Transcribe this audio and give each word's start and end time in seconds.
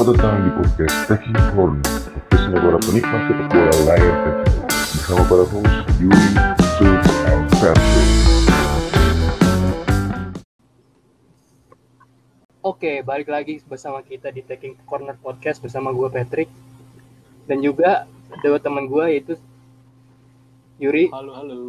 Selamat 0.00 0.16
datang 0.16 0.40
di 0.40 0.52
podcast 0.56 0.96
Taking 1.12 1.38
Corner 1.52 1.84
Podcastnya 1.84 2.56
para 2.56 2.78
penikmat 2.80 3.20
sepak 3.20 3.46
bola 3.52 3.74
layar 3.84 4.14
kecil 4.24 4.60
Bersama 4.96 5.22
para 5.28 5.44
host 5.44 5.76
Yuri, 6.00 6.28
Sultan, 6.80 7.16
and 7.28 7.44
Persik 7.60 8.08
Oke, 12.64 13.04
balik 13.04 13.28
lagi 13.28 13.60
bersama 13.68 14.00
kita 14.00 14.32
di 14.32 14.40
Taking 14.40 14.80
Corner 14.88 15.20
Podcast 15.20 15.60
bersama 15.60 15.92
gue 15.92 16.08
Patrick 16.08 16.48
dan 17.44 17.60
juga 17.60 18.08
dua 18.40 18.56
teman 18.56 18.88
gue 18.88 19.04
yaitu 19.04 19.36
Yuri 20.80 21.12
Halo, 21.12 21.36
halo. 21.36 21.60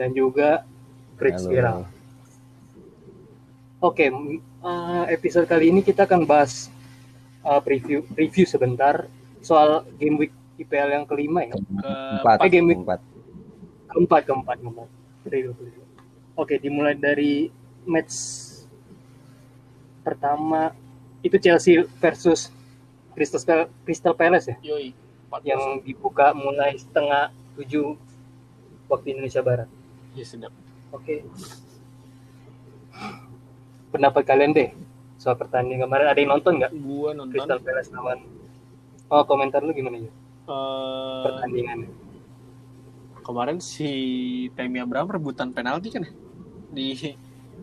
dan 0.00 0.16
juga 0.16 0.64
Fritz 1.20 1.44
Halo. 1.44 1.52
Viral. 1.52 2.01
Oke, 3.82 4.06
m- 4.06 4.38
eh, 4.38 5.04
episode 5.10 5.44
kali 5.44 5.68
ini 5.68 5.82
kita 5.82 6.06
akan 6.06 6.22
bahas 6.22 6.70
eh, 7.42 7.60
preview 7.60 8.06
review 8.14 8.46
sebentar 8.46 9.10
soal 9.42 9.68
game 9.98 10.16
week 10.16 10.30
IPL 10.56 10.88
yang 10.92 11.04
kelima 11.04 11.42
ya. 11.42 11.54
empat 12.16 12.38
Eh, 12.40 12.50
game 12.50 12.68
week. 12.68 12.80
empat 12.80 13.00
Keempat, 13.92 14.22
keempat, 14.24 14.56
keempat. 14.56 14.88
Review, 15.26 15.52
review. 15.52 15.84
Oke, 16.32 16.56
dimulai 16.56 16.96
dari 16.96 17.52
match 17.84 18.14
pertama 20.00 20.72
itu 21.20 21.36
Chelsea 21.36 21.76
versus 22.00 22.48
Crystal, 23.12 23.42
Crystal 23.84 24.16
Palace 24.16 24.48
ya, 24.48 24.56
Yoi. 24.64 24.96
Empat 25.28 25.42
yang 25.44 25.60
dibuka 25.82 26.32
mulai 26.32 26.72
setengah 26.74 27.28
tujuh 27.52 27.92
waktu 28.86 29.12
Indonesia 29.12 29.42
Barat. 29.42 29.68
Ya 30.12 30.24
sedap. 30.24 30.52
Oke. 30.88 31.20
Pendapat 33.92 34.22
kalian 34.24 34.56
deh 34.56 34.70
soal 35.20 35.38
pertandingan 35.38 35.86
kemarin 35.86 36.06
ada 36.10 36.18
yang 36.18 36.34
nonton 36.34 36.58
nggak 36.58 36.72
Gua 36.82 37.14
nonton 37.14 37.30
Crystal 37.30 37.60
Palace 37.62 37.90
lawan? 37.94 38.18
Oh 39.12 39.22
komentar 39.28 39.60
lu 39.62 39.70
gimana 39.76 40.02
ya 40.02 40.10
eh, 40.48 41.20
pertandingannya? 41.28 41.90
kemarin 43.22 43.62
si 43.62 43.90
Temi 44.58 44.82
Abraham 44.82 45.06
rebutan 45.14 45.54
penalti 45.54 45.94
kan 45.94 46.02
ya? 46.02 46.12
Di 46.74 47.14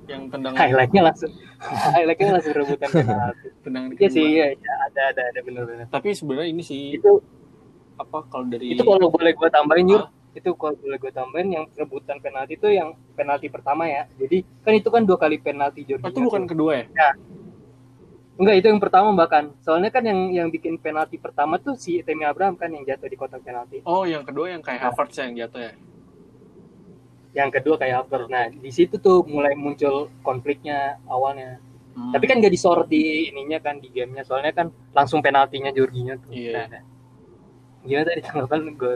yang 0.07 0.31
tendang 0.31 0.55
Highlightnya 0.57 1.01
langsung, 1.05 1.29
highlightnya 1.93 2.39
langsung 2.39 2.55
rebutan 2.55 2.89
penalti. 2.89 3.47
tendang 3.61 3.83
Iya 3.93 4.09
sih, 4.09 4.25
iya, 4.25 4.45
iya, 4.55 4.73
ada 4.89 5.01
ada 5.13 5.21
ada 5.29 5.39
benar-benar. 5.43 5.85
Tapi 5.91 6.15
sebenarnya 6.15 6.49
ini 6.49 6.63
sih 6.65 6.97
Itu 6.97 7.21
apa 7.99 8.23
kalau 8.31 8.47
dari 8.47 8.71
itu 8.73 8.81
kalau 8.81 9.11
boleh 9.11 9.35
gue 9.35 9.49
tambahin 9.51 9.91
Yur, 9.91 10.07
Ah. 10.07 10.09
Itu 10.39 10.55
kalau 10.55 10.73
boleh 10.79 10.97
gue 10.97 11.11
tambahin 11.11 11.49
yang 11.51 11.65
rebutan 11.75 12.17
penalti 12.23 12.55
itu 12.55 12.67
yang 12.71 12.95
penalti 13.13 13.51
pertama 13.51 13.85
ya. 13.85 14.07
Jadi 14.15 14.47
kan 14.63 14.73
itu 14.73 14.89
kan 14.89 15.03
dua 15.03 15.19
kali 15.19 15.37
penalti 15.37 15.83
Jorginho. 15.83 16.09
itu 16.09 16.19
bukan 16.23 16.43
tuh. 16.47 16.49
kedua 16.55 16.71
ya? 16.79 16.85
Enggak, 18.39 18.55
itu 18.63 18.67
yang 18.71 18.79
pertama 18.79 19.11
bahkan. 19.11 19.51
Soalnya 19.59 19.91
kan 19.91 19.99
yang 20.07 20.31
yang 20.31 20.47
bikin 20.47 20.79
penalti 20.79 21.19
pertama 21.19 21.59
tuh 21.59 21.75
si 21.75 21.99
Temi 22.07 22.23
Abraham 22.23 22.55
kan 22.55 22.71
yang 22.71 22.87
jatuh 22.87 23.11
di 23.11 23.19
kotak 23.19 23.43
penalti. 23.43 23.83
Oh, 23.83 24.07
yang 24.07 24.23
kedua 24.23 24.55
yang 24.55 24.63
kayak 24.63 24.79
Ah. 24.79 24.95
Havertz 24.95 25.19
yang 25.19 25.35
jatuh 25.35 25.59
ya? 25.59 25.73
Yang 27.35 27.49
kedua 27.59 27.75
kayak 27.75 27.95
Havertz. 28.07 28.31
Nah, 28.31 28.47
di 28.47 28.71
situ 28.71 28.95
tuh 28.95 29.27
mulai 29.27 29.59
muncul 29.59 30.07
konfliknya 30.23 31.03
awalnya. 31.11 31.59
Hmm. 31.99 32.15
Tapi 32.15 32.25
kan 32.31 32.39
gak 32.39 32.53
disorot 32.55 32.87
di 32.87 33.27
ininya 33.27 33.59
kan 33.59 33.75
di 33.83 33.91
gamenya. 33.91 34.23
Soalnya 34.23 34.55
kan 34.55 34.71
langsung 34.95 35.19
penaltinya 35.19 35.67
Jorginho 35.75 36.15
tuh. 36.23 36.31
Iya. 36.31 36.63
Nah, 36.63 36.65
nah. 36.79 36.83
Gimana 37.83 38.05
tadi 38.07 38.21
tanggapan 38.23 38.59
gue? 38.71 38.95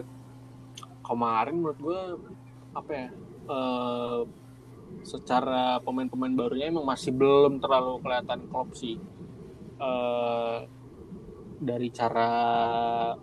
Kemarin 1.03 1.55
menurut 1.59 1.79
gue 1.79 2.01
apa 2.73 2.91
ya? 2.91 3.07
eh 3.43 4.21
secara 5.03 5.83
pemain-pemain 5.83 6.31
barunya 6.31 6.71
emang 6.71 6.87
masih 6.87 7.11
belum 7.11 7.59
terlalu 7.59 7.99
kelihatan 7.99 8.39
klop 8.47 8.71
sih. 8.73 8.95
eh 9.83 10.57
dari 11.63 11.87
cara 11.95 12.29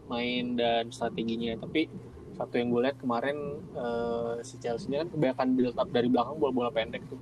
main 0.08 0.56
dan 0.56 0.88
strateginya 0.88 1.60
tapi 1.60 1.92
satu 2.40 2.56
yang 2.56 2.72
gue 2.72 2.80
lihat 2.88 2.96
kemarin 2.96 3.36
eh, 3.76 4.34
si 4.40 4.56
Chelsea 4.56 4.88
ini 4.88 5.04
kan 5.04 5.08
kebanyakan 5.12 5.48
build 5.52 5.76
up 5.76 5.88
dari 5.92 6.08
belakang 6.08 6.40
bola-bola 6.40 6.72
pendek 6.72 7.04
tuh 7.04 7.20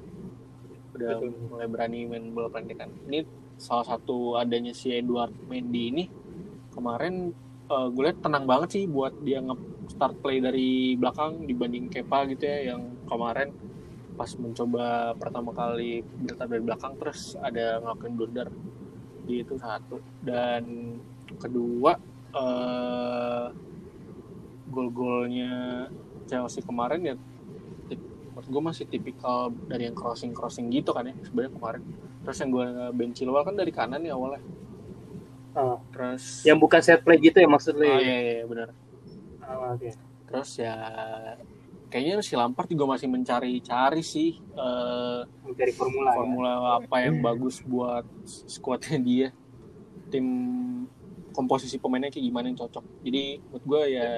udah 0.95 1.19
Betul. 1.19 1.31
mulai 1.51 1.67
berani 1.67 1.99
main 2.07 2.25
bola 2.31 2.49
pendek 2.51 2.79
kan 2.79 2.91
ini 3.11 3.27
salah 3.59 3.87
satu 3.87 4.39
adanya 4.39 4.71
si 4.71 4.95
Edward 4.95 5.35
Mendy 5.51 5.91
ini 5.91 6.05
kemarin 6.71 7.35
eh, 7.69 7.87
gue 7.93 8.03
lihat 8.05 8.19
tenang 8.25 8.45
banget 8.49 8.69
sih 8.81 8.85
buat 8.89 9.13
dia 9.23 9.39
nge-start 9.45 10.21
play 10.25 10.41
dari 10.41 10.97
belakang 10.97 11.45
dibanding 11.45 11.93
Kepa 11.93 12.29
gitu 12.33 12.45
ya 12.45 12.75
yang 12.75 12.83
kemarin 13.09 13.53
pas 14.19 14.35
mencoba 14.35 15.15
pertama 15.15 15.55
kali 15.55 16.03
up 16.03 16.49
dari 16.51 16.63
belakang 16.65 16.99
terus 16.99 17.39
ada 17.39 17.79
ngelakuin 17.79 18.15
blunder 18.19 18.49
itu 19.29 19.55
satu. 19.61 20.01
Dan 20.25 20.97
kedua 21.39 21.95
eh 22.35 23.47
gol-golnya 24.69 25.87
Chelsea 26.29 26.61
kemarin 26.61 27.01
ya 27.01 27.15
menurut 28.39 28.49
gue 28.55 28.63
masih 28.63 28.85
tipikal 28.87 29.51
dari 29.67 29.91
yang 29.91 29.97
crossing 29.97 30.31
crossing 30.31 30.71
gitu 30.71 30.95
kan 30.95 31.09
ya 31.09 31.15
sebenarnya 31.27 31.53
kemarin. 31.55 31.83
Terus 32.27 32.37
yang 32.43 32.51
gue 32.53 32.67
bench 32.95 33.15
Chilwell 33.19 33.47
kan 33.47 33.57
dari 33.57 33.73
kanan 33.73 34.03
ya 34.03 34.15
awalnya 34.19 34.43
Oh, 35.59 35.83
terus 35.91 36.47
yang 36.47 36.55
bukan 36.55 36.79
set 36.79 37.03
play 37.03 37.19
gitu 37.19 37.43
ya 37.43 37.51
maksud 37.51 37.75
lu? 37.75 37.83
oh 37.83 37.99
ya? 37.99 37.99
iya 37.99 38.19
iya 38.39 38.45
benar 38.47 38.69
Oh, 39.49 39.75
oke. 39.75 39.91
terus 40.29 40.51
ya 40.61 40.77
kayaknya 41.89 42.21
si 42.21 42.37
Lampard 42.37 42.69
juga 42.69 42.85
masih 42.85 43.09
mencari-cari 43.09 44.05
sih 44.05 44.37
eh, 44.39 45.21
Mencari 45.43 45.73
formula, 45.73 46.09
ya. 46.13 46.17
formula 46.21 46.53
apa 46.79 46.97
yang 47.03 47.19
bagus 47.25 47.65
buat 47.65 48.05
skuadnya 48.47 49.01
dia 49.01 49.29
tim 50.13 50.27
komposisi 51.33 51.81
pemainnya 51.81 52.13
kayak 52.13 52.29
gimana 52.29 52.47
yang 52.53 52.59
cocok 52.61 52.85
jadi 53.03 53.41
menurut 53.41 53.65
gue 53.65 53.83
ya 53.99 54.09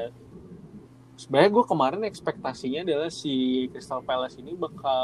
sebenarnya 1.15 1.51
gue 1.53 1.65
kemarin 1.69 2.03
ekspektasinya 2.09 2.81
adalah 2.85 3.11
si 3.13 3.65
Crystal 3.71 4.03
Palace 4.03 4.41
ini 4.41 4.57
bakal 4.57 5.03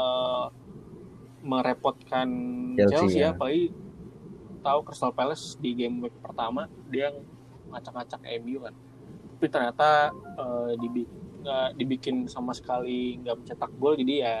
merepotkan 1.45 2.27
Chelsea, 2.75 2.91
Chelsea, 2.91 3.19
ya 3.23 3.31
ya. 3.31 3.37
Tahu 4.67 4.79
Crystal 4.83 5.09
Palace 5.09 5.55
di 5.55 5.71
game 5.71 6.03
week 6.03 6.15
pertama 6.19 6.61
dia 6.85 7.15
ngacak-ngacak 7.67 8.19
MU 8.37 8.59
kan 8.61 8.75
tapi 9.33 9.47
ternyata 9.47 9.89
eh, 10.13 10.71
dibi- 10.77 11.11
nggak 11.37 11.67
dibikin 11.73 12.27
sama 12.27 12.51
sekali 12.51 13.15
nggak 13.17 13.35
mencetak 13.37 13.71
gol 13.73 13.95
jadi 13.95 14.13
ya 14.19 14.35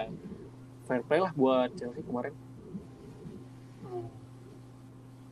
fair 0.83 0.99
play 1.01 1.19
lah 1.19 1.31
buat 1.31 1.71
Chelsea 1.73 2.03
kemarin 2.03 2.35
Hmm. 3.79 4.11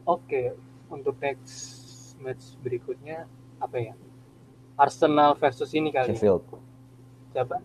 Oke, 0.06 0.56
untuk 0.88 1.20
next 1.20 1.84
match 2.16 2.56
berikutnya 2.58 3.28
apa 3.58 3.76
ya? 3.82 3.94
Arsenal 4.76 5.36
versus 5.36 5.68
ini 5.72 5.92
kali. 5.92 6.14
ya? 6.14 6.16
Sheffield 6.16 6.44
Siapa? 7.34 7.58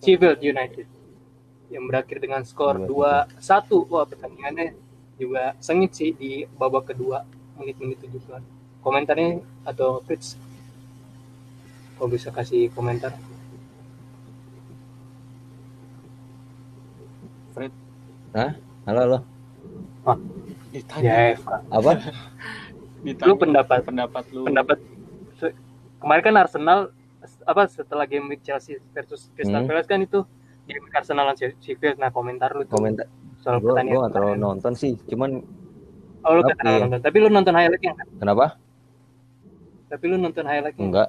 Sheffield 0.00 0.40
United. 0.40 0.88
Yang 1.68 1.84
berakhir 1.84 2.16
dengan 2.16 2.40
skor 2.44 2.80
2-1. 2.80 2.88
Wah, 3.88 4.04
pertandingannya 4.04 4.72
juga 5.22 5.54
sengit 5.62 5.94
sih 5.94 6.10
di 6.10 6.42
babak 6.58 6.90
kedua 6.90 7.22
menit-menit 7.58 8.02
70-an. 8.02 8.42
Komentarnya 8.82 9.38
atau 9.62 10.02
Fritz? 10.02 10.34
Kau 11.94 12.10
bisa 12.10 12.34
kasih 12.34 12.66
komentar? 12.74 13.14
Fred. 17.54 17.70
Halo 18.88 19.00
halo. 19.06 19.18
Ditanya. 20.74 21.10
Ya, 21.10 21.38
apa? 21.70 21.92
Ditanya. 23.06 23.30
Lu 23.30 23.38
pendapat. 23.38 23.86
Pendapat 23.86 24.24
lu. 24.34 24.42
Pendapat. 24.48 24.78
Kemarin 26.02 26.22
kan 26.26 26.34
Arsenal 26.42 26.90
apa 27.46 27.70
setelah 27.70 28.02
game 28.10 28.26
week 28.26 28.42
Chelsea 28.42 28.82
versus 28.90 29.30
Crystal 29.38 29.62
Hmm. 29.62 29.70
Palace 29.70 29.86
kan 29.86 30.02
itu 30.02 30.26
game 30.66 30.82
Arsenal 30.90 31.30
lawan 31.30 31.38
Sheffield. 31.38 32.02
Nah 32.02 32.10
komentar 32.10 32.50
lu 32.58 32.66
tuh. 32.66 32.74
Komentar 32.74 33.06
soal 33.42 33.58
gue 33.58 33.74
pertandingan 33.74 33.92
gue 33.92 34.02
nggak 34.06 34.14
terlalu 34.14 34.36
nonton 34.38 34.72
sih 34.78 34.94
cuman 35.10 35.42
oh 36.22 36.32
lu 36.38 36.42
terlalu 36.46 36.78
nonton. 36.86 37.00
Tapi 37.02 37.16
lu 37.18 37.28
nonton 37.28 37.54
highlightnya 37.58 37.92
kan 37.98 38.06
kenapa? 38.16 38.46
Tapi 39.92 40.04
lu 40.08 40.16
nonton 40.16 40.44
highlightnya? 40.48 40.86
Enggak. 40.88 41.08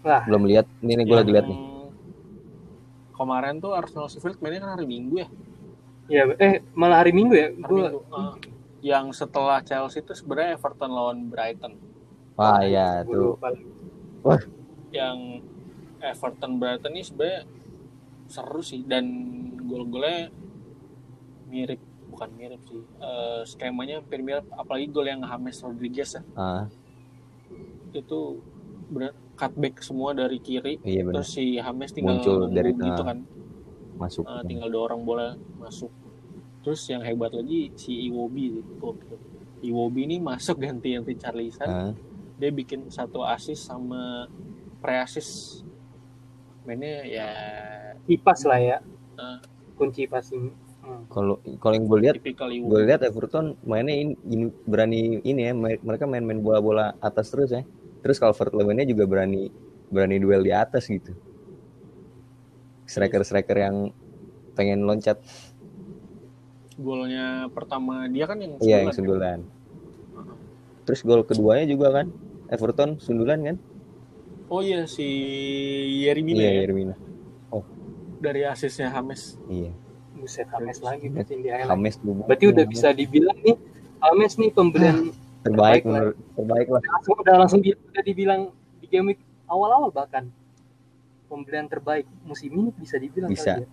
Wah. 0.00 0.24
belum 0.24 0.48
lihat. 0.48 0.66
Ini 0.80 0.92
nih 0.96 1.04
gue 1.04 1.16
lagi 1.16 1.32
lihat 1.32 1.46
nih. 1.48 1.58
Kemarin 3.12 3.60
tuh 3.60 3.76
Arsenal 3.76 4.08
Sheffield 4.08 4.40
mainnya 4.40 4.64
kan 4.64 4.80
hari 4.80 4.88
Minggu 4.88 5.20
ya? 5.20 5.28
Iya, 6.08 6.22
eh 6.40 6.54
malah 6.72 7.04
hari 7.04 7.12
Minggu 7.12 7.36
ya. 7.36 7.52
hari 7.52 7.60
Gua 7.60 7.76
Minggu. 7.92 8.00
Eh, 8.00 8.32
yang 8.80 9.12
setelah 9.12 9.60
Chelsea 9.60 10.00
itu 10.00 10.16
sebenarnya 10.16 10.56
Everton 10.56 10.90
lawan 10.90 11.28
Brighton. 11.28 11.76
Wah 12.40 12.64
ya 12.64 13.04
gua 13.04 13.12
tuh. 13.12 13.28
lupa. 13.36 14.36
yang 14.90 15.44
Everton 16.00 16.52
Brighton 16.56 16.92
ini 16.96 17.04
sebenarnya 17.04 17.40
seru 18.24 18.64
sih. 18.64 18.80
Dan 18.88 19.04
gol-golnya 19.68 20.32
mirip 21.50 21.80
bukan 22.10 22.30
mirip 22.38 22.60
sih. 22.66 22.80
Eh, 22.80 23.40
skemanya 23.46 24.02
hampir 24.02 24.22
mirip 24.22 24.46
apalagi 24.54 24.86
gol 24.90 25.06
yang 25.06 25.22
James 25.26 25.58
Rodriguez 25.62 26.10
ya. 26.18 26.22
Ah. 26.38 26.64
Itu 27.90 28.38
bener 28.90 29.14
cutback 29.38 29.80
semua 29.86 30.10
dari 30.12 30.42
kiri 30.42 30.82
iya 30.82 31.06
benar 31.06 31.22
terus 31.22 31.38
si 31.38 31.56
James 31.56 31.90
tinggal 31.94 32.18
Muncul 32.18 32.50
dari 32.50 32.70
gitu 32.74 33.02
kan. 33.02 33.18
Masuk. 33.98 34.24
Eh, 34.26 34.42
tinggal 34.46 34.68
dorong 34.70 35.02
bola 35.02 35.34
masuk. 35.58 35.90
Terus 36.60 36.80
yang 36.92 37.02
hebat 37.02 37.32
lagi 37.32 37.72
si 37.74 38.10
Iwobi 38.10 38.60
itu 38.60 38.88
Iwobi 39.60 40.08
ini 40.08 40.16
masuk 40.20 40.60
ganti 40.60 40.96
yang 40.96 41.04
Richarlison 41.04 41.68
Ah, 41.68 41.92
dia 42.40 42.48
bikin 42.48 42.88
satu 42.88 43.24
assist 43.24 43.68
sama 43.68 44.24
pre 44.80 44.96
assist 44.96 45.62
mainnya 46.64 47.04
ya 47.04 47.28
kipas 48.04 48.44
lah 48.44 48.60
ya. 48.60 48.78
Ah. 49.20 49.40
kunci 49.80 50.04
passing 50.04 50.52
Hmm. 50.80 51.04
kalau 51.12 51.36
kalau 51.60 51.74
yang 51.76 51.84
gue 51.84 51.98
lihat 52.00 52.16
gue 52.48 52.80
lihat 52.88 53.04
Everton 53.04 53.52
mainnya 53.68 53.92
ini, 53.92 54.16
ini- 54.24 54.54
berani 54.64 55.20
ini 55.20 55.40
ya 55.44 55.52
mereka 55.56 56.08
main-main 56.08 56.40
bola-bola 56.40 56.96
atas 57.04 57.28
terus 57.28 57.52
ya. 57.52 57.62
Terus 58.00 58.16
Calvert 58.16 58.56
Lewinnya 58.56 58.88
juga 58.88 59.04
berani 59.04 59.52
berani 59.92 60.16
duel 60.16 60.40
di 60.40 60.52
atas 60.56 60.88
gitu. 60.88 61.12
Striker-striker 62.88 63.56
yang 63.60 63.92
pengen 64.56 64.88
loncat. 64.88 65.20
Golnya 66.80 67.52
pertama 67.52 68.08
dia 68.08 68.24
kan 68.24 68.40
yang 68.40 68.56
iya 68.64 68.80
yang 68.80 68.96
sundulan. 68.96 69.44
sundulan. 69.44 70.88
Terus 70.88 71.00
gol 71.04 71.22
keduanya 71.28 71.66
juga 71.68 71.92
kan 71.92 72.06
Everton 72.48 72.96
sundulan 72.96 73.44
kan? 73.44 73.56
Oh 74.48 74.64
iya 74.64 74.88
si 74.88 75.06
Yerimina 76.08 76.40
iya 76.40 76.50
ya, 76.56 76.60
Yermina 76.64 76.96
dari 78.20 78.44
asisnya 78.44 78.92
Hames. 78.92 79.40
Iya 79.48 79.72
buset 80.20 80.46
Hames 80.52 80.78
lagi 80.84 81.08
berarti 81.08 81.32
di 81.40 81.48
highlight 81.48 81.72
Hames 81.72 81.96
dulu 81.98 82.20
berarti 82.28 82.44
udah 82.52 82.64
bisa 82.68 82.88
dibilang 82.92 83.38
nih 83.40 83.56
Hames 84.04 84.32
nih 84.36 84.50
pembelian 84.52 84.96
terbaik 85.40 85.82
terbaik 85.82 85.82
menurut 85.88 86.16
terbaik 86.36 86.66
lah 86.68 86.82
langsung 86.84 87.14
udah 87.16 87.34
langsung 87.40 87.60
di, 87.64 87.70
udah 87.72 88.02
dibilang 88.04 88.40
di 88.78 88.86
game 88.86 89.06
week 89.16 89.20
awal-awal 89.48 89.88
bahkan 89.88 90.28
pembelian 91.26 91.66
terbaik 91.70 92.04
musim 92.26 92.50
ini 92.50 92.70
bisa 92.74 92.98
dibilang 92.98 93.30
Bisa. 93.30 93.54
kali 93.54 93.64
ya. 93.64 93.68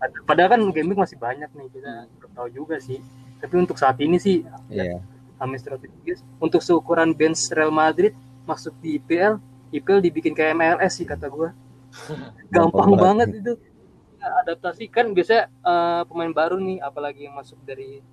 Pad- 0.00 0.24
Padahal 0.24 0.48
kan 0.56 0.60
game 0.72 0.88
week 0.92 1.00
masih 1.00 1.20
banyak 1.20 1.52
nih 1.52 1.68
kita 1.76 2.08
belum 2.16 2.32
tahu 2.32 2.48
juga 2.48 2.76
sih. 2.80 3.04
Tapi 3.36 3.54
untuk 3.56 3.76
saat 3.76 4.00
ini 4.00 4.16
sih 4.16 4.48
iya 4.72 4.96
James 5.40 5.64
Rodriguez 5.64 6.20
untuk 6.36 6.60
seukuran 6.60 7.12
bench 7.16 7.48
Real 7.52 7.72
Madrid 7.72 8.12
masuk 8.44 8.76
di 8.80 9.00
IPL, 9.00 9.40
IPL 9.72 10.00
dibikin 10.04 10.32
kayak 10.36 10.56
MLS 10.56 11.00
sih 11.00 11.04
kata 11.08 11.28
gua. 11.28 11.52
Gampang 12.54 12.92
banget 12.96 13.28
itu. 13.40 13.52
Adaptasi 14.20 14.84
kan 14.92 15.10
biasanya 15.16 15.48
eh, 15.48 16.02
pemain 16.04 16.32
baru 16.32 16.60
nih 16.60 16.78
apalagi 16.84 17.26
yang 17.26 17.36
masuk 17.36 17.56
dari 17.64 18.04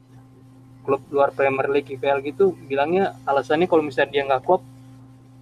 klub 0.88 1.04
luar 1.12 1.36
Premier 1.36 1.68
League 1.68 1.92
IPL 1.92 2.24
gitu 2.24 2.56
bilangnya 2.64 3.20
alasannya 3.28 3.68
kalau 3.68 3.84
misalnya 3.84 4.12
dia 4.16 4.24
nggak 4.24 4.44
klop 4.48 4.64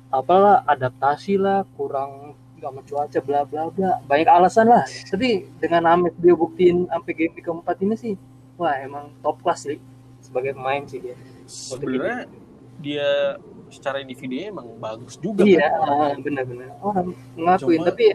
apalah 0.10 0.66
adaptasi 0.66 1.38
lah 1.38 1.62
kurang 1.78 2.34
nggak 2.58 2.72
sama 2.72 2.82
cuaca 2.82 3.20
bla 3.22 3.42
bla 3.46 3.64
bla. 3.70 3.92
Banyak 4.10 4.30
alasan 4.32 4.66
lah. 4.72 4.88
Tapi 4.88 5.46
dengan 5.62 5.86
Ahmed 5.86 6.18
dia 6.18 6.34
buktiin 6.34 6.88
sampai 6.90 7.14
game 7.14 7.36
keempat 7.38 7.78
ini 7.84 7.96
sih 8.00 8.14
wah 8.58 8.74
emang 8.80 9.12
top 9.22 9.38
class 9.46 9.70
sih. 9.70 9.78
Sebagai 10.24 10.58
pemain 10.58 10.82
sih 10.90 10.98
dia. 11.04 11.16
Sebenarnya 11.46 12.26
dia 12.82 13.38
secara 13.70 14.00
individunya 14.02 14.50
emang 14.50 14.78
bagus 14.82 15.20
juga 15.20 15.44
iya 15.46 15.70
kan. 15.70 16.18
benar-benar. 16.26 16.74
Orang 16.82 17.14
ngakuin 17.38 17.82
Cuma- 17.84 17.88
tapi 17.92 18.06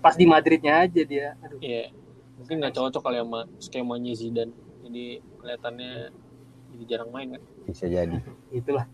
pas 0.00 0.16
di 0.16 0.24
Madridnya 0.24 0.80
aja 0.80 1.02
dia 1.04 1.36
aduh. 1.44 1.60
Iya, 1.60 1.92
mungkin 2.40 2.56
nggak 2.58 2.74
cocok 2.74 3.02
kali 3.02 3.16
sama 3.20 3.40
skemanya 3.60 4.12
Zidane. 4.16 4.52
Jadi 4.80 5.04
kelihatannya 5.38 5.92
jadi 6.70 6.84
jarang 6.86 7.10
main 7.10 7.28
kan. 7.34 7.42
bisa 7.66 7.86
jadi 7.86 8.16
itulah 8.58 8.86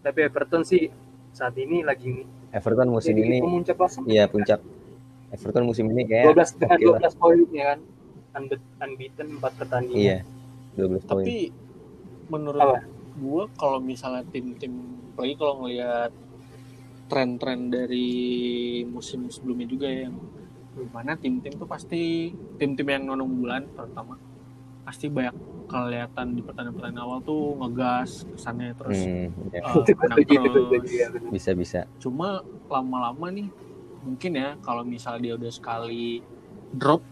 tapi 0.00 0.24
Everton 0.24 0.62
sih 0.64 0.88
saat 1.30 1.54
ini 1.58 1.82
lagi 1.82 2.24
Everton 2.50 2.88
musim 2.88 3.12
jadi 3.14 3.38
ini 3.38 3.38
kelas 3.66 4.00
iya 4.06 4.24
puncak 4.26 4.62
Everton 5.28 5.68
musim 5.68 5.90
ini 5.92 6.08
kayak 6.08 6.32
12 6.32 6.56
dengan 6.56 6.78
oke 6.78 6.86
lah. 6.88 7.10
12 7.12 7.20
poin 7.20 7.38
ya 7.52 7.64
kan 7.74 7.80
Unbe- 8.38 8.64
unbeaten 8.78 9.26
4 9.36 9.58
pertandingan 9.58 9.98
iya 10.00 10.18
12 10.74 11.02
poin 11.04 11.24
Tapi 11.26 11.38
menurut 12.28 12.60
Apa? 12.62 12.78
gua 13.18 13.44
kalau 13.58 13.78
misalnya 13.82 14.22
tim-tim 14.30 14.72
lagi 15.18 15.34
kalau 15.34 15.66
ngelihat 15.66 16.14
tren-tren 17.08 17.68
dari 17.68 18.08
musim 18.84 19.26
sebelumnya 19.28 19.66
juga 19.66 19.88
ya, 19.88 20.06
yang 20.06 20.16
mana 20.88 21.14
tim-tim 21.14 21.54
tuh 21.54 21.66
pasti 21.66 22.30
tim-tim 22.56 22.86
yang 22.86 23.02
non 23.06 23.20
unggulan 23.20 23.66
terutama 23.72 24.14
pasti 24.82 25.06
banyak 25.06 25.36
kelihatan 25.68 26.32
di 26.32 26.40
pertandingan-pertandingan 26.40 27.04
awal 27.04 27.20
tuh 27.20 27.52
ngegas 27.60 28.24
kesannya 28.32 28.72
terus 28.72 28.98
Hmm, 28.98 29.28
setuju 29.84 30.34
itu 30.40 30.60
terus. 30.72 30.88
ya 30.88 31.06
benar. 31.12 31.28
bisa 31.28 31.50
bisa 31.52 31.80
cuma 31.98 32.40
lama-lama 32.66 33.28
nih 33.28 33.48
mungkin 34.00 34.32
ya 34.32 34.56
kalau 34.62 34.80
misal 34.82 35.20
dia 35.20 35.36
udah 35.36 35.52
sekali 35.52 36.24
drop 36.72 37.04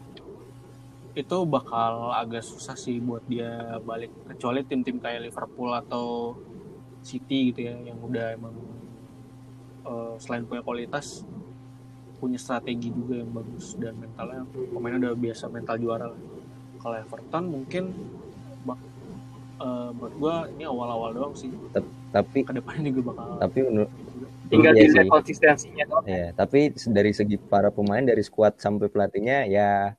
itu 1.13 1.37
bakal 1.45 2.13
agak 2.13 2.45
susah 2.45 2.77
sih 2.77 3.01
buat 3.01 3.25
dia 3.25 3.49
balik 3.81 4.13
kecuali 4.29 4.61
tim-tim 4.63 4.97
kayak 4.97 5.29
Liverpool 5.29 5.73
atau 5.73 6.37
City 7.01 7.53
gitu 7.53 7.61
ya 7.65 7.77
yang 7.83 8.01
udah 8.01 8.37
emang 8.37 8.57
eh, 9.85 10.15
selain 10.17 10.45
punya 10.45 10.61
kualitas 10.61 11.25
punya 12.17 12.39
strategi 12.41 12.89
juga 12.89 13.21
yang 13.21 13.31
bagus 13.33 13.77
dan 13.77 13.95
mentalnya 14.01 14.43
pemainnya 14.73 14.99
udah 15.09 15.13
biasa 15.17 15.45
mental 15.53 15.77
juara 15.77 16.07
lah. 16.11 16.21
kalau 16.77 16.97
Everton 17.03 17.45
mungkin 17.51 17.85
bak, 18.63 18.79
eh, 19.59 19.91
buat 19.97 20.13
gua 20.17 20.35
ini 20.55 20.65
awal-awal 20.65 21.11
doang 21.13 21.35
sih. 21.35 21.51
Tapi 22.13 22.47
ke 22.47 22.53
depannya 22.55 22.89
juga 22.95 23.13
bakal 23.13 23.37
tapi 23.43 23.59
menurut 23.67 23.91
tinggal 24.47 24.73
Iya 24.79 24.83
dilihat 24.89 25.09
konsistensinya 25.11 25.85
doang. 25.89 26.05
Ya 26.09 26.33
tapi 26.33 26.73
dari 26.73 27.13
segi 27.13 27.37
para 27.37 27.69
pemain 27.69 28.05
dari 28.05 28.23
skuad 28.25 28.57
sampai 28.57 28.89
pelatihnya 28.89 29.45
ya 29.51 29.93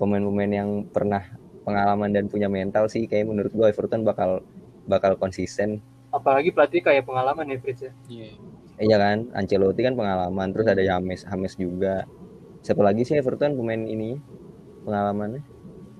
pemain-pemain 0.00 0.52
yang 0.52 0.70
pernah 0.88 1.28
pengalaman 1.66 2.08
dan 2.08 2.24
punya 2.30 2.48
mental 2.48 2.88
sih 2.88 3.04
kayak 3.04 3.28
menurut 3.28 3.52
gua 3.52 3.68
Everton 3.68 4.06
bakal 4.06 4.40
bakal 4.88 5.18
konsisten. 5.20 5.82
Apalagi 6.10 6.50
pelatih 6.50 6.80
kayak 6.82 7.04
pengalaman 7.04 7.46
ya 7.52 7.58
Fritz 7.60 7.84
ya. 7.84 7.92
Iya. 8.08 8.34
Iya 8.80 8.96
kan 8.96 9.28
Ancelotti 9.32 9.80
kan 9.80 9.92
pengalaman 9.92 10.50
terus 10.50 10.66
ada 10.66 10.80
James 10.80 11.22
James 11.22 11.54
juga. 11.54 12.08
Siapa 12.60 12.80
lagi 12.80 13.04
sih 13.04 13.14
Everton 13.14 13.54
pemain 13.54 13.80
ini? 13.80 14.16
Pengalamannya? 14.82 15.40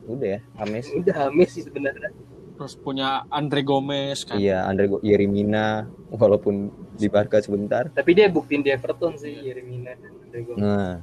Udah 0.07 0.29
ya 0.29 0.41
James. 0.59 0.87
Udah 0.91 1.15
Hamis 1.23 1.51
sih 1.53 1.63
sebenarnya. 1.63 2.11
Terus 2.57 2.75
punya 2.75 3.25
Andre 3.29 3.61
Gomez 3.61 4.25
kan. 4.25 4.37
Iya 4.37 4.65
Andre 4.65 4.85
Go- 4.87 5.01
Yerimina 5.01 5.85
walaupun 6.11 6.69
di 6.93 7.07
Barca 7.07 7.39
sebentar. 7.39 7.89
Tapi 7.89 8.11
dia 8.13 8.29
buktiin 8.29 8.61
di 8.61 8.69
Everton 8.69 9.17
sih 9.17 9.33
Yeremina 9.41 9.93
dan 9.95 10.11
Rodrigo 10.13 10.53
nah. 10.57 11.01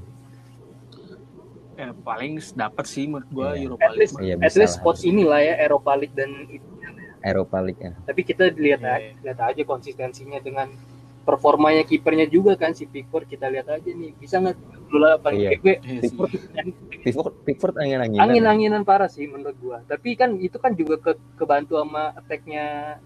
Ya 1.73 1.93
paling 1.95 2.41
dapat 2.53 2.85
sih 2.85 3.05
menurut 3.05 3.29
gua 3.29 3.53
Iya. 3.53 3.69
Europa 3.69 3.85
at 3.85 3.93
least 3.95 4.13
League. 4.13 4.25
Iya, 4.25 4.35
at 4.35 4.41
bisa 4.43 4.57
least 4.57 4.75
lah. 4.75 4.81
spot 4.81 4.97
inilah 5.03 5.39
ya 5.39 5.53
Eropa 5.59 5.91
League 5.93 6.13
dan 6.13 6.31
itu. 6.47 6.65
Eropa 7.21 7.57
League 7.59 7.77
ya. 7.79 7.93
Tapi 8.01 8.21
kita 8.23 8.43
lihat 8.51 8.81
Iya. 8.81 8.93
aja 8.93 9.09
lihat 9.23 9.39
aja 9.43 9.61
konsistensinya 9.63 10.39
dengan 10.39 10.73
performanya 11.27 11.83
kipernya 11.83 12.23
juga 12.25 12.55
kan 12.55 12.71
si 12.71 12.87
Pickford. 12.87 13.27
Kita 13.27 13.51
lihat 13.51 13.67
aja 13.67 13.83
nih 13.83 14.15
bisa 14.15 14.39
nggak? 14.39 14.55
Dulu 14.87 14.97
lah 14.97 15.19
paling 15.19 15.43
Iya. 15.43 15.49
gue 15.59 15.75
Iya 15.75 15.99
sih. 16.01 16.15
Pickford 16.15 16.31
Pickford 17.03 17.33
Pickford 17.43 17.75
angin-anginan. 17.75 18.23
Angin-anginan 18.23 18.81
parah 18.81 19.05
sih 19.05 19.27
menurut 19.27 19.59
gua. 19.59 19.83
Tapi 19.83 20.15
kan 20.15 20.39
itu 20.39 20.55
kan 20.55 20.71
juga 20.73 20.95
ke 20.97 21.11
kebantu 21.35 21.75
sama 21.75 22.15
attacknya 22.15 22.63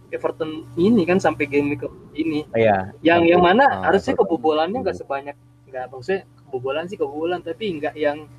Everton 0.08 0.70
ini 0.78 1.02
kan 1.04 1.18
sampai 1.18 1.46
game 1.46 1.74
ke 1.74 1.90
ini. 2.14 2.46
Iya. 2.54 2.94
Yang 3.02 3.22
yang 3.28 3.42
mana 3.42 3.66
Ah, 3.66 3.90
harusnya 3.90 4.14
Everton. 4.14 4.30
kebobolannya 4.30 4.78
nggak 4.80 4.98
sebanyak 4.98 5.36
nggak 5.66 5.86
maksudnya 5.90 6.22
kebobolan 6.38 6.86
sih 6.86 6.96
kebobolan 6.96 7.40
tapi 7.42 7.66
nggak 7.74 7.96
yang 7.96 8.30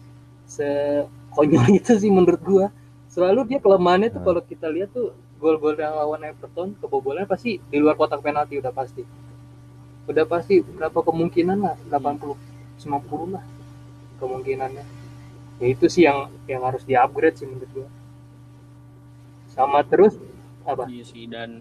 sekonyol 0.47 1.67
itu 1.79 1.93
sih 1.97 2.09
menurut 2.09 2.41
gua. 2.41 2.67
Selalu 3.09 3.45
dia 3.47 3.59
kelemahannya 3.59 4.09
tuh 4.09 4.21
Hmm. 4.21 4.29
kalau 4.31 4.43
kita 4.43 4.67
lihat 4.69 4.89
tuh 4.91 5.11
gol-gol 5.37 5.75
yang 5.75 5.93
lawan 5.93 6.23
Everton 6.23 6.79
kebobolan 6.79 7.27
pasti 7.27 7.59
di 7.61 7.77
luar 7.77 7.99
kotak 7.99 8.23
penalti 8.23 8.57
udah 8.57 8.71
pasti 8.71 9.03
udah 10.13 10.25
pasti 10.25 10.61
berapa 10.61 10.99
kemungkinan 11.01 11.59
lah? 11.59 11.77
80 11.89 12.37
90 12.79 13.35
lah 13.35 13.45
kemungkinannya. 14.17 14.85
Ya 15.59 15.67
itu 15.67 15.87
sih 15.87 16.03
yang 16.05 16.19
yang 16.45 16.63
harus 16.63 16.83
di 16.83 16.95
upgrade 16.95 17.35
sih 17.35 17.47
menurut 17.47 17.71
gua. 17.73 17.89
Sama 19.49 19.83
terus 19.83 20.17
apa? 20.63 20.87
Iya 20.87 21.05
sih 21.05 21.25
dan 21.27 21.61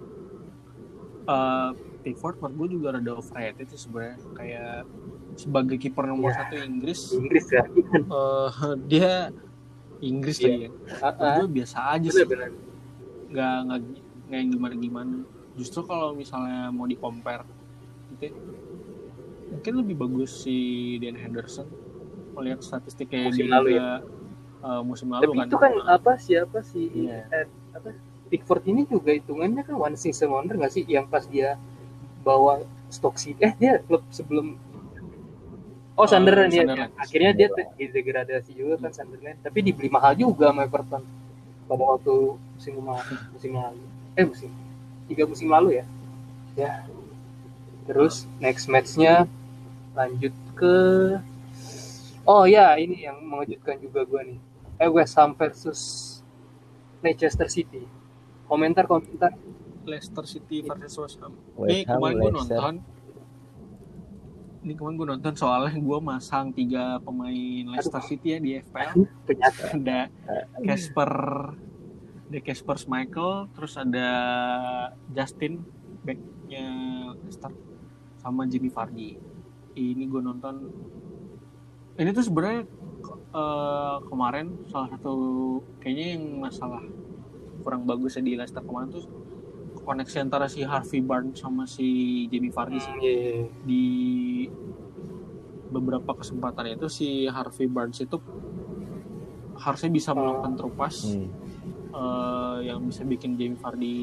eh 1.23 1.69
Pickford 2.01 2.41
menurut 2.41 2.55
gue 2.57 2.67
juga 2.75 2.97
rada 2.97 3.11
overrated 3.13 3.69
sih 3.69 3.79
sebenarnya. 3.79 4.17
Kayak 4.33 4.89
sebagai 5.37 5.77
kiper 5.77 6.05
nomor 6.05 6.33
Ya. 6.33 6.43
satu 6.43 6.55
Inggris 6.57 6.99
Inggris 7.11 7.45
ya. 7.47 7.63
eh 8.17 8.49
dia 8.89 9.11
Inggris 10.01 10.37
Iya. 10.37 10.45
lagi 10.47 10.59
ya. 10.59 10.69
Ah, 10.99 11.13
ah, 11.13 11.33
gue 11.37 11.47
biasa 11.51 11.77
aja 11.93 12.07
sih. 12.09 12.25
bener-bener 12.25 12.51
nggak 13.31 13.55
nggak 13.63 13.79
nggak 14.27 14.35
yang 14.35 14.49
gimana 14.49 14.75
gimana 14.75 15.15
justru 15.53 15.79
kalau 15.83 16.11
misalnya 16.11 16.67
mau 16.67 16.83
di 16.83 16.95
compare 16.95 17.47
ya, 18.21 18.31
mungkin 19.51 19.73
lebih 19.83 19.95
bagus 19.99 20.31
si 20.45 20.55
Dan 21.01 21.17
Henderson. 21.19 21.67
Melihat 22.37 22.63
statistiknya 22.63 23.27
Musim 23.27 23.45
dia 23.45 23.53
lalu 23.59 23.69
juga, 23.75 23.87
eh, 24.63 24.81
musim 24.87 25.07
lalu 25.11 25.23
tapi 25.27 25.37
kan. 25.37 25.47
itu 25.51 25.57
kan 25.59 25.73
apa 25.89 26.11
siapa 26.17 26.59
sih 26.63 26.87
Iya. 26.87 27.19
eh, 27.29 27.45
apa 27.75 27.89
Pickford 28.31 28.63
ini 28.71 28.87
juga 28.87 29.11
hitungannya 29.11 29.59
kan 29.67 29.75
one 29.75 29.97
season 29.99 30.31
wonder 30.31 30.55
nggak 30.55 30.71
sih? 30.71 30.83
Yang 30.87 31.05
pas 31.11 31.25
dia 31.27 31.59
bawa 32.23 32.63
Stoke 32.87 33.19
City 33.19 33.41
eh 33.43 33.51
dia 33.59 33.83
klub 33.83 34.03
sebelum 34.07 34.55
oh 35.99 36.03
Oh, 36.03 36.07
Sunderland 36.07 36.51
ya 36.55 36.63
Sunderland. 36.63 36.91
akhirnya 36.95 37.31
dia 37.35 37.47
degradasi 37.91 38.51
juga 38.55 38.79
kan 38.79 38.91
Sunderland. 38.95 39.37
Tapi 39.43 39.59
dibeli 39.59 39.91
mahal 39.91 40.15
juga 40.15 40.49
sama 40.49 40.63
Everton 40.63 41.03
pada 41.67 41.83
waktu 41.83 42.15
musim 42.55 42.73
kemarin 42.79 43.17
musim 43.35 43.51
lalu. 43.55 43.83
Eh 44.15 44.25
musim 44.27 44.49
tiga 45.11 45.23
musim 45.27 45.47
lalu 45.51 45.83
ya? 45.83 45.85
Ya 46.55 46.71
terus 47.85 48.29
next 48.37 48.69
matchnya 48.69 49.25
lanjut 49.91 50.31
ke 50.55 50.75
oh 52.23 52.45
ya 52.47 52.77
ini 52.77 53.03
yang 53.05 53.19
mengejutkan 53.25 53.81
juga 53.81 54.05
gua 54.05 54.21
nih. 54.23 54.39
Eh 54.81 54.89
West 54.89 55.13
Ham 55.17 55.37
versus 55.37 55.81
Leicester 57.01 57.49
City. 57.49 57.85
Komentar 58.49 58.85
komentar. 58.85 59.33
Leicester 59.85 60.25
City 60.29 60.61
versus 60.61 60.97
West 60.97 61.17
Ham. 61.21 61.33
Ini 61.65 61.85
kemarin 61.85 62.15
gue 62.17 62.31
nonton. 62.33 62.73
Ini 64.61 64.73
kemarin 64.77 64.95
gue 64.97 65.07
nonton 65.17 65.33
soalnya 65.33 65.73
gue 65.73 65.99
masang 66.01 66.53
tiga 66.53 67.01
pemain 67.01 67.65
Leicester 67.73 68.01
City 68.05 68.37
ya 68.37 68.39
di 68.41 68.51
FPL. 68.61 68.93
ternyata. 69.25 69.63
Ada 69.73 69.99
Casper, 70.61 71.13
ada 72.29 72.39
Casper 72.45 72.77
Michael, 72.85 73.33
terus 73.57 73.73
ada 73.73 74.09
Justin 75.09 75.65
backnya 76.05 76.65
Leicester 77.25 77.49
sama 78.21 78.45
Jimmy 78.45 78.69
Vardy. 78.69 79.17
Ini 79.73 80.03
gue 80.05 80.21
nonton. 80.21 80.55
Ini 81.93 82.09
tuh 82.11 82.23
sebenarnya 82.23 82.63
eh, 83.31 83.97
kemarin 84.05 84.61
salah 84.65 84.89
satu 84.89 85.13
kayaknya 85.77 86.15
yang 86.15 86.23
masalah 86.39 86.81
kurang 87.61 87.83
bagus 87.83 88.15
ya 88.15 88.21
di 88.21 88.33
Leicester 88.33 88.61
kemarin 88.61 88.89
tuh 88.91 89.05
koneksi 89.81 90.17
antara 90.19 90.45
si 90.45 90.61
Harvey 90.61 90.99
Barnes 90.99 91.37
sama 91.37 91.65
si 91.65 91.85
Jamie 92.27 92.49
Vardy 92.49 92.77
sih 92.77 92.89
Hmm, 92.89 93.01
iya, 93.01 93.13
iya. 93.13 93.45
di 93.61 93.85
beberapa 95.69 96.11
kesempatan 96.13 96.75
itu 96.75 96.85
si 96.85 97.07
Harvey 97.25 97.65
Barnes 97.65 97.97
itu 97.97 98.17
harusnya 99.55 99.89
bisa 99.89 100.11
melakukan 100.11 100.53
through 100.55 100.75
pass 100.75 101.05
Hmm. 101.07 101.29
eh, 101.91 102.57
yang 102.65 102.81
bisa 102.83 103.01
bikin 103.03 103.35
Jamie 103.35 103.57
Vardy 103.57 103.97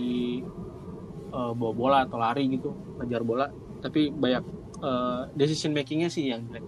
eh, 1.29 1.53
bawa 1.53 1.73
bola 1.73 1.99
atau 2.03 2.17
lari 2.17 2.47
gitu 2.49 2.71
ngejar 2.97 3.23
bola 3.23 3.47
tapi 3.79 4.11
banyak 4.11 4.43
eh, 4.79 5.23
decision 5.35 5.73
makingnya 5.73 6.09
sih 6.09 6.29
yang 6.29 6.43
jelek 6.45 6.65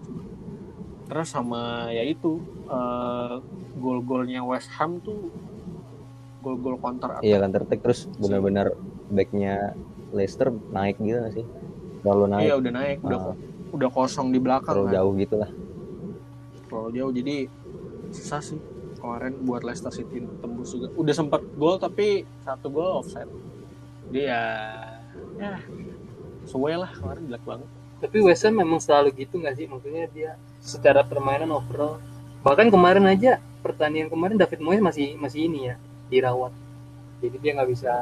terus 1.07 1.29
sama 1.29 1.91
ya 1.91 2.03
itu 2.03 2.39
eh, 2.65 3.35
gol-golnya 3.77 4.43
West 4.43 4.71
Ham 4.77 5.01
tuh 5.01 5.31
gol-gol 6.41 6.77
counter 6.77 7.11
attack 7.13 7.23
Iya 7.23 7.37
counter 7.39 7.63
attack 7.63 7.81
terus 7.81 8.01
benar-benar 8.17 8.73
backnya 9.09 9.75
Leicester 10.11 10.51
naik 10.71 10.99
gitu 10.99 11.17
nggak 11.17 11.35
sih? 11.35 11.47
Terlalu 12.01 12.25
naik, 12.29 12.43
Iya 12.43 12.55
udah 12.57 12.73
naik, 12.73 12.97
udah 13.01 13.19
Ah. 13.21 13.35
udah 13.71 13.89
kosong 13.89 14.31
di 14.31 14.39
belakang 14.39 14.73
terlalu 14.73 14.89
kan. 14.89 14.95
jauh 14.97 15.13
gitu 15.15 15.35
lah. 15.37 15.51
Terlalu 16.65 16.91
jauh 16.93 17.13
jadi 17.13 17.37
susah 18.11 18.41
sih 18.41 18.59
kemarin 18.97 19.33
buat 19.41 19.63
Leicester 19.63 19.93
City 19.93 20.19
tembus 20.41 20.73
juga. 20.73 20.91
Udah 20.93 21.15
sempat 21.15 21.47
gol 21.55 21.77
tapi 21.77 22.27
satu 22.41 22.67
gol 22.69 22.99
offside. 22.99 23.31
Dia 24.11 24.25
ya 24.25 24.43
ya 25.39 25.53
sesuai 26.51 26.75
lah 26.77 26.91
kemarin 26.91 27.23
jelek 27.25 27.45
banget. 27.45 27.69
tapi 28.01 28.17
West 28.19 28.43
Ham 28.43 28.55
memang 28.57 28.79
selalu 28.79 29.15
gitu 29.15 29.37
nggak 29.37 29.55
sih 29.55 29.67
maksudnya 29.67 30.05
dia 30.09 30.31
secara 30.59 31.01
permainan 31.03 31.53
overall 31.53 32.03
bahkan 32.41 32.67
kemarin 32.67 33.07
aja 33.07 33.39
pertandingan 33.61 34.09
kemarin 34.09 34.35
David 34.35 34.59
Moyes 34.59 34.81
masih 34.81 35.15
masih 35.15 35.47
ini 35.47 35.69
ya 35.69 35.75
dirawat 36.09 36.51
jadi 37.21 37.37
dia 37.39 37.51
nggak 37.55 37.71
bisa 37.71 37.93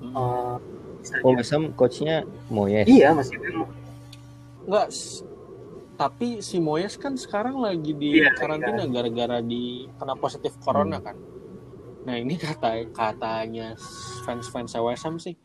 Hmm. 0.00 0.10
eh, 0.10 0.56
bisa 0.98 1.12
Oh 1.20 1.30
dia- 1.30 1.38
West 1.38 1.52
Ham 1.52 1.64
coachnya 1.70 2.24
Moyes. 2.48 2.88
iya 2.88 3.12
masih 3.12 3.36
s- 4.88 5.20
tapi 5.94 6.40
si 6.40 6.56
Moyes 6.56 6.96
kan 6.96 7.12
sekarang 7.14 7.60
lagi 7.60 7.92
di 7.92 8.16
Iya, 8.16 8.32
karantina 8.32 8.88
gara-gara 8.88 9.38
di 9.38 9.84
kena 9.92 10.16
positif 10.16 10.56
corona 10.58 10.96
kan. 10.98 11.12
Nah 12.00 12.16
ini 12.16 12.40
kata 12.40 12.88
katanya 12.88 13.76
fans-fans 14.24 14.72
West 14.74 15.04
Ham 15.04 15.20
sih 15.20 15.36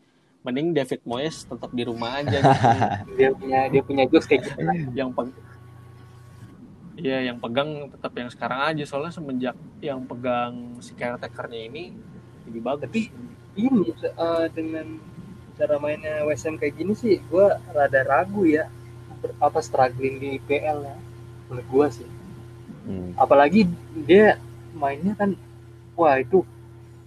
mending 0.45 0.71
David 0.71 1.01
Moyes 1.03 1.43
tetap 1.43 1.67
di 1.69 1.83
rumah 1.83 2.21
aja 2.21 2.37
gitu. 2.39 2.69
dia 3.17 3.29
punya 3.33 3.59
dia 3.67 3.81
punya 3.81 4.03
jokes 4.05 4.25
kayak 4.25 4.41
gitu 4.45 4.61
yang 4.93 5.09
peg 5.09 5.33
Iya, 6.95 7.27
yang 7.27 7.37
pegang 7.37 7.91
tetap 7.91 8.15
yang 8.15 8.31
sekarang 8.31 8.59
aja 8.65 8.83
soalnya 8.87 9.11
semenjak 9.11 9.51
yang 9.83 9.99
pegang 10.01 10.55
si 10.79 10.95
caretakernya 10.95 11.67
ini 11.67 11.91
lebih 12.47 12.61
bagus. 12.63 12.87
Tapi- 12.87 13.11
ini 13.55 13.91
eh, 13.91 14.45
dengan 14.49 14.87
cara 15.55 15.75
mainnya 15.75 16.23
West 16.23 16.43
Ham 16.43 16.55
kayak 16.55 16.75
gini 16.75 16.91
sih 16.91 17.19
gue 17.21 17.45
rada 17.69 18.01
ragu 18.03 18.43
ya 18.43 18.67
apa 19.39 19.59
struggling 19.59 20.19
di 20.19 20.27
IPL 20.35 20.79
ya 20.83 20.95
menurut 21.45 21.67
gue 21.67 21.87
sih 21.93 22.09
Hmm. 22.85 23.17
apalagi 23.17 23.65
dia 23.97 24.37
mainnya 24.71 25.15
kan 25.15 25.33
wah 25.95 26.15
itu 26.15 26.45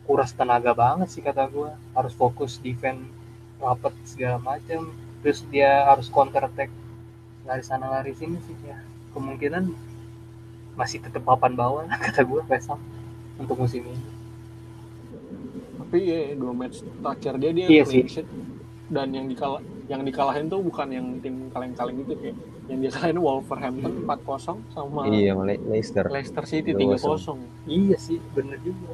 kuras 0.02 0.32
tenaga 0.32 0.74
banget 0.74 1.06
sih 1.06 1.22
kata 1.22 1.46
gua 1.46 1.70
harus 1.92 2.10
fokus 2.10 2.58
defense 2.58 2.98
rapat 3.58 3.92
segala 4.02 4.38
macam 4.38 4.90
terus 5.18 5.42
dia 5.44 5.82
harus 5.84 6.06
counter 6.06 6.42
attack 6.42 6.70
lari 7.42 7.60
sana 7.60 7.90
lari 7.90 8.12
sini 8.12 8.38
sih 8.40 8.54
ya 8.62 8.78
kemungkinan 9.10 9.72
masih 10.74 10.98
tetap 10.98 11.22
papan 11.22 11.52
bawah 11.52 11.82
lah 11.84 11.98
kata 12.04 12.22
gua 12.22 12.44
West 12.44 12.68
Ham 12.68 12.78
untuk 13.36 13.56
musim 13.56 13.82
ini 13.82 13.98
Tapi 15.78 15.98
ya 16.02 16.20
dua 16.34 16.52
match 16.52 16.82
terakhir 16.84 17.34
dia 17.36 17.50
dia 17.50 17.66
Iya 17.66 17.82
clean 17.82 18.06
sih. 18.06 18.14
sheet. 18.16 18.28
dan 18.88 19.08
yang 19.10 19.24
dikalah 19.24 19.60
yang 19.84 20.00
dikalahin 20.00 20.46
tuh 20.46 20.60
bukan 20.60 20.88
yang 20.88 21.06
tim 21.18 21.48
kaleng-kaleng 21.48 21.96
gitu 21.98 22.12
kayak 22.14 22.36
yang 22.66 22.78
dia 22.78 22.90
kalahin 22.90 23.18
Wolverhampton 23.18 23.92
4-0 24.00 24.40
sama 24.70 25.00
Iya, 25.06 25.32
Le- 25.34 25.60
Leicester. 25.62 26.04
Leicester 26.06 26.44
City 26.44 26.72
3-0. 26.72 26.96
3-0. 26.96 27.36
iya 27.64 27.96
sih 27.96 28.16
bener 28.32 28.56
juga 28.60 28.92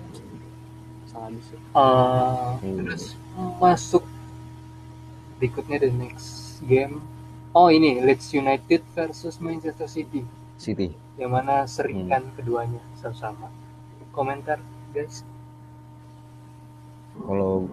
Sadis 1.04 1.46
sih. 1.46 1.58
Eh, 1.58 2.50
Hmm. 2.56 2.76
terus 2.80 3.14
masuk 3.56 4.02
berikutnya 5.44 5.76
the 5.84 5.92
next 5.92 6.56
game 6.64 7.04
oh 7.52 7.68
ini 7.68 8.00
Leeds 8.00 8.32
United 8.32 8.80
versus 8.96 9.36
Manchester 9.44 9.84
City 9.84 10.24
City. 10.56 10.96
yang 11.20 11.36
mana 11.36 11.68
sering 11.68 12.08
kan 12.08 12.24
keduanya 12.32 12.80
sama-sama 12.96 13.52
komentar 14.16 14.56
guys 14.96 15.20
Kalau 17.14 17.68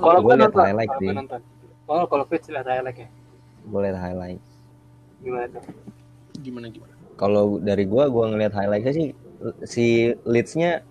kalau 0.00 0.20
liat 0.32 0.48
nonton 0.48 0.64
highlight 0.64 0.88
kalau 0.88 1.02
sih. 1.04 1.08
nonton 1.12 1.40
oh 1.92 2.04
kalau 2.08 2.24
Fritz 2.24 2.48
lihat 2.48 2.64
highlight 2.64 3.04
ya 3.04 3.08
boleh 3.68 3.92
highlight. 3.92 4.40
gimana 5.20 5.44
tuh 5.52 5.62
gimana 6.40 6.66
gimana? 6.72 6.92
Kalau 7.20 7.60
dari 7.62 7.84
gua 7.84 8.08
gua 8.08 8.32
ngelihat 8.32 8.56
highlightnya 8.56 8.92
sih 8.96 9.06
si 9.68 10.10
Leeds-nya 10.24 10.82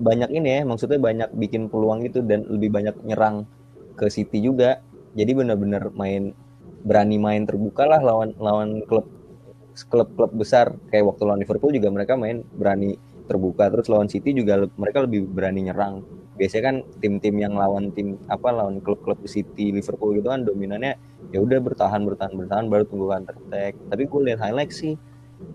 banyak 0.00 0.30
ini 0.32 0.60
ya, 0.60 0.62
maksudnya 0.64 1.00
banyak 1.00 1.30
bikin 1.36 1.72
peluang 1.72 2.04
gitu 2.04 2.20
dan 2.24 2.44
lebih 2.48 2.68
banyak 2.72 2.96
nyerang 3.04 3.48
ke 3.96 4.08
City 4.12 4.40
juga. 4.44 4.80
Jadi 5.14 5.32
benar-benar 5.34 5.90
main 5.94 6.34
berani 6.80 7.16
main 7.20 7.44
terbuka 7.44 7.84
lah 7.84 8.00
lawan 8.00 8.32
lawan 8.40 8.80
klub 8.88 9.04
klub-klub 9.74 10.32
besar 10.34 10.76
kayak 10.92 11.14
waktu 11.14 11.22
lawan 11.24 11.40
Liverpool 11.40 11.72
juga 11.72 11.88
mereka 11.88 12.14
main 12.18 12.44
berani 12.56 12.96
terbuka 13.30 13.70
terus 13.70 13.86
lawan 13.86 14.10
City 14.10 14.34
juga 14.34 14.66
mereka 14.74 15.06
lebih 15.06 15.30
berani 15.30 15.70
nyerang. 15.70 16.02
Biasanya 16.34 16.64
kan 16.66 16.76
tim-tim 16.98 17.36
yang 17.38 17.54
lawan 17.54 17.94
tim 17.94 18.18
apa 18.26 18.50
lawan 18.50 18.82
klub-klub 18.82 19.22
City, 19.28 19.70
Liverpool 19.70 20.18
gitu 20.18 20.32
kan 20.32 20.42
dominannya 20.42 20.98
ya 21.30 21.38
udah 21.38 21.62
bertahan 21.62 22.02
bertahan 22.02 22.34
bertahan 22.34 22.66
baru 22.66 22.84
tunggu 22.88 23.06
counter 23.12 23.36
attack. 23.38 23.78
Tapi 23.86 24.02
gue 24.08 24.20
lihat 24.26 24.40
highlight 24.42 24.72
sih 24.74 24.98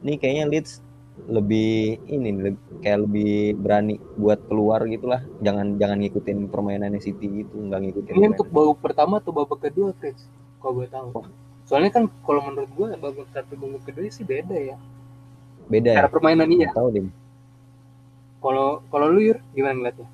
ini 0.06 0.16
kayaknya 0.18 0.46
Leeds 0.50 0.80
lebih 1.26 1.98
ini 2.06 2.30
lebih, 2.36 2.62
kayak 2.84 3.00
lebih 3.08 3.56
berani 3.58 3.96
buat 4.20 4.40
keluar 4.52 4.84
gitulah. 4.86 5.24
Jangan 5.42 5.80
jangan 5.80 5.98
ngikutin 6.04 6.52
permainannya 6.52 7.02
City 7.02 7.44
gitu 7.44 7.56
nggak 7.56 7.80
ngikutin 7.82 8.12
ini 8.12 8.16
permainan. 8.16 8.34
untuk 8.36 8.48
babak 8.52 8.78
pertama 8.84 9.14
atau 9.24 9.32
babak 9.32 9.60
kedua 9.64 9.96
Fritz 9.98 10.28
kalau 10.60 10.84
gue 10.84 10.88
tahu. 10.92 11.10
Soalnya 11.66 11.92
kan 11.96 12.04
kalau 12.28 12.42
menurut 12.46 12.70
gue 12.76 12.88
babak 13.00 13.28
satu 13.34 13.54
babak 13.58 13.82
kedua 13.88 14.06
sih 14.12 14.28
beda 14.28 14.54
ya. 14.54 14.78
Beda 15.66 15.90
ya? 15.96 15.98
Cara 16.06 16.10
permainan 16.14 16.50
iya. 16.52 16.70
Tahu 16.76 16.90
deh 16.94 17.06
kalau 18.46 18.86
kalau 18.94 19.10
lu 19.10 19.26
Yur 19.26 19.42
gimana 19.58 19.74
ngeliatnya? 19.74 20.06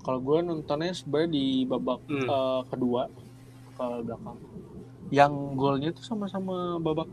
Kalau 0.00 0.18
gue 0.22 0.38
nontonnya 0.40 0.94
sebenarnya 0.94 1.30
di 1.34 1.44
babak 1.66 2.00
Hmm. 2.06 2.28
eh, 2.30 2.60
kedua 2.70 3.02
ke 3.74 3.86
belakang. 4.06 4.38
Yang 5.10 5.32
golnya 5.58 5.90
tuh 5.90 6.04
sama-sama 6.06 6.78
babak 6.78 7.10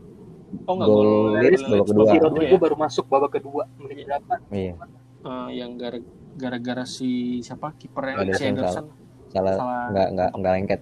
Oh 0.64 0.72
enggak 0.74 0.88
Gol 0.88 1.00
gol 1.00 1.16
Leeds 1.38 1.62
babak 1.62 1.86
kedua. 1.86 2.04
ya. 2.06 2.20
Rodrigo 2.22 2.56
baru 2.56 2.76
masuk 2.76 3.04
babak 3.06 3.30
kedua 3.34 3.62
menit 3.76 4.04
berapa? 4.04 4.34
Iya. 4.48 4.72
Eh, 5.18 5.48
yang 5.54 5.76
gara- 5.76 6.04
gara-gara 6.34 6.84
si 6.84 7.10
siapa? 7.40 7.74
Kipernya 7.74 8.22
Ederson 8.22 8.38
si 8.38 8.44
Ederson 8.48 8.86
salah 9.28 9.54
salah 9.54 9.82
nggak 9.92 10.08
nggak 10.14 10.30
nggak 10.34 10.52
lengket. 10.54 10.80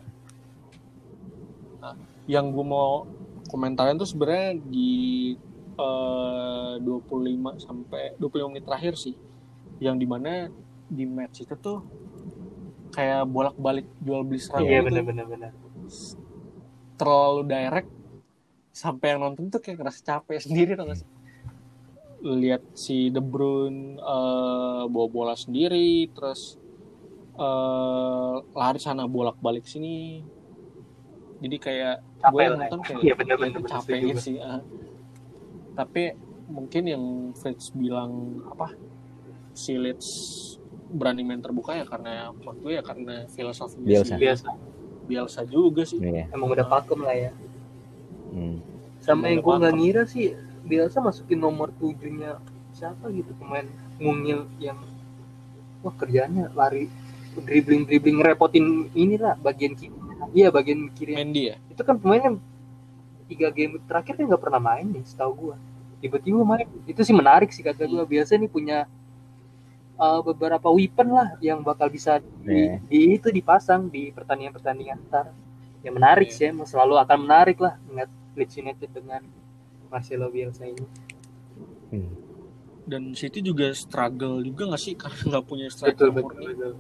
Yang 2.27 2.47
gue 2.53 2.65
mau 2.65 3.07
komentarin 3.47 3.95
tuh 3.95 4.07
sebenarnya 4.07 4.59
di 4.61 4.91
eh, 5.77 6.75
25 6.81 7.59
sampai 7.59 8.17
25 8.17 8.51
menit 8.51 8.65
terakhir 8.65 8.95
sih. 8.97 9.15
Yang 9.79 9.97
di 9.99 10.07
mana 10.07 10.31
di 10.87 11.05
match 11.05 11.43
itu 11.43 11.55
tuh 11.55 11.83
kayak 12.89 13.27
bolak-balik 13.27 13.85
jual 13.99 14.23
beli 14.23 14.39
serang 14.39 14.63
iya 14.63 14.81
gitu 14.81 14.89
benar 14.89 15.05
benar 15.05 15.27
benar 15.27 15.53
terlalu 16.97 17.43
direct 17.45 17.91
sampai 18.77 19.17
yang 19.17 19.25
nonton 19.25 19.49
tuh 19.49 19.65
kayak 19.65 19.81
ngerasa 19.81 20.01
capek 20.05 20.37
sendiri 20.45 20.77
tau 20.77 20.85
gak 20.85 21.01
sih 21.01 21.09
lihat 22.27 22.63
si 22.75 23.09
De 23.09 23.23
Bruyne 23.23 23.97
eh, 23.97 24.83
bawa 24.85 25.07
bola 25.07 25.35
sendiri 25.39 26.11
terus 26.13 26.59
eh 27.37 28.35
lari 28.57 28.81
sana 28.81 29.05
bolak-balik 29.05 29.69
sini. 29.69 30.25
Jadi 31.37 31.57
kayak 31.61 31.97
gue 32.01 32.25
Capek 32.25 32.41
yang 32.41 32.53
lah. 32.57 32.61
nonton 32.65 32.81
kayak 32.81 33.01
Iya, 33.05 33.13
bener-bener, 33.15 33.61
ya, 33.61 33.69
capek 33.69 33.93
setuju 33.93 34.07
gitu 34.09 34.21
sih. 34.25 34.37
ah. 34.41 34.61
Tapi 35.77 36.03
mungkin 36.49 36.83
yang 36.89 37.05
Fritz 37.37 37.77
bilang 37.77 38.41
apa 38.49 38.73
si 39.53 39.77
Leeds 39.77 40.09
berani 40.89 41.29
main 41.29 41.45
terbuka 41.45 41.77
ya 41.77 41.85
karena 41.85 42.33
menurut 42.33 42.59
gue 42.65 42.73
ya 42.73 42.83
karena 42.83 43.29
filosofi 43.29 43.77
biasa 43.85 44.17
Bielsa 45.07 45.43
juga 45.45 45.85
sih. 45.85 46.01
Iya. 46.01 46.33
emang 46.33 46.51
udah 46.51 46.67
pakem 46.67 47.05
lah 47.05 47.15
ya 47.15 47.31
Hmm. 48.33 48.59
sama 49.01 49.31
yang 49.31 49.41
gue 49.41 49.55
nggak 49.55 49.75
ngira 49.79 50.03
sih 50.09 50.35
biasa 50.67 50.99
masukin 50.99 51.39
nomor 51.39 51.71
tujuhnya 51.79 52.43
siapa 52.75 53.09
gitu 53.15 53.31
pemain 53.39 53.65
ngungil 53.97 54.51
yang 54.59 54.77
wah 55.81 55.95
kerjanya 55.95 56.51
lari 56.53 56.91
dribbling 57.37 57.87
dribbling 57.87 58.19
ngerepotin 58.21 58.91
inilah 58.93 59.39
bagian 59.39 59.73
kiri 59.79 59.95
iya 60.35 60.49
bagian 60.51 60.91
kiri 60.93 61.15
Mendy 61.15 61.53
ya. 61.53 61.57
itu 61.71 61.81
kan 61.87 61.97
pemainnya 62.01 62.37
tiga 63.31 63.49
game 63.55 63.79
terakhir 63.87 64.19
kan 64.19 64.25
nggak 64.27 64.43
pernah 64.43 64.61
main 64.61 64.87
nih 64.91 65.05
setahu 65.07 65.33
gua 65.33 65.57
tiba-tiba 66.03 66.43
main 66.43 66.67
itu 66.85 67.01
sih 67.07 67.15
menarik 67.15 67.51
sih 67.55 67.63
kata 67.65 67.87
gua 67.87 68.05
biasa 68.05 68.37
nih 68.37 68.51
punya 68.51 68.79
uh, 69.97 70.21
beberapa 70.21 70.69
weapon 70.73 71.09
lah 71.13 71.29
yang 71.41 71.61
bakal 71.65 71.89
bisa 71.89 72.21
di, 72.21 72.29
Iya. 72.47 72.75
di 72.87 72.99
itu 73.17 73.29
dipasang 73.33 73.89
di 73.89 74.13
pertandingan-pertandingan 74.13 74.99
ntar 75.09 75.33
yang 75.87 75.95
menarik 75.95 76.27
Iya. 76.27 76.35
sih 76.35 76.45
emang 76.51 76.67
selalu 76.67 76.99
akan 76.99 77.19
menarik 77.23 77.57
lah 77.57 77.79
ngeliat 77.81 78.11
Leeds 78.35 78.55
United 78.57 78.91
dengan 78.91 79.23
Marcelo 79.87 80.27
Bielsa 80.29 80.67
ini 80.67 80.83
Hmm. 81.87 82.11
Dan 82.83 83.15
City 83.15 83.39
juga 83.41 83.71
struggle 83.71 84.43
juga 84.43 84.67
nggak 84.67 84.83
sih 84.83 84.99
karena 85.01 85.23
nggak 85.29 85.45
punya 85.45 85.71
striker 85.71 85.95
betul 85.95 86.11
betul, 86.13 86.23
murni 86.27 86.47
betul. 86.51 86.73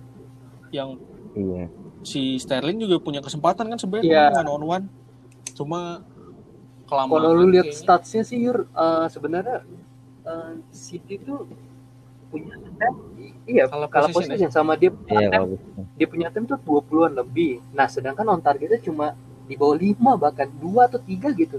yang 0.70 0.88
Iya. 1.32 1.64
si 2.02 2.34
Sterling 2.36 2.78
juga 2.80 2.96
punya 2.98 3.20
kesempatan 3.20 3.66
kan 3.66 3.78
sebenarnya 3.78 4.32
Iya. 4.32 4.40
one 4.40 4.50
on 4.50 4.62
one. 4.64 4.86
Cuma 5.52 6.02
kelamaan. 6.84 7.10
kalau 7.12 7.30
lu 7.32 7.46
lihat 7.48 7.70
statsnya 7.70 8.22
sih 8.22 8.40
Yur 8.40 8.66
uh, 8.72 9.06
sebenarnya 9.06 9.62
uh, 10.22 10.54
City 10.68 11.18
tuh 11.18 11.46
punya 12.28 12.52
attempt 12.58 12.98
iya 13.46 13.64
kalau 13.70 13.86
possession 13.86 14.12
posisi 14.36 14.46
sama 14.50 14.74
dia 14.74 14.90
Iya 15.06 15.28
kalau 15.30 15.46
gitu. 15.54 15.80
dia 15.94 16.06
punya 16.10 16.28
tim 16.34 16.44
tuh 16.44 16.58
20-an 16.58 17.14
lebih. 17.14 17.62
Nah, 17.72 17.86
sedangkan 17.86 18.26
on 18.26 18.42
targetnya 18.42 18.82
cuma 18.82 19.14
di 19.46 19.54
bawah 19.54 19.78
5 19.78 19.94
bahkan 20.18 20.50
2 20.50 20.88
atau 20.90 20.98
3 20.98 21.30
gitu. 21.38 21.58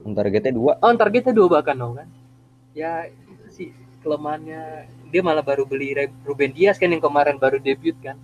targetnya 0.00 0.52
dua. 0.52 0.72
Oh, 0.80 0.88
on 0.88 0.96
targetnya 0.96 1.32
2 1.32 1.48
bahkan 1.48 1.76
dong 1.76 1.96
kan. 1.96 2.08
Ya 2.76 3.08
itu 3.08 3.46
sih 3.48 3.68
kelemahannya. 4.04 4.88
Dia 5.10 5.22
malah 5.24 5.42
baru 5.42 5.66
beli 5.66 5.96
Ruben 6.22 6.52
Dias 6.54 6.78
kan 6.78 6.88
yang 6.92 7.02
kemarin 7.02 7.36
baru 7.40 7.58
debut 7.58 7.96
kan. 8.00 8.16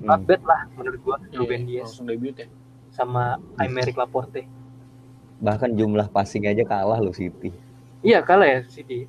Not 0.00 0.22
Hmm. 0.22 0.28
bad 0.28 0.42
lah 0.42 0.60
menurut 0.74 1.00
gua 1.02 1.16
Iya, 1.22 1.38
Ruben 1.38 1.62
Dias 1.66 1.86
langsung 1.88 2.06
debut 2.10 2.34
ya. 2.34 2.46
sama 2.90 3.38
Aymeric 3.58 3.94
Laporte. 3.94 4.46
Bahkan 5.42 5.74
jumlah 5.74 6.08
passing 6.10 6.46
aja 6.46 6.62
kalah 6.62 6.98
loh 6.98 7.14
City. 7.14 7.50
Iya 8.02 8.22
kalah 8.22 8.46
ya 8.46 8.60
City. 8.66 9.06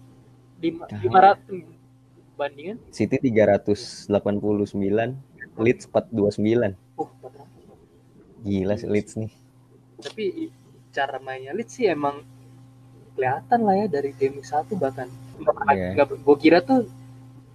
Lima-. 0.57 0.87
500 0.89 1.63
bandingan. 2.35 2.77
City 2.89 3.15
389, 3.17 5.15
Leeds 5.55 5.83
429. 5.87 6.75
Oh, 6.95 7.07
400. 7.21 7.47
Gila 8.41 8.73
sih 8.75 8.87
Leeds 8.87 9.13
nih. 9.15 9.31
tapi 9.95 10.51
cara 10.91 11.17
mainnya 11.17 11.49
Leeds 11.49 11.71
sih 11.73 11.87
emang 11.87 12.19
kelihatan 13.13 13.63
lah 13.63 13.75
ya 13.75 13.87
dari 13.89 14.11
game 14.11 14.37
1 14.37 14.75
bahkan 14.75 15.07
nggak- 15.95 16.19
gua 16.19 16.35
kira 16.35 16.59
tuh 16.59 16.83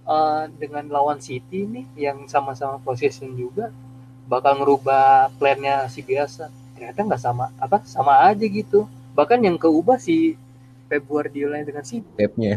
eh, 0.03 0.43
dengan 0.51 0.89
lawan 0.89 1.21
City 1.21 1.63
nih 1.63 1.85
yang 1.95 2.25
sama-sama 2.25 2.75
possession 2.77 3.29
juga 3.31 3.69
bakal 4.25 4.57
ngerubah 4.57 5.29
plannya 5.37 5.85
si 5.85 6.01
biasa 6.01 6.49
ternyata 6.73 6.99
nggak 6.99 7.21
sama 7.21 7.53
apa 7.55 7.85
sama 7.85 8.25
aja 8.25 8.41
gitu 8.41 8.83
bahkan 9.13 9.37
yang 9.37 9.55
keubah 9.55 9.95
si 9.95 10.33
Pep 10.91 11.01
Guardiola 11.01 11.55
dengan 11.61 11.81
si 11.81 12.03
Pepnya. 12.03 12.53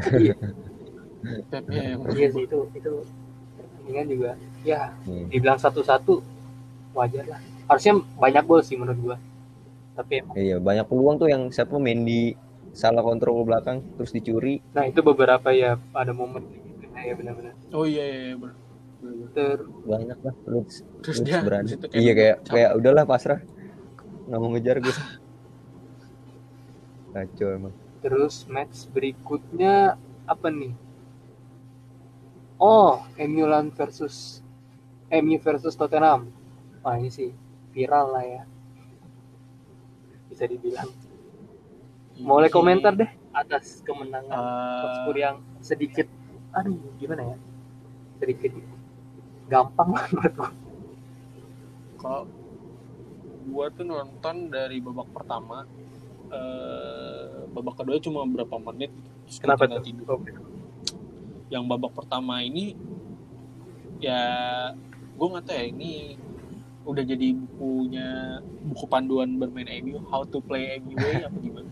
Pepnya 1.50 1.80
yang 1.88 2.00
iya 2.12 2.26
sih 2.28 2.42
itu 2.42 2.58
itu 2.74 2.90
pertandingan 3.54 4.04
juga 4.10 4.30
ya 4.62 4.90
Hmm. 5.04 5.26
dibilang 5.30 5.56
satu-satu 5.56 6.20
wajar 6.92 7.24
lah 7.26 7.40
harusnya 7.64 7.96
banyak 8.14 8.42
gol 8.42 8.60
sih 8.60 8.74
menurut 8.74 8.98
gua 9.00 9.16
tapi 9.94 10.18
emang 10.18 10.34
Iya, 10.34 10.56
banyak 10.58 10.84
peluang 10.84 11.16
tuh 11.16 11.28
yang 11.28 11.42
siapa 11.48 11.72
Mendy 11.76 12.32
salah 12.72 13.00
kontrol 13.00 13.40
belakang 13.40 13.78
terus 13.94 14.10
dicuri. 14.10 14.58
Nah 14.74 14.82
itu 14.82 14.98
beberapa 14.98 15.48
ya 15.48 15.78
ada 15.92 16.10
momen 16.10 16.42
gitu 16.42 16.90
Nah, 16.90 17.00
ya 17.00 17.12
benar-benar. 17.12 17.52
Oh 17.70 17.84
iya 17.84 18.02
iya, 18.02 18.16
iya. 18.24 18.34
Bener-bener. 18.34 19.28
Ter 19.30 19.56
Banyak 19.84 20.16
lah 20.20 20.34
Leeds. 20.44 20.74
Terus 20.98 21.16
Leeds 21.16 21.24
dia 21.24 21.36
berani. 21.40 21.66
situ 21.68 21.84
Iya 21.88 22.12
kayak 22.12 22.34
cabut. 22.40 22.50
kayak 22.50 22.70
udahlah 22.74 23.04
pasrah. 23.04 23.38
Nggak 24.26 24.38
mau 24.38 24.48
ngejar 24.50 24.76
gue. 24.80 24.94
Kacau 27.14 27.48
emang. 27.52 27.74
Terus 28.04 28.44
match 28.44 28.84
berikutnya 28.92 29.96
apa 30.28 30.52
nih? 30.52 30.76
Oh, 32.60 33.00
MU 33.16 33.48
Milan 33.48 33.72
versus 33.72 34.44
MU 35.08 35.40
versus 35.40 35.72
Tottenham. 35.72 36.28
Wah 36.84 37.00
ini 37.00 37.08
sih 37.08 37.32
viral 37.72 38.12
lah 38.12 38.24
ya. 38.28 38.42
Bisa 40.28 40.44
dibilang. 40.44 40.92
Mulai 42.20 42.52
komentar 42.52 42.92
deh 42.92 43.08
atas 43.34 43.80
kemenangan 43.82 44.30
Eh, 44.30 44.78
Hotspur 44.84 45.16
yang 45.16 45.36
sedikit, 45.64 46.06
aduh 46.54 46.76
gimana 47.00 47.34
ya? 47.34 47.36
Sedikit 48.20 48.52
gampang 49.48 49.90
lah 49.96 50.04
menurut 50.12 50.34
gua. 50.36 50.50
kalau 51.98 52.24
gua 53.48 53.66
tuh 53.72 53.84
nonton 53.84 54.36
dari 54.52 54.78
babak 54.80 55.08
pertama 55.12 55.64
eh 56.26 57.22
babak 57.50 57.74
kedua 57.76 57.96
cuma 57.98 58.24
berapa 58.24 58.56
menit 58.64 58.90
terus 59.22 59.38
Kenapa 59.38 59.64
tuh? 59.66 59.80
tidur. 59.80 60.06
Oh, 60.10 60.20
yang 61.48 61.64
babak 61.64 61.92
pertama 61.92 62.40
ini 62.40 62.74
ya 63.98 64.20
gue 65.14 65.26
nggak 65.26 65.44
tahu 65.44 65.54
ya 65.54 65.64
ini 65.66 65.92
udah 66.84 67.00
jadi 67.02 67.28
bukunya 67.32 68.08
buku 68.62 68.84
panduan 68.84 69.30
bermain 69.34 69.68
MU 69.80 70.02
how 70.04 70.20
to 70.22 70.38
play 70.38 70.76
MU 70.78 70.92
way 70.94 71.22
apa 71.24 71.38
gimana 71.38 71.70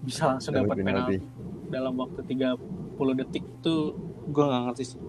bisa 0.00 0.22
langsung 0.28 0.56
Dapat 0.56 0.76
penalti. 0.76 1.16
dalam 1.68 1.94
waktu 1.94 2.24
30 2.24 2.56
detik 3.16 3.44
tuh 3.60 3.94
gue 4.24 4.42
nggak 4.42 4.62
ngerti 4.66 4.84
sih 4.86 5.00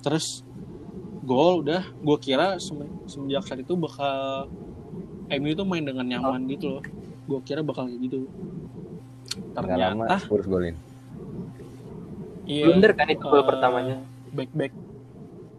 terus 0.00 0.42
gol 1.22 1.60
udah 1.60 1.84
gue 1.92 2.16
kira 2.18 2.56
semen- 2.56 3.04
semenjak 3.04 3.44
saat 3.44 3.60
itu 3.60 3.74
bakal 3.74 4.48
MU 5.28 5.52
tuh 5.52 5.66
main 5.66 5.82
dengan 5.82 6.06
nyaman 6.08 6.46
gitu 6.48 6.78
loh 6.78 6.82
gue 7.26 7.38
kira 7.42 7.60
bakal 7.60 7.86
kayak 7.86 8.00
gitu. 8.00 8.18
Nggak 9.52 9.76
lama 9.76 10.04
ternyata 10.06 10.16
Spurs 10.22 10.46
golin. 10.46 10.76
iya. 12.46 12.64
Blunder 12.70 12.92
kan 12.94 13.06
itu 13.10 13.22
gol 13.22 13.42
Eh, 13.42 13.46
pertamanya. 13.46 13.96
back 14.32 14.50
back 14.54 14.72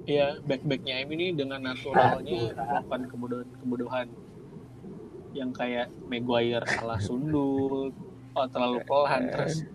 Iya, 0.08 0.40
back 0.40 0.64
backnya 0.64 1.04
M 1.04 1.12
ini 1.20 1.36
dengan 1.36 1.60
naturalnya 1.60 2.56
melakukan 2.56 3.02
kebodohan 3.12 3.48
kebodohan 3.60 4.08
yang 5.36 5.52
kayak 5.52 5.92
Maguire 6.08 6.64
salah 6.64 6.96
sundul, 6.98 7.92
oh, 8.32 8.48
terlalu 8.48 8.88
pelan 8.88 9.28
terus 9.28 9.68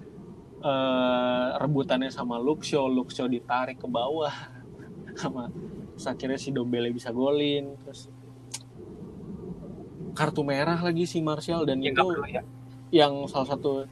eh, 0.64 1.46
rebutannya 1.60 2.08
sama 2.08 2.40
Luxio, 2.40 2.88
Luxio 2.88 3.28
ditarik 3.28 3.76
ke 3.76 3.84
bawah. 3.84 4.32
Sama 5.20 5.52
akhirnya 6.00 6.40
si 6.40 6.48
Dombele 6.48 6.88
bisa 6.88 7.12
golin 7.12 7.76
terus 7.84 8.08
kartu 10.12 10.42
merah 10.42 10.76
lagi 10.76 11.04
si 11.04 11.18
Martial 11.18 11.64
dan 11.64 11.80
Ya 11.80 11.90
itu 11.90 12.00
perlu 12.00 12.24
ya. 12.26 12.42
yang 12.90 13.24
salah 13.24 13.48
satu 13.48 13.88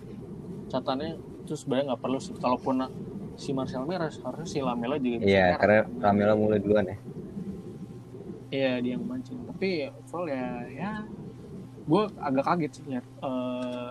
catatannya 0.66 1.16
itu 1.40 1.54
sebenarnya 1.54 1.84
nggak 1.90 2.00
perlu 2.00 2.18
sih 2.18 2.34
kalaupun 2.34 2.84
si 3.34 3.50
Martial 3.50 3.84
merah 3.84 4.06
harusnya 4.06 4.46
si 4.46 4.60
Lamela 4.60 4.96
juga 4.96 5.16
bisa 5.18 5.26
Iya, 5.26 5.44
merah. 5.46 5.58
karena 5.58 5.78
Ramela 5.98 6.34
mulai 6.34 6.58
duluan 6.58 6.84
ya. 6.86 6.98
iya 8.50 8.72
dia 8.78 8.92
yang 8.92 9.04
mancing 9.04 9.38
tapi 9.46 9.86
overall 9.88 10.26
ya 10.26 10.46
ya 10.68 10.92
gue 11.80 12.02
agak 12.18 12.44
kaget 12.44 12.70
sih 12.72 12.84
lihat 12.84 13.06
eh, 13.20 13.90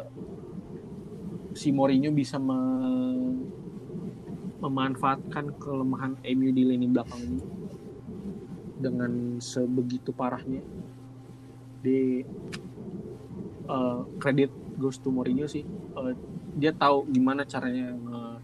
si 1.53 1.71
Mourinho 1.71 2.11
bisa 2.11 2.35
me- 2.37 3.39
memanfaatkan 4.59 5.55
kelemahan 5.55 6.19
MU 6.21 6.51
di 6.51 6.63
lini 6.65 6.85
belakang 6.85 7.23
ini 7.23 7.39
dengan 8.75 9.11
sebegitu 9.39 10.11
parahnya 10.11 10.59
di 11.79 12.23
eh, 13.65 13.99
kredit 14.17 14.51
goes 14.75 14.97
to 14.97 15.09
Mourinho 15.09 15.45
sih 15.45 15.63
Eh, 15.89 16.13
dia 16.55 16.71
tahu 16.71 17.03
gimana 17.07 17.43
caranya 17.43 17.91
nge- 17.91 18.39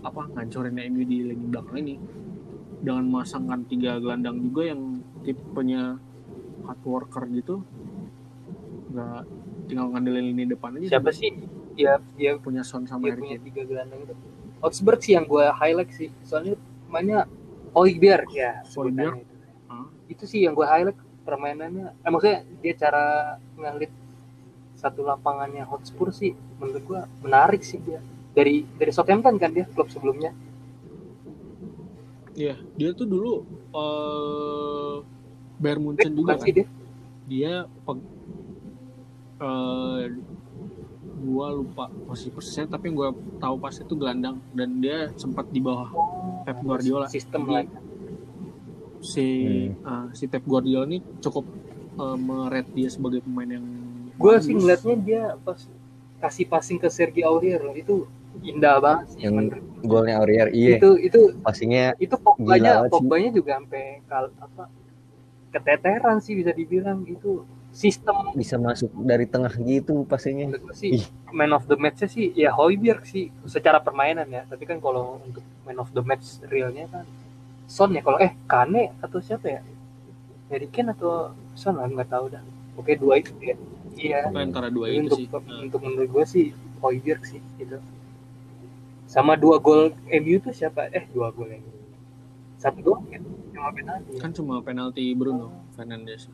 apa 0.00 0.22
ngancurin 0.30 0.78
MU 0.88 1.02
di 1.02 1.26
lini 1.26 1.44
belakang 1.44 1.78
ini 1.80 1.94
dengan 2.78 3.04
memasangkan 3.04 3.66
tiga 3.66 3.98
gelandang 3.98 4.38
juga 4.40 4.62
yang 4.64 4.80
tipenya 5.20 5.98
hard 6.64 6.82
worker 6.84 7.24
gitu 7.28 7.60
nggak 8.88 9.20
tinggal 9.66 9.90
ngandelin 9.90 10.32
lini 10.32 10.44
depan 10.46 10.78
aja 10.78 10.96
Siapa 10.96 11.10
sih? 11.10 11.34
Dia 11.76 12.00
dia 12.16 12.38
punya 12.38 12.64
Son 12.64 12.86
sama 12.86 13.04
dia 13.04 13.14
punya 13.14 13.36
tiga 13.38 13.62
gelandang 13.62 14.00
itu. 14.02 14.14
Augsburg 14.58 14.98
sih 14.98 15.12
yang 15.12 15.28
gue 15.28 15.44
highlight 15.44 15.92
sih. 15.92 16.08
Soalnya 16.24 16.56
mainnya 16.88 17.28
Hoiberg 17.70 18.26
ya 18.32 18.64
sebutannya 18.64 19.20
itu. 19.20 19.34
Hmm. 19.68 19.86
itu 20.08 20.24
sih 20.24 20.40
yang 20.42 20.56
gue 20.56 20.64
highlight 20.64 20.96
permainannya 21.28 21.92
eh, 21.92 22.08
maksudnya 22.08 22.40
dia 22.58 22.72
cara 22.74 23.04
ngelit 23.54 23.92
satu 24.74 25.04
lapangannya 25.04 25.68
Hotspur 25.68 26.08
sih 26.08 26.32
menurut 26.56 26.80
gue 26.80 27.00
menarik 27.20 27.60
sih 27.60 27.76
dia 27.78 28.00
dari 28.32 28.64
dari 28.72 28.88
Southampton 28.88 29.36
kan 29.36 29.52
dia 29.52 29.68
klub 29.68 29.92
sebelumnya 29.92 30.32
Iya, 32.38 32.54
dia 32.78 32.94
tuh 32.94 33.02
dulu 33.04 33.42
eh 33.74 34.96
Bayern 35.58 35.82
Munchen 35.82 36.14
juga 36.14 36.38
kan. 36.38 36.46
dia 36.46 36.66
Dia 37.26 37.52
peg- 37.82 38.14
eh 39.38 40.02
gua 41.18 41.50
lupa 41.50 41.90
posisi 42.06 42.30
persisnya 42.30 42.70
tapi 42.70 42.94
gua 42.94 43.10
tahu 43.42 43.58
pas 43.58 43.74
itu 43.74 43.90
gelandang 43.90 44.38
dan 44.54 44.70
dia 44.78 45.10
sempat 45.18 45.50
di 45.50 45.58
bawah 45.58 45.90
Pep 46.46 46.62
Guardiola. 46.62 47.10
sistem 47.10 47.42
lah 47.44 47.66
si 49.00 49.26
eh, 49.72 50.06
si 50.14 50.24
Pep 50.26 50.44
Guardiola 50.44 50.86
ini 50.90 50.98
cukup 51.22 51.44
eh, 51.98 52.16
meret 52.18 52.66
dia 52.74 52.88
sebagai 52.90 53.22
pemain 53.22 53.48
yang 53.48 53.66
gue 54.18 54.34
sih 54.42 54.54
ngeliatnya 54.54 54.96
dia 54.98 55.22
pas 55.38 55.62
kasih 56.18 56.46
passing 56.50 56.78
ke 56.82 56.90
Sergi 56.90 57.22
Aurier 57.22 57.62
loh. 57.62 57.74
Itu 57.74 58.10
indah 58.42 58.78
banget 58.78 59.06
sih 59.14 59.20
Yang 59.26 59.62
golnya 59.82 60.20
Aurier 60.20 60.50
iya. 60.50 60.76
Itu 60.78 60.98
itu 60.98 61.38
passingnya 61.40 61.94
itu 62.02 62.14
Pogba-nya. 62.18 62.90
Pogba-nya 62.90 63.30
juga 63.30 63.62
sampai 63.62 64.02
kal 64.10 64.34
apa 64.42 64.70
keteteran 65.48 66.20
sih 66.20 66.36
bisa 66.36 66.52
dibilang 66.52 67.08
itu 67.08 67.40
sistem 67.72 68.36
bisa 68.36 68.60
masuk 68.60 68.92
dari 69.00 69.24
tengah 69.24 69.54
gitu 69.56 70.04
gue 70.04 70.74
sih. 70.74 70.98
Ih. 70.98 71.04
man 71.32 71.52
of 71.52 71.64
the 71.68 71.76
match 71.78 72.02
sih 72.08 72.32
ya 72.34 72.52
Højbjerg 72.52 73.06
sih 73.06 73.30
secara 73.46 73.78
permainan 73.78 74.26
ya. 74.28 74.42
Tapi 74.44 74.66
kan 74.66 74.82
kalau 74.82 75.22
untuk 75.22 75.46
man 75.62 75.78
of 75.78 75.88
the 75.94 76.02
match 76.02 76.42
realnya 76.50 76.90
kan 76.90 77.06
Son 77.68 77.92
ya? 77.92 78.00
Kalau 78.00 78.18
eh 78.18 78.32
Kane 78.48 78.96
atau 79.04 79.20
siapa 79.20 79.46
ya? 79.46 79.60
Harry 80.48 80.72
Kane 80.72 80.96
atau 80.96 81.36
Son 81.52 81.76
lah 81.76 81.84
nggak 81.84 82.08
tahu 82.08 82.32
dah. 82.32 82.40
Oke 82.80 82.96
dua 82.96 83.20
itu 83.20 83.36
ya. 83.44 83.56
Iya. 83.98 84.18
Antara 84.32 84.72
dua 84.72 84.88
itu 84.88 85.04
untuk 85.04 85.18
sih. 85.20 85.26
Nah, 85.28 85.60
untuk 85.68 85.80
menurut 85.84 86.08
gue 86.08 86.24
sih 86.24 86.46
Højbjerg 86.80 87.22
sih 87.28 87.44
gitu. 87.60 87.76
Sama 89.04 89.36
dua 89.36 89.60
gol 89.60 89.92
MU 90.08 90.40
tuh 90.40 90.56
siapa? 90.56 90.88
Eh 90.96 91.04
dua 91.12 91.28
gol 91.30 91.52
MU 91.52 91.78
satu 92.58 92.78
doang 92.82 93.06
ya? 93.06 93.22
Cuma 93.54 93.70
penalti. 93.70 94.12
Kan 94.18 94.30
cuma 94.34 94.54
penalti 94.58 95.04
Bruno 95.14 95.62
Fernandes. 95.78 96.26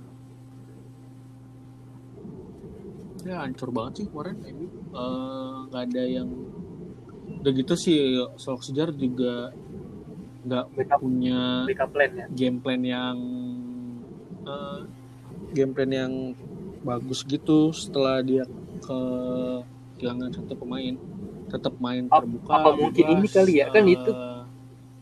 Ya 3.25 3.45
hancur 3.45 3.73
banget 3.73 4.05
sih 4.05 4.07
kemarin 4.09 4.37
MU. 4.41 4.67
Eh, 4.73 5.57
nggak 5.69 5.83
ada 5.93 6.03
yang 6.09 6.29
udah 7.45 7.53
gitu 7.53 7.75
sih 7.77 7.97
Solskjaer 8.41 8.93
juga 8.97 9.53
nggak 10.45 10.65
backup 10.77 10.99
punya 11.01 11.65
backup 11.65 11.91
plan 11.91 12.11
ya? 12.13 12.27
game 12.31 12.59
plan 12.61 12.81
yang 12.81 13.17
eh, 14.45 14.81
game 15.57 15.73
plan 15.73 15.91
yang 15.91 16.13
bagus 16.85 17.25
gitu 17.25 17.73
setelah 17.73 18.21
dia 18.21 18.45
kehilangan 18.85 20.31
satu 20.37 20.55
pemain. 20.55 20.95
Tetap 21.49 21.77
main 21.81 22.09
terbuka 22.09 22.51
apa 22.51 22.71
mungkin 22.75 23.05
ini 23.15 23.29
kali 23.29 23.53
ya? 23.63 23.73
Kan 23.73 23.89
eh, 23.89 23.97
itu 23.97 24.13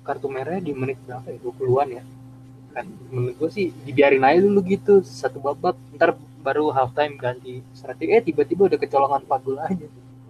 kartu 0.02 0.26
merahnya 0.26 0.62
di 0.62 0.72
menit 0.74 0.98
berapa 1.06 1.26
ya? 1.26 1.38
20-an 1.38 1.88
ya? 1.90 2.02
Kan 2.72 2.84
menurut 3.10 3.34
gue 3.38 3.50
sih 3.50 3.66
dibiarin 3.82 4.22
aja 4.22 4.40
dulu 4.42 4.60
gitu 4.62 5.02
satu 5.02 5.38
babak 5.38 5.74
ntar 5.96 6.14
baru 6.42 6.70
halftime 6.70 7.18
ganti 7.18 7.62
strategi. 7.74 8.10
Eh 8.14 8.22
tiba-tiba 8.22 8.66
udah 8.70 8.78
kecolongan 8.78 9.22
4 9.26 9.42
gol 9.46 9.58
aja. 9.58 9.86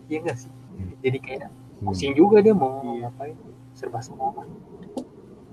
Iya 0.09 0.19
nggak 0.25 0.39
sih? 0.39 0.53
Jadi 1.01 1.19
kayak 1.21 1.49
pusing 1.83 2.13
juga 2.15 2.41
dia 2.41 2.55
mau 2.55 2.81
Iya. 2.81 3.09
ngapain. 3.09 3.37
Serba 3.73 3.99
salah 4.05 4.45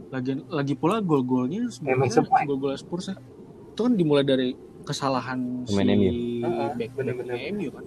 lagi 0.10 0.32
lagi 0.48 0.74
pula 0.74 0.98
gol-golnya 1.00 1.70
sebenarnya 1.70 2.10
semua. 2.12 2.42
gol-gol 2.44 2.74
Spurs 2.74 3.10
ya. 3.10 3.16
Itu 3.70 3.80
kan 3.82 3.94
dimulai 3.94 4.24
dari 4.24 4.54
kesalahan 4.82 5.64
Pemain 5.64 5.86
si 5.86 6.42
back. 6.74 6.92
MU 7.52 7.70
kan. 7.70 7.86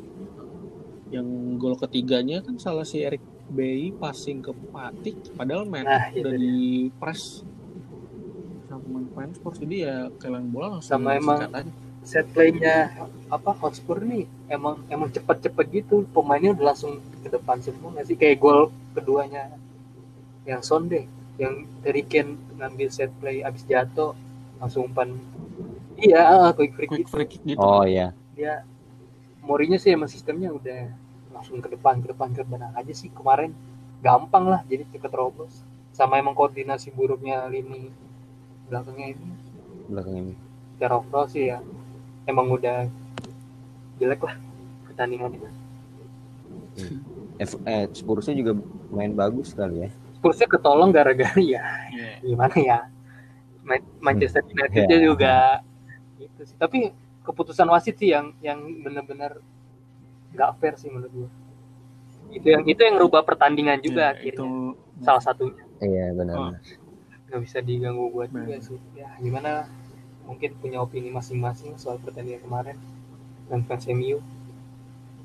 Yang 1.11 1.27
gol 1.59 1.75
ketiganya 1.77 2.41
kan 2.41 2.57
salah 2.57 2.83
si 2.83 3.01
Eric 3.01 3.21
Bailly 3.49 3.93
passing 3.93 4.41
ke 4.41 4.55
Patik 4.71 5.35
padahal 5.35 5.67
main 5.67 5.85
Nah, 5.85 6.09
udah 6.11 6.33
di 6.33 6.55
press. 6.95 7.43
Sama 8.65 8.81
pemain-pemain 8.81 9.31
Spurs 9.35 9.59
jadi 9.59 9.77
ya 9.83 9.97
kehilangan 10.15 10.49
bola 10.49 10.67
langsung 10.73 10.89
Sama 10.91 11.11
emang- 11.13 11.43
aja. 11.45 11.69
set 12.03 12.27
playnya 12.31 12.91
apa 13.29 13.55
Hotspur 13.55 14.03
nih 14.03 14.27
emang 14.49 14.75
emang 14.89 15.07
cepet-cepet 15.07 15.67
gitu 15.73 16.03
pemainnya 16.11 16.51
udah 16.51 16.75
langsung 16.75 16.99
ke 17.21 17.29
depan 17.29 17.59
semua 17.59 17.93
nggak 17.93 18.07
sih? 18.09 18.17
Kayak 18.17 18.39
gol 18.39 18.61
keduanya 18.91 19.55
yang 20.43 20.59
Son 20.61 20.87
deh 20.87 21.07
yang 21.41 21.65
dari 21.81 22.03
Ken 22.05 22.37
ngambil 22.61 22.89
set 22.93 23.13
play 23.21 23.41
abis 23.41 23.65
jatuh 23.65 24.13
langsung 24.61 24.89
umpan. 24.89 25.17
Iya 25.97 26.53
quick 26.57 26.73
free 26.77 26.89
quick 26.89 27.09
free 27.09 27.29
kick 27.29 27.43
gitu. 27.45 27.61
Oh 27.61 27.85
iya. 27.85 28.13
Dia 28.37 28.65
Mourinho 29.43 29.77
sih 29.81 29.93
emang 29.93 30.11
sistemnya 30.11 30.55
udah 30.55 30.93
langsung 31.35 31.59
ke 31.59 31.69
depan 31.73 31.99
ke 31.99 32.13
depan 32.13 32.31
ke 32.31 32.45
depan 32.45 32.73
aja 32.77 32.93
sih 32.95 33.09
kemarin. 33.11 33.55
Gampang 34.03 34.51
lah 34.51 34.61
jadi 34.67 34.85
cepet 34.91 35.13
robos 35.15 35.63
sama 35.93 36.19
emang 36.19 36.33
koordinasi 36.35 36.91
buruknya 36.93 37.47
lini 37.49 37.89
belakangnya 38.69 39.15
ini. 39.15 39.29
Belakang 39.89 40.15
ini. 40.17 40.35
Secara 40.77 40.95
overall 40.99 41.27
sih 41.31 41.51
ya. 41.53 41.59
Emang 42.23 42.47
udah 42.51 42.87
jelek 43.99 44.23
lah 44.23 44.35
pertandingan 44.87 45.35
itu 45.35 45.49
F, 47.39 47.59
eh, 47.67 47.87
Spursnya 47.91 48.35
juga 48.39 48.53
main 48.93 49.13
bagus 49.15 49.55
kali 49.55 49.87
ya 49.87 49.91
Spursnya 50.23 50.47
ketolong 50.47 50.95
gara-gara 50.95 51.35
ya 51.35 51.67
Iya. 51.91 52.23
gimana 52.23 52.55
ya? 52.55 52.79
Ma- 53.61 53.83
Manchester 54.01 54.47
United 54.47 54.87
Ya. 54.87 54.99
juga 55.03 55.37
gitu 56.17 56.41
sih. 56.45 56.55
Tapi 56.55 56.95
keputusan 57.21 57.67
wasit 57.67 57.95
sih 57.97 58.11
yang 58.11 58.31
yang 58.39 58.63
benar-benar 58.79 59.43
nggak 60.31 60.51
fair 60.57 60.75
sih 60.77 60.87
menurut 60.89 61.11
gua. 61.13 61.31
Itu 62.31 62.47
yang 62.49 62.63
itu 62.65 62.79
yang 62.79 62.97
rubah 62.97 63.23
pertandingan 63.23 63.79
juga 63.79 64.15
akhirnya. 64.15 64.31
itu 64.33 64.47
salah 65.01 65.19
satunya. 65.21 65.67
Iya 65.79 66.15
benar 66.15 66.37
Oh. 66.39 66.55
nggak 67.27 67.41
bisa 67.43 67.59
diganggu 67.59 68.07
buat 68.09 68.31
juga 68.31 68.55
Benar. 68.55 68.63
sih. 68.63 68.79
Ya 68.95 69.11
gimana? 69.19 69.67
Mungkin 70.23 70.55
punya 70.57 70.79
opini 70.79 71.11
masing-masing 71.11 71.75
soal 71.75 71.99
pertandingan 71.99 72.41
kemarin 72.41 72.79
dan 73.49 73.67
fans 73.67 73.85
MU 73.87 74.23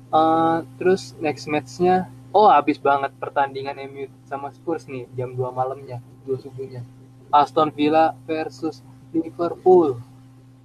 Eh, 0.08 0.58
terus 0.74 1.14
next 1.18 1.46
matchnya 1.46 2.10
oh 2.38 2.46
habis 2.46 2.78
banget 2.78 3.10
pertandingan 3.18 3.74
MU 3.90 4.06
sama 4.30 4.54
Spurs 4.54 4.86
nih 4.86 5.10
jam 5.18 5.34
2 5.34 5.50
malamnya 5.50 5.98
2 6.22 6.38
subuhnya. 6.38 6.86
Aston 7.34 7.74
Villa 7.74 8.14
versus 8.30 8.86
Liverpool. 9.10 9.98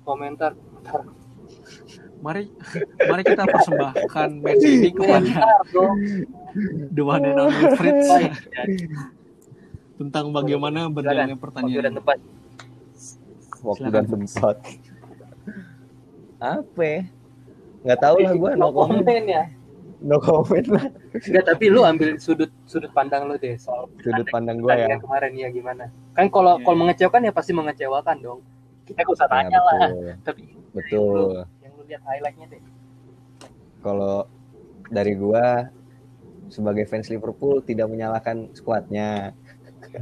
Komentar 0.06 0.54
komentar 0.54 1.02
mari 2.24 2.48
mari 3.04 3.24
kita 3.28 3.44
persembahkan 3.44 4.30
match 4.40 4.64
ini 4.64 4.90
kepada 4.96 5.60
the 6.96 7.04
one 7.04 7.26
and 7.28 7.40
only 7.42 7.68
Fritz. 7.76 8.08
Baik, 8.08 8.32
ya. 8.32 8.64
tentang 10.00 10.32
bagaimana 10.32 10.88
berjalannya 10.88 11.36
Waktu 11.36 11.44
dan 11.44 11.44
pertandingan 11.44 11.94
tempat. 12.00 12.18
Waktu 13.60 13.88
dan 13.92 14.06
tempat. 14.08 14.56
Apa 16.64 16.84
ya? 16.84 17.02
nggak 17.84 18.00
tahu 18.00 18.16
lah 18.24 18.32
gue 18.32 18.52
no 18.56 18.72
no 18.72 18.72
comment 18.72 19.04
comment 19.04 19.28
ya 19.28 19.44
no 20.04 20.20
comment 20.20 20.68
lah. 20.68 20.86
Enggak, 21.16 21.46
tapi 21.48 21.72
lu 21.72 21.82
ambil 21.82 22.20
sudut 22.20 22.52
sudut 22.68 22.92
pandang 22.92 23.24
lu 23.26 23.40
deh 23.40 23.56
soal 23.56 23.88
sudut 24.00 24.28
pandang 24.28 24.60
gue 24.60 24.68
ya. 24.70 25.00
kemarin 25.00 25.32
ya 25.34 25.48
gimana? 25.50 25.88
Kan 26.12 26.28
kalau 26.28 26.60
Iya. 26.60 26.64
kalau 26.64 26.78
mengecewakan 26.78 27.22
ya 27.24 27.32
pasti 27.32 27.52
mengecewakan 27.52 28.18
dong. 28.20 28.40
Kita 28.84 29.00
gak 29.02 29.16
usah 29.16 29.28
Ya, 29.28 29.34
tanya 29.34 29.60
lah. 29.60 29.74
betul. 29.80 30.04
tapi 30.28 30.42
betul. 30.76 31.32
yang 31.64 31.74
lu 31.74 31.84
lihat 31.88 32.04
highlightnya 32.04 32.46
deh. 32.52 32.62
Kalau 33.80 34.28
dari 34.88 35.14
gua 35.16 35.72
sebagai 36.48 36.86
fans 36.86 37.08
Liverpool 37.08 37.64
tidak 37.64 37.88
menyalahkan 37.88 38.52
skuadnya 38.54 39.32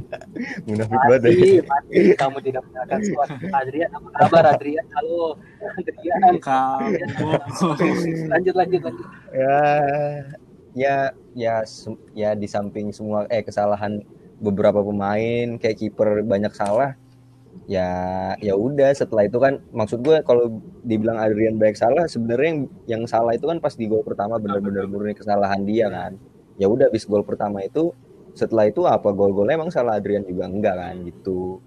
munafik 0.66 1.00
banget 1.08 1.22
ya. 1.22 1.30
mati 1.30 1.50
mati 1.64 1.98
kamu 2.16 2.38
tidak 2.44 2.62
menyalahkan 2.68 3.00
squad 3.04 3.28
Adrian. 3.60 3.90
Apa 3.92 4.08
kabar 4.26 4.44
Adrian? 4.56 4.86
Halo. 4.96 5.36
Adrian. 5.60 6.34
Kamu 6.40 6.88
lanjut 8.32 8.54
lanjut 8.56 8.80
lanjut. 8.84 9.06
Ya 9.32 9.60
ya 10.72 10.96
ya 11.36 11.54
ya 12.16 12.30
di 12.32 12.48
samping 12.48 12.90
semua 12.96 13.28
eh 13.28 13.44
kesalahan 13.44 14.00
beberapa 14.40 14.80
pemain 14.82 15.60
kayak 15.60 15.78
kiper 15.78 16.24
banyak 16.26 16.50
salah 16.56 16.96
ya 17.70 17.88
ya 18.42 18.54
udah 18.56 18.90
setelah 18.96 19.28
itu 19.28 19.38
kan 19.38 19.62
maksud 19.70 20.02
gue 20.02 20.24
kalau 20.26 20.58
dibilang 20.82 21.20
Adrian 21.20 21.60
banyak 21.60 21.78
salah 21.78 22.04
sebenarnya 22.10 22.48
yang 22.48 22.60
yang 22.88 23.02
salah 23.06 23.36
itu 23.36 23.46
kan 23.46 23.62
pas 23.62 23.76
di 23.76 23.86
gol 23.86 24.02
pertama 24.02 24.40
benar-benar 24.40 24.88
murni 24.88 25.14
kesalahan 25.14 25.62
dia 25.62 25.86
kan. 25.92 26.18
Ya 26.60 26.68
udah 26.68 26.88
habis 26.90 27.08
gol 27.08 27.24
pertama 27.24 27.64
itu 27.64 27.94
setelah 28.32 28.68
itu 28.68 28.84
apa? 28.88 29.12
Gol-golnya 29.12 29.56
emang 29.56 29.72
salah 29.72 29.98
Adrian 30.00 30.24
juga? 30.24 30.48
Enggak 30.48 30.74
kan? 30.78 30.94
Gitu. 31.04 31.60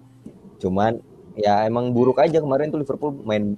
Cuman 0.62 0.98
ya 1.36 1.68
emang 1.68 1.92
buruk 1.92 2.18
aja 2.18 2.40
kemarin 2.40 2.72
tuh 2.72 2.80
Liverpool 2.80 3.12
main 3.22 3.54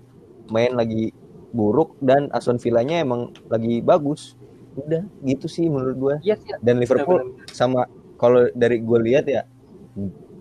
main 0.51 0.75
lagi 0.75 1.15
buruk 1.55 1.97
dan 2.03 2.29
Aston 2.35 2.61
Villanya 2.61 3.01
emang 3.01 3.33
lagi 3.49 3.81
bagus. 3.81 4.37
Udah 4.79 5.03
gitu 5.27 5.51
sih 5.51 5.67
menurut 5.67 5.97
gue 5.97 6.15
iya 6.23 6.39
sih. 6.39 6.55
Dan 6.63 6.79
Liverpool 6.79 7.35
benar-benar. 7.35 7.51
sama 7.55 7.81
kalau 8.19 8.47
dari 8.55 8.83
gue 8.83 8.99
lihat 9.03 9.27
ya 9.27 9.43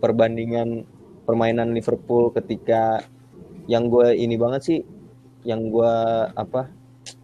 perbandingan 0.01 0.85
permainan 1.25 1.73
Liverpool 1.73 2.29
ketika 2.33 3.01
yang 3.67 3.91
gue 3.91 4.15
ini 4.15 4.37
banget 4.39 4.61
sih 4.63 4.79
yang 5.43 5.67
gue 5.71 5.93
apa 6.33 6.71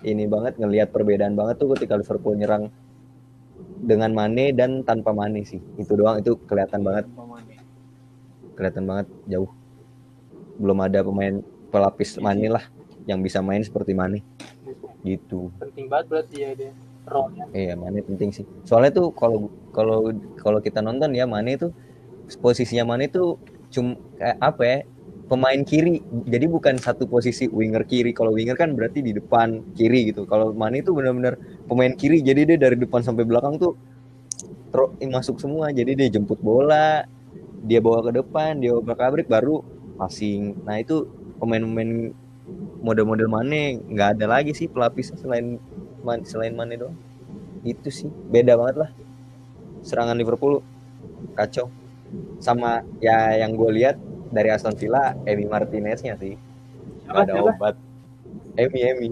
ini 0.03 0.27
banget 0.27 0.59
ngelihat 0.59 0.91
perbedaan 0.91 1.35
banget 1.35 1.59
tuh 1.59 1.75
ketika 1.75 1.99
Liverpool 1.99 2.35
nyerang 2.35 2.71
dengan 3.83 4.11
Mane 4.15 4.55
dan 4.55 4.81
tanpa 4.81 5.11
Mane 5.11 5.43
sih. 5.43 5.59
Itu 5.75 5.99
doang 5.99 6.19
itu 6.23 6.39
kelihatan 6.47 6.81
banget. 6.81 7.05
Kelihatan 8.55 8.83
banget 8.87 9.07
jauh. 9.27 9.51
Belum 10.61 10.79
ada 10.79 11.03
pemain 11.03 11.41
pelapis 11.73 12.21
Mane 12.21 12.47
lah 12.47 12.63
yang 13.09 13.19
bisa 13.19 13.43
main 13.43 13.61
seperti 13.65 13.91
Mane. 13.97 14.23
Gitu. 15.03 15.51
Penting 15.59 15.91
banget 15.91 16.05
berarti 16.07 16.35
ya 16.39 16.51
dia 16.55 16.71
role-nya 17.03 17.45
Iya, 17.51 17.75
Mane 17.75 17.99
penting 17.99 18.31
sih. 18.31 18.45
Soalnya 18.63 18.95
tuh 18.95 19.11
kalau 19.11 19.51
kalau 19.75 20.15
kalau 20.39 20.59
kita 20.63 20.79
nonton 20.79 21.11
ya 21.11 21.27
Mane 21.27 21.59
tuh 21.59 21.75
posisinya 22.39 22.95
Mane 22.95 23.11
tuh 23.11 23.35
cum 23.73 23.99
kayak 24.15 24.37
apa 24.39 24.63
ya? 24.63 24.77
Pemain 25.33 25.61
kiri. 25.65 25.97
Jadi 26.29 26.45
bukan 26.45 26.77
satu 26.77 27.09
posisi 27.09 27.49
winger 27.49 27.89
kiri. 27.89 28.13
Kalau 28.13 28.37
winger 28.37 28.53
kan 28.53 28.77
berarti 28.77 29.01
di 29.01 29.17
depan 29.17 29.73
kiri 29.73 30.13
gitu. 30.13 30.29
Kalau 30.29 30.53
Mane 30.53 30.85
itu 30.85 30.93
benar-benar 30.93 31.41
pemain 31.65 31.89
kiri. 31.97 32.21
Jadi 32.21 32.53
dia 32.53 32.57
dari 32.61 32.77
depan 32.77 33.01
sampai 33.01 33.25
belakang 33.25 33.57
tuh 33.57 33.73
tro- 34.69 34.93
masuk 35.01 35.41
semua. 35.41 35.73
Jadi 35.73 35.97
dia 35.97 36.07
jemput 36.13 36.37
bola, 36.37 37.01
dia 37.65 37.81
bawa 37.81 38.05
ke 38.05 38.21
depan, 38.21 38.61
dia 38.61 38.77
obrak-abrik 38.77 39.25
baru 39.25 39.65
passing. 39.97 40.53
Nah, 40.69 40.77
itu 40.77 41.09
pemain-pemain 41.41 42.13
model-model 42.83 43.27
Mane 43.31 43.79
nggak 43.89 44.19
ada 44.19 44.25
lagi 44.37 44.51
sih 44.51 44.67
pelapisnya 44.67 45.17
selain 45.17 45.57
selain 46.27 46.53
Mane 46.53 46.75
doang 46.75 46.95
itu 47.63 47.87
sih 47.87 48.09
beda 48.27 48.59
banget 48.59 48.75
lah 48.83 48.89
serangan 49.87 50.19
Liverpool 50.19 50.59
kacau 51.35 51.71
sama 52.43 52.83
ya 52.99 53.39
yang 53.39 53.55
gue 53.55 53.71
lihat 53.71 53.95
dari 54.33 54.49
Aston 54.49 54.73
Villa 54.73 55.13
Emi 55.23 55.45
Martineznya 55.45 56.17
sih 56.17 56.33
Gak 57.05 57.23
ada 57.23 57.33
siapa? 57.35 57.49
obat 57.51 57.75
Emi 58.55 58.79
Emi 58.81 59.09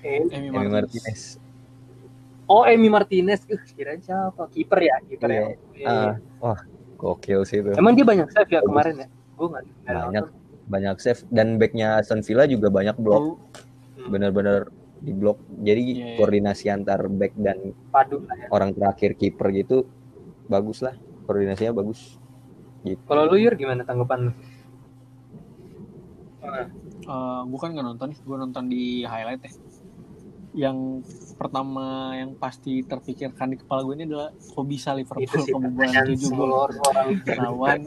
Emi 0.00 0.30
Emi 0.30 0.48
Martinez. 0.48 0.70
Martinez 0.72 1.20
oh 2.46 2.64
Emi 2.64 2.88
Martinez 2.88 3.40
uh, 3.44 3.60
kirain 3.68 3.98
siapa 3.98 4.46
kiper 4.48 4.80
ya 4.80 4.96
kiper 5.04 5.28
Iya. 5.28 5.40
ya 5.40 5.48
Iya. 5.74 5.88
Ah, 5.88 6.12
wah 6.40 6.60
gokil 6.96 7.42
sih 7.42 7.58
itu 7.58 7.72
emang 7.74 7.92
dia 7.92 8.04
banyak 8.04 8.28
save 8.28 8.48
ya 8.48 8.60
Bagus. 8.60 8.68
kemarin 8.68 8.94
ya 8.96 9.08
gue 9.08 9.46
nggak 9.46 9.64
Banyak. 9.84 10.24
nonton. 10.24 10.38
banyak 10.66 10.96
save 10.96 11.20
dan 11.28 11.46
backnya 11.56 11.88
Aston 11.96 12.20
Villa 12.20 12.44
juga 12.44 12.68
banyak 12.68 12.96
blok 12.96 13.18
Oh, 13.20 13.36
Hmm, 13.96 14.08
benar-benar 14.08 14.72
di 14.96 15.12
blok 15.12 15.36
jadi 15.58 15.76
Iya, 15.76 15.92
iya. 15.92 16.16
koordinasi 16.16 16.68
antar 16.68 17.04
back 17.06 17.32
dan 17.34 17.72
padu 17.88 18.20
lah 18.22 18.32
ya 18.34 18.48
orang 18.48 18.72
terakhir 18.72 19.12
kiper 19.12 19.48
gitu 19.50 19.84
bagus 20.46 20.80
lah 20.80 20.92
koordinasinya 21.24 21.72
bagus 21.74 22.19
gitu 22.84 23.02
kalau 23.04 23.28
lu 23.28 23.36
Yur 23.36 23.54
gimana 23.56 23.84
tanggapan 23.84 24.30
lu 24.30 24.32
Ah, 26.40 26.64
eh, 27.04 27.40
gue 27.46 27.58
kan 27.60 27.70
nggak 27.72 27.86
nonton, 27.86 28.10
gue 28.16 28.36
nonton 28.36 28.64
di 28.68 29.04
highlight 29.04 29.42
ya. 29.44 29.52
Yang 30.50 30.78
pertama 31.38 32.16
yang 32.18 32.34
pasti 32.34 32.82
terpikirkan 32.82 33.54
di 33.54 33.56
kepala 33.60 33.86
gue 33.86 33.94
ini 33.94 34.04
adalah 34.10 34.34
kok 34.34 34.66
bisa 34.66 34.92
Liverpool 34.92 35.24
kebobolan 35.30 35.72
pertanyaan 35.78 36.06
7 36.10 36.20
semua 36.20 36.36
gol 36.36 36.50
lawan 37.38 37.78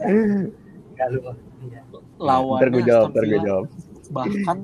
iya. 1.68 1.80
lawan 2.18 2.58
ntar 2.58 2.70
gue 2.72 2.82
jawab 2.82 3.08
ntar 3.12 3.24
gue 3.30 3.40
jawab 3.44 3.66
bahkan 4.10 4.58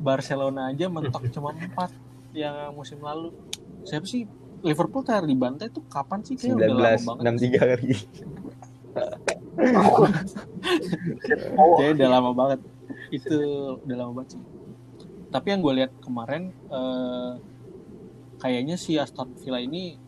Barcelona 0.00 0.74
aja 0.74 0.86
mentok 0.88 1.28
cuma 1.30 1.52
4 1.54 2.34
yang 2.34 2.72
musim 2.74 2.98
lalu. 2.98 3.30
Siapa 3.84 4.08
sih 4.08 4.24
Liverpool 4.64 5.04
terakhir 5.04 5.28
dibantai 5.28 5.68
tuh 5.70 5.84
kapan 5.86 6.24
sih? 6.24 6.40
Kayak 6.40 6.56
udah 6.56 6.68
lama 6.72 6.98
19 6.98 7.20
banget. 7.20 7.22
63 7.52 7.60
kali 7.62 7.94
oh 11.58 11.76
Kayaknya 11.78 11.94
udah 11.96 12.08
lama 12.10 12.30
banget. 12.32 12.60
Itu 13.10 13.36
udah 13.82 13.96
lama 13.96 14.12
banget 14.16 14.28
sih. 14.36 14.42
Tapi 15.28 15.46
yang 15.50 15.60
gue 15.60 15.74
lihat 15.82 15.92
kemarin 15.98 16.42
eh, 16.50 17.32
kayaknya 18.38 18.76
si 18.76 18.94
Aston 18.94 19.34
Villa 19.38 19.58
ini 19.58 19.98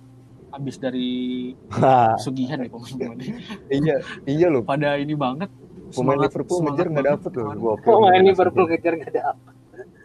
abis 0.50 0.78
dari 0.78 1.52
Sugihan 2.24 2.62
ya 2.62 2.70
pemain-pemainnya. 2.70 3.34
iya 3.68 3.96
iya 4.24 4.46
loh 4.46 4.62
Pada 4.62 4.94
ini 4.96 5.12
banget. 5.12 5.50
pemain 5.86 6.18
Liverpool 6.18 6.66
ngejar 6.66 6.86
nggak 6.90 7.06
dapet 7.06 7.30
loh 7.38 7.46
oh 7.62 7.78
banget. 7.78 8.18
ini 8.18 8.28
Liverpool 8.34 8.66
kejar 8.66 8.92
nggak 8.98 9.10
ada 9.14 9.22
apa 9.32 9.50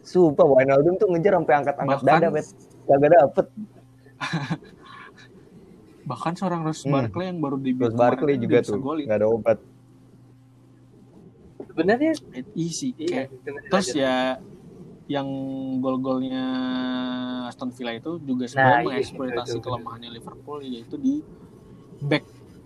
sumpah 0.06 0.46
Wijnaldum 0.46 0.94
tuh 0.98 1.08
ngejar 1.10 1.42
sampai 1.42 1.54
angkat-angkat 1.58 2.00
dada 2.06 2.28
bet 2.30 2.48
kagak 2.86 3.10
dapet 3.18 3.46
Bahkan 6.12 6.34
seorang 6.36 6.62
Ross 6.62 6.84
Hmm. 6.84 6.92
Barkley 6.94 7.26
yang 7.26 7.40
baru 7.40 7.56
terus 7.58 7.94
Barkley 7.94 8.36
kemarin 8.36 8.44
juga 8.44 8.58
tuh 8.62 8.80
golin. 8.80 9.06
nggak 9.08 9.18
ada 9.18 9.28
obat 9.30 9.58
sebenarnya 11.64 12.12
Easy. 12.54 12.92
iya 12.98 13.08
Kayak 13.08 13.28
dengan 13.42 13.62
Terus 13.66 13.88
belajar. 13.88 14.04
ya 14.04 14.16
yang 15.08 15.28
gol-golnya 15.80 16.44
Aston 17.46 17.72
Villa 17.72 17.92
itu 17.94 18.20
juga 18.20 18.44
Nah, 18.44 18.50
sebenarnya 18.50 18.76
iya, 18.78 18.88
mengeksploitasi 18.90 19.52
betul. 19.54 19.64
kelemahannya 19.66 20.10
Liverpool 20.10 20.60
yaitu 20.62 20.96
di 20.98 21.14
back 22.02 22.24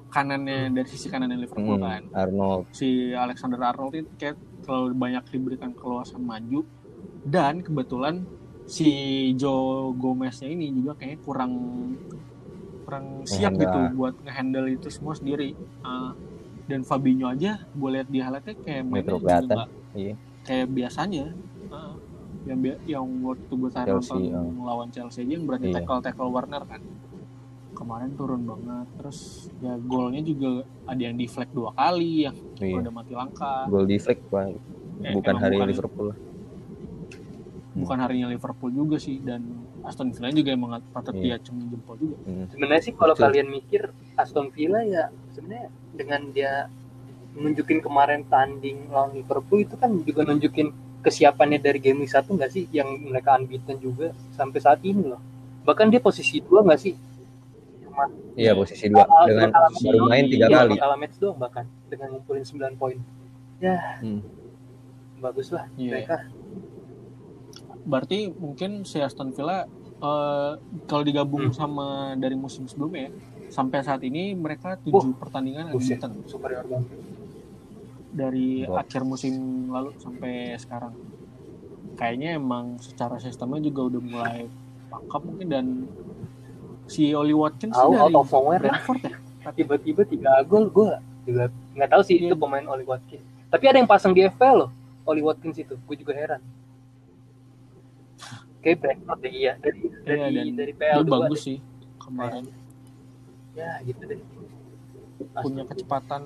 kanannya 0.08 0.72
dari 0.72 0.88
sisi 0.88 1.06
kanannya 1.06 1.38
Liverpool 1.38 1.76
Hmm, 1.76 1.86
kan. 1.86 2.02
Arnold 2.14 2.66
Si 2.72 2.88
Alexander 3.12 3.60
Arnold 3.60 3.94
itu 3.96 4.10
kayak 4.16 4.36
terlalu 4.62 4.94
banyak 4.96 5.24
diberikan 5.28 5.72
keluasan 5.72 6.22
maju 6.22 6.66
dan 7.24 7.62
kebetulan 7.62 8.26
si 8.66 8.90
Joe 9.36 9.94
Gomeznya 9.94 10.48
ini 10.48 10.72
juga 10.72 10.96
kayaknya 10.96 11.20
kurang 11.22 11.52
kurang 12.86 13.06
siap 13.24 13.52
Ngehandle. 13.52 13.62
gitu 13.66 13.80
buat 13.96 14.14
ngehandle 14.22 14.68
itu 14.72 14.88
semua 14.88 15.14
sendiri. 15.14 15.58
Ah, 15.82 16.14
dan 16.64 16.82
Fabinho 16.82 17.26
aja 17.26 17.62
gue 17.68 17.90
lihat 17.92 18.08
di 18.08 18.20
highlightnya 18.20 18.56
kayak 18.60 18.84
mainnya 18.84 19.14
juga 19.14 19.66
Iya. 19.94 20.14
kayak 20.42 20.68
biasanya 20.68 21.26
Ah, 21.68 21.94
yang 22.44 22.58
bi- 22.60 22.82
yang 22.86 23.06
waktu 23.22 23.50
gue 23.52 23.70
Chelsea, 23.72 24.14
nonton 24.30 24.34
ah. 24.56 24.66
lawan 24.66 24.90
Chelsea 24.90 25.22
aja 25.22 25.32
yang 25.32 25.46
berarti 25.46 25.68
Iya. 25.68 25.76
tackle 25.76 26.02
tackle 26.02 26.30
Warner 26.30 26.64
kan 26.64 26.82
kemarin 27.72 28.16
turun 28.16 28.42
banget 28.44 28.88
terus 28.96 29.20
ya 29.60 29.76
golnya 29.78 30.22
juga 30.22 30.50
ada 30.86 31.02
yang 31.02 31.14
deflect 31.14 31.52
dua 31.52 31.70
kali 31.72 32.24
yang 32.24 32.36
Iya. 32.56 32.82
udah 32.82 32.92
mati 32.92 33.12
langka 33.12 33.68
gol 33.68 33.86
flag 33.86 34.20
Pak. 34.24 34.46
Eh, 34.96 35.12
bukan 35.12 35.28
emang 35.28 35.44
hari 35.44 35.56
bukan- 35.56 35.70
Liverpool 35.70 36.10
bukan 37.76 37.98
harinya 38.00 38.28
Liverpool 38.28 38.72
juga 38.72 38.96
sih 38.96 39.20
dan 39.20 39.44
Aston 39.84 40.10
Villa 40.10 40.32
juga 40.32 40.50
emang 40.50 40.72
patut 40.90 41.12
Iya. 41.14 41.36
diacungi 41.36 41.64
jempol 41.68 41.96
juga 41.98 42.16
Hmm. 42.24 42.46
sebenarnya 42.48 42.82
sih 42.82 42.94
kalau 42.94 43.14
Betul. 43.14 43.26
kalian 43.28 43.48
mikir 43.50 43.82
Aston 44.16 44.48
Villa 44.50 44.80
ya 44.82 45.04
sebenarnya 45.30 45.68
dengan 45.92 46.22
dia 46.30 46.52
nunjukin 47.34 47.80
kemarin 47.80 48.24
tanding 48.24 48.88
lawan 48.88 49.12
Liverpool 49.14 49.60
itu 49.60 49.76
kan 49.76 49.92
juga 50.00 50.24
nunjukin 50.24 50.72
kesiapannya 51.02 51.60
dari 51.60 51.78
game 51.78 52.00
week 52.00 52.10
satu 52.10 52.34
nggak 52.34 52.50
sih 52.50 52.66
yang 52.72 52.88
mereka 52.98 53.36
unbeaten 53.36 53.76
juga 53.78 54.10
sampai 54.32 54.58
saat 54.58 54.80
ini 54.82 55.04
loh 55.06 55.20
bahkan 55.62 55.86
dia 55.86 56.00
posisi 56.00 56.40
dua 56.40 56.64
nggak 56.64 56.80
sih 56.80 56.96
cuma 57.82 58.08
iya 58.34 58.56
posisi 58.56 58.88
dua 58.88 59.04
dengan 59.22 59.52
baru 59.52 60.08
main 60.08 60.26
tiga 60.26 60.48
iya, 60.48 60.58
kali 60.64 60.74
kalah 60.76 60.96
match 60.96 61.18
doang 61.18 61.36
bahkan 61.36 61.68
dengan 61.86 62.08
ngumpulin 62.10 62.42
9 62.42 62.74
poin 62.74 62.98
ya 63.58 64.00
Hmm. 64.00 64.24
bagus 65.18 65.52
lah 65.52 65.68
Iya. 65.76 65.92
mereka 65.92 66.16
berarti 67.86 68.18
mungkin 68.32 68.82
si 68.82 68.98
Aston 68.98 69.32
Villa 69.32 69.64
eh, 69.96 70.52
kalau 70.84 71.04
digabung 71.04 71.46
Hmm. 71.46 71.56
sama 71.56 71.88
dari 72.16 72.36
musim 72.36 72.66
sebelumnya 72.66 73.08
ya, 73.08 73.12
sampai 73.50 73.80
saat 73.80 74.02
ini 74.02 74.34
mereka 74.34 74.76
tujuh 74.80 75.16
pertandingan 75.16 75.70
buset 75.70 75.98
unbeaten 75.98 76.12
superior 76.26 76.66
banget 76.66 76.90
dari 78.12 78.64
Gok. 78.64 78.76
akhir 78.78 79.02
musim 79.04 79.34
lalu 79.70 79.92
sampai 79.98 80.34
sekarang. 80.56 80.94
Kayaknya 81.96 82.36
emang 82.36 82.76
secara 82.78 83.16
sistemnya 83.18 83.60
juga 83.62 83.88
udah 83.90 84.02
mulai 84.02 84.40
pangkap 84.86 85.22
mungkin 85.22 85.48
dan 85.48 85.66
si 86.86 87.12
Oli 87.12 87.32
Watkins 87.34 87.72
Out- 87.74 87.96
dari. 87.96 88.62
Brentford 88.62 89.02
ya. 89.02 89.16
tiba-tiba 89.54 90.02
tiga 90.04 90.42
gol 90.42 90.68
gue 90.68 90.90
juga 91.24 91.44
nggak 91.72 91.90
tahu 91.90 92.02
sih 92.02 92.18
Iya. 92.18 92.28
itu 92.28 92.36
pemain 92.36 92.66
Oli 92.66 92.82
Watkins 92.84 93.22
tapi 93.48 93.64
ada 93.66 93.78
yang 93.78 93.86
pasang 93.86 94.10
di 94.10 94.24
FPL 94.24 94.58
loh 94.58 94.70
Oli 95.04 95.22
Watkins 95.22 95.56
itu 95.56 95.78
gue 95.78 95.96
juga 95.96 96.12
heran 96.12 96.42
kayak 98.66 98.78
Brentford 98.82 99.20
deh 99.22 99.32
iya 99.32 99.54
dari 99.56 99.80
dari 100.02 100.18
Iya, 100.18 100.26
dan 100.26 100.56
dari 100.58 100.74
Dia 100.74 100.80
PL 100.92 101.02
dua 101.04 101.14
bagus 101.22 101.38
deh. 101.38 101.46
sih 101.46 101.58
kemarin 101.96 102.44
ya 103.54 103.70
gitu 103.82 104.02
deh 104.04 104.20
punya 105.38 105.64
kecepatan. 105.64 106.22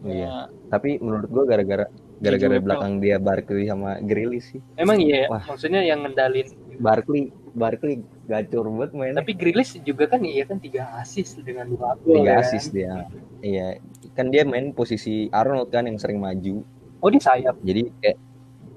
Iya. 0.00 0.22
Ya, 0.22 0.34
tapi 0.68 1.00
menurut 1.00 1.26
gua 1.26 1.44
gara-gara 1.44 1.86
gara-gara 2.18 2.50
Iya, 2.50 2.58
juga 2.58 2.66
belakang 2.68 2.92
dia 2.98 3.16
Barkley 3.16 3.64
sama 3.64 3.98
Grealish 4.00 4.52
sih 4.52 4.60
emang 4.74 4.98
iya 4.98 5.26
ya? 5.26 5.28
Wah. 5.28 5.42
maksudnya 5.48 5.80
yang 5.80 6.02
ngendalin 6.02 6.46
Barkley 6.76 7.22
Barkley 7.52 7.94
gacor 8.24 8.66
banget 8.68 8.90
mainnya 8.92 9.18
tapi 9.18 9.32
Grealish 9.32 9.78
juga 9.80 10.06
kan 10.06 10.20
iya 10.20 10.42
kan 10.42 10.58
tiga 10.58 10.86
assist 10.96 11.38
dengan 11.38 11.66
dua 11.66 11.94
gol 11.96 12.18
tiga 12.18 12.32
ya. 12.32 12.38
assist 12.38 12.70
dia 12.70 13.06
iya 13.40 13.78
kan 14.12 14.28
dia 14.28 14.42
main 14.42 14.70
posisi 14.70 15.26
Arnold 15.28 15.70
kan 15.70 15.82
yang 15.84 15.94
sering 15.94 16.18
maju 16.18 16.62
oh 16.98 17.08
di 17.08 17.18
sayap 17.18 17.54
jadi 17.58 17.86
kayak 17.98 18.18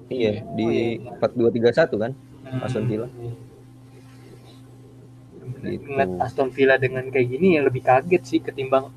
iya 0.08 0.32
di 0.48 0.62
Oh, 0.62 0.70
iya. 0.70 1.10
empat 1.12 1.30
dua 1.32 1.50
tiga 1.50 1.70
satu 1.70 1.98
kan 1.98 2.14
Aston 2.58 2.84
Villa. 2.84 3.08
Hmm. 3.08 3.34
Gitu. 5.62 5.86
Ngeliat 5.86 6.10
Aston 6.20 6.50
Villa 6.50 6.74
dengan 6.76 7.04
kayak 7.06 7.28
gini 7.28 7.56
ya 7.56 7.62
lebih 7.62 7.80
kaget 7.80 8.22
sih 8.22 8.38
ketimbang 8.38 8.90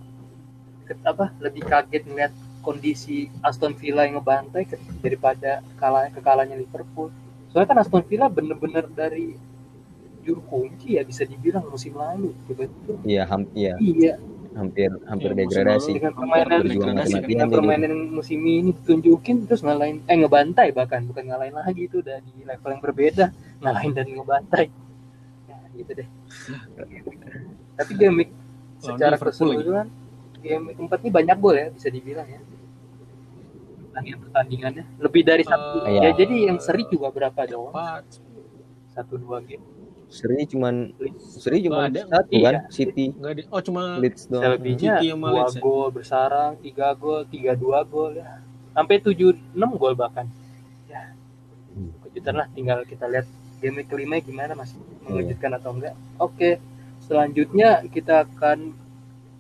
ke- 0.84 0.98
apa 1.04 1.32
lebih 1.40 1.62
kaget 1.62 2.04
ngeliat 2.06 2.34
kondisi 2.60 3.30
Aston 3.40 3.74
Villa 3.74 4.04
yang 4.04 4.18
ngebantai 4.18 4.66
ke- 4.66 4.82
daripada 5.00 5.62
kalah 5.78 6.10
kekalahnya 6.10 6.58
Liverpool. 6.58 7.14
Soalnya 7.50 7.70
kan 7.70 7.80
Aston 7.80 8.04
Villa 8.04 8.28
bener-bener 8.28 8.90
dari 8.90 9.38
juru 10.26 10.42
kunci 10.42 10.98
ya 10.98 11.06
bisa 11.06 11.22
dibilang 11.22 11.70
musim 11.70 11.94
lalu 11.94 12.34
tiba-tiba 12.50 12.98
Iya, 13.06 13.30
ham- 13.30 13.52
iya, 13.54 13.78
iya 13.78 14.18
hampir 14.56 14.88
hampir 15.12 15.32
musim 15.36 15.40
degradasi. 15.52 15.92
permainan 16.16 16.60
degradasi. 16.64 17.16
dengan 17.28 17.48
jadi. 17.52 17.56
permainan 17.60 17.92
musim 18.08 18.40
ini 18.40 18.72
ditunjukin 18.72 19.46
terus 19.46 19.62
ngalahin 19.62 20.00
eh 20.08 20.16
ngebantai 20.16 20.72
bahkan 20.72 21.04
bukan 21.04 21.28
ngalahin 21.28 21.52
lagi 21.52 21.92
itu 21.92 22.00
udah 22.00 22.24
di 22.24 22.48
level 22.48 22.70
yang 22.72 22.80
berbeda 22.84 23.26
ngalahin 23.60 23.92
dan 23.92 24.08
ngebantai 24.08 24.66
ya 25.46 25.58
gitu 25.76 25.92
deh 26.00 26.08
tapi 27.76 27.92
game 28.00 28.32
secara 28.80 29.20
keseluruhan 29.20 29.92
game 30.40 30.66
keempat 30.72 31.00
ini 31.04 31.12
banyak 31.12 31.38
gol 31.38 31.56
ya 31.60 31.68
bisa 31.76 31.92
dibilang 31.92 32.28
ya 32.32 32.40
pertandingan 33.92 34.20
pertandingannya 34.24 34.84
lebih 35.04 35.22
dari 35.24 35.44
satu 35.44 35.84
Eh, 35.84 36.00
ya 36.00 36.00
iya. 36.00 36.10
jadi 36.16 36.36
yang 36.48 36.60
seri 36.64 36.84
juga 36.88 37.12
berapa 37.12 37.42
doang 37.44 37.76
Empat. 37.76 38.04
satu 38.96 39.20
dua 39.20 39.44
game 39.44 39.64
Seri 40.08 40.46
cuman 40.46 40.94
Seri 41.20 41.58
cuma 41.62 41.86
ada. 41.86 42.02
satu 42.04 42.32
Iya. 42.32 42.46
kan, 42.46 42.56
City, 42.70 43.06
Nggak 43.12 43.32
ada. 43.32 43.42
Oh 43.50 43.60
cuma 43.60 43.82
Leeds 43.98 44.24
doang. 44.26 44.44
selebihnya 44.44 44.94
City 44.96 45.08
sama 45.10 45.28
dua 45.28 45.38
Leeds 45.42 45.54
ya? 45.54 45.62
gol 45.62 45.88
bersarang 45.90 46.52
tiga 46.60 46.88
gol 46.94 47.22
tiga 47.26 47.52
dua 47.54 47.80
gol 47.84 48.14
ya 48.14 48.40
sampai 48.72 48.96
tujuh 48.98 49.32
enam 49.52 49.72
gol 49.74 49.94
bahkan 49.94 50.28
ya 50.86 51.12
Hmm. 51.72 51.92
kejutan 52.02 52.36
lah 52.36 52.48
tinggal 52.50 52.84
kita 52.84 53.06
lihat 53.06 53.28
game 53.58 53.84
kelima 53.84 54.20
gimana 54.20 54.54
masih 54.54 54.76
Iya. 54.76 55.04
mengejutkan 55.06 55.52
atau 55.54 55.72
enggak 55.72 55.96
oke 56.18 56.50
selanjutnya 57.02 57.84
kita 57.86 58.24
akan 58.26 58.72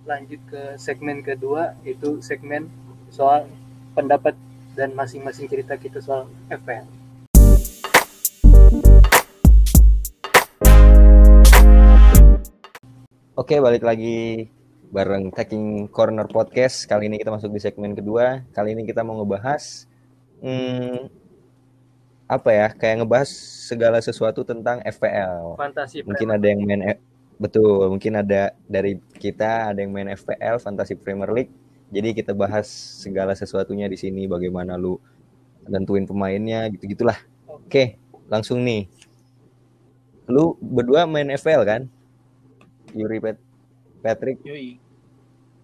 lanjut 0.03 0.41
ke 0.45 0.61
segmen 0.75 1.19
kedua 1.19 1.73
itu 1.83 2.19
segmen 2.19 2.67
soal 3.07 3.47
pendapat 3.91 4.35
dan 4.71 4.91
masing-masing 4.91 5.45
cerita 5.45 5.75
kita 5.75 5.97
soal 5.97 6.27
FPL 6.47 6.83
Oke, 13.35 13.59
balik 13.59 13.83
lagi 13.83 14.47
bareng 14.95 15.27
Taking 15.27 15.91
Corner 15.91 16.23
Podcast. 16.23 16.87
Kali 16.87 17.11
ini 17.11 17.19
kita 17.19 17.35
masuk 17.35 17.51
di 17.51 17.59
segmen 17.59 17.91
kedua. 17.91 18.47
Kali 18.55 18.71
ini 18.71 18.87
kita 18.87 19.03
mau 19.03 19.19
ngebahas 19.19 19.91
hmm, 20.39 21.11
apa 22.31 22.49
ya? 22.55 22.71
Kayak 22.71 23.03
ngebahas 23.03 23.27
segala 23.67 23.99
sesuatu 23.99 24.47
tentang 24.47 24.79
FPL. 24.87 25.59
fantasi 25.59 26.07
Mungkin 26.07 26.31
ada 26.31 26.47
yang 26.47 26.63
main 26.63 26.95
F- 26.95 27.03
betul, 27.35 27.91
mungkin 27.91 28.23
ada 28.23 28.55
dari 28.71 29.03
kita 29.19 29.67
ada 29.67 29.83
yang 29.83 29.91
main 29.91 30.15
FPL 30.15 30.55
Fantasy 30.63 30.95
Premier 30.95 31.27
League. 31.35 31.51
Jadi 31.91 32.15
kita 32.15 32.31
bahas 32.31 32.71
segala 33.03 33.35
sesuatunya 33.35 33.91
di 33.91 33.99
sini 33.99 34.31
bagaimana 34.31 34.79
lu 34.79 34.95
nentuin 35.67 36.07
pemainnya 36.07 36.71
gitu-gitulah. 36.71 37.19
Oke, 37.51 37.99
langsung 38.31 38.63
nih. 38.63 38.87
Lu 40.23 40.55
berdua 40.63 41.03
main 41.03 41.27
FPL 41.35 41.67
kan? 41.67 41.91
Yuri 42.95 43.19
Pat 43.19 43.37
Patrick. 43.99 44.39
Yoi. 44.41 44.79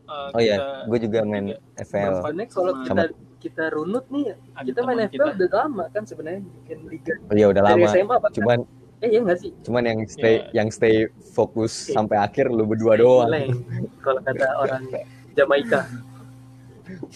Eh, 0.03 0.29
Oh 0.29 0.39
iya, 0.39 0.55
gue 0.83 0.99
juga 0.99 1.23
main 1.23 1.55
FPL. 1.73 2.19
Berapa 2.19 2.31
next 2.33 2.53
kalau 2.53 2.73
Sama- 2.75 2.83
kita 2.83 3.03
kita 3.39 3.63
runut 3.71 4.05
nih 4.07 4.35
Ada 4.53 4.65
kita 4.67 4.79
main 4.83 4.99
FPL 5.01 5.09
kita. 5.09 5.25
udah 5.39 5.49
lama 5.57 5.83
kan 5.89 6.03
sebenarnya 6.03 6.41
bikin 6.59 6.79
liga 6.85 7.13
Oh 7.23 7.33
iya 7.33 7.47
udah 7.47 7.61
dari 7.63 7.79
lama. 7.79 7.89
SMA 7.89 8.15
bahkan. 8.19 8.35
Cuman 8.35 8.59
eh 9.01 9.09
iya 9.09 9.19
nggak 9.19 9.39
sih 9.39 9.49
cuman 9.61 9.81
yang 9.83 9.99
stay 10.05 10.35
Iya. 10.37 10.53
yang 10.53 10.69
stay 10.69 10.95
fokus 11.31 11.89
Iya. 11.89 11.93
sampai 11.95 12.17
akhir 12.19 12.45
lu 12.47 12.67
berdua 12.67 12.93
doang. 12.95 13.27
Leng, 13.27 13.65
kalau 13.97 14.21
kata 14.21 14.45
orang 14.61 14.83
Jamaika 15.31 15.87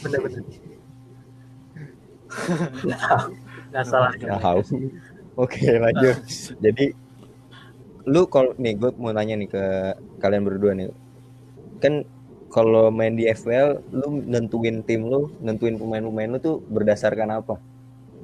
bener-bener 0.01 0.41
nggak 3.69 3.85
salah 3.85 4.11
Nggak 4.15 4.39
tahu. 4.39 4.59
Oke 5.35 5.67
lanjut. 5.75 6.15
Jadi 6.57 6.85
lu 8.05 8.29
kalau 8.29 8.53
nih 8.61 8.77
gue 8.77 8.89
mau 9.01 9.09
nanya 9.09 9.35
nih 9.37 9.49
ke 9.49 9.63
kalian 10.21 10.45
berdua 10.45 10.77
nih. 10.77 10.93
Kan 11.81 12.05
kalau 12.53 12.93
main 12.93 13.17
di 13.17 13.27
FPL 13.27 13.83
lu 13.91 14.23
nentuin 14.23 14.85
tim 14.85 15.09
lu, 15.09 15.33
nentuin 15.41 15.75
pemain-pemain 15.75 16.29
lu 16.29 16.39
tuh 16.39 16.61
berdasarkan 16.71 17.33
apa? 17.33 17.57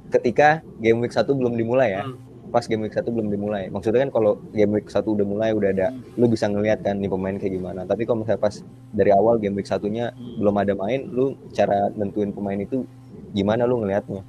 Ketika 0.08 0.62
game 0.78 1.02
week 1.02 1.12
1 1.12 1.26
belum 1.26 1.58
dimulai 1.58 1.98
ya. 1.98 2.04
Hmm. 2.06 2.16
Pas 2.52 2.64
game 2.68 2.86
week 2.86 2.94
1 2.94 3.04
belum 3.10 3.28
dimulai. 3.28 3.68
Maksudnya 3.68 4.06
kan 4.08 4.12
kalau 4.14 4.38
game 4.54 4.78
week 4.78 4.88
1 4.88 5.02
udah 5.04 5.26
mulai 5.26 5.50
udah 5.52 5.68
ada 5.74 5.88
lu 6.14 6.30
bisa 6.30 6.46
ngeliat 6.46 6.80
kan 6.80 6.96
nih 7.02 7.10
pemain 7.10 7.34
kayak 7.36 7.52
gimana. 7.58 7.82
Tapi 7.84 8.06
kalau 8.06 8.22
misalnya 8.22 8.40
pas 8.40 8.54
dari 8.94 9.10
awal 9.10 9.36
game 9.42 9.58
week 9.58 9.68
satunya 9.68 10.14
Hmm. 10.14 10.38
belum 10.40 10.54
ada 10.62 10.72
main, 10.78 11.00
lu 11.10 11.34
cara 11.52 11.90
nentuin 11.98 12.30
pemain 12.30 12.56
itu 12.56 12.86
gimana 13.34 13.66
lu 13.66 13.82
ngelihatnya? 13.82 14.22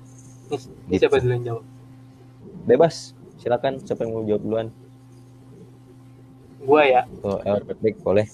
Ini 0.89 0.97
siapa 0.99 1.21
dulu 1.21 1.31
yang 1.31 1.45
jawab 1.45 1.63
Bebas. 2.63 3.11
Silakan 3.37 3.83
siapa 3.83 4.07
yang 4.07 4.11
mau 4.15 4.23
jawab 4.23 4.43
duluan? 4.43 4.67
Gua 6.63 6.81
ya 6.81 7.01
Oh, 7.21 7.39
boleh. 8.01 8.25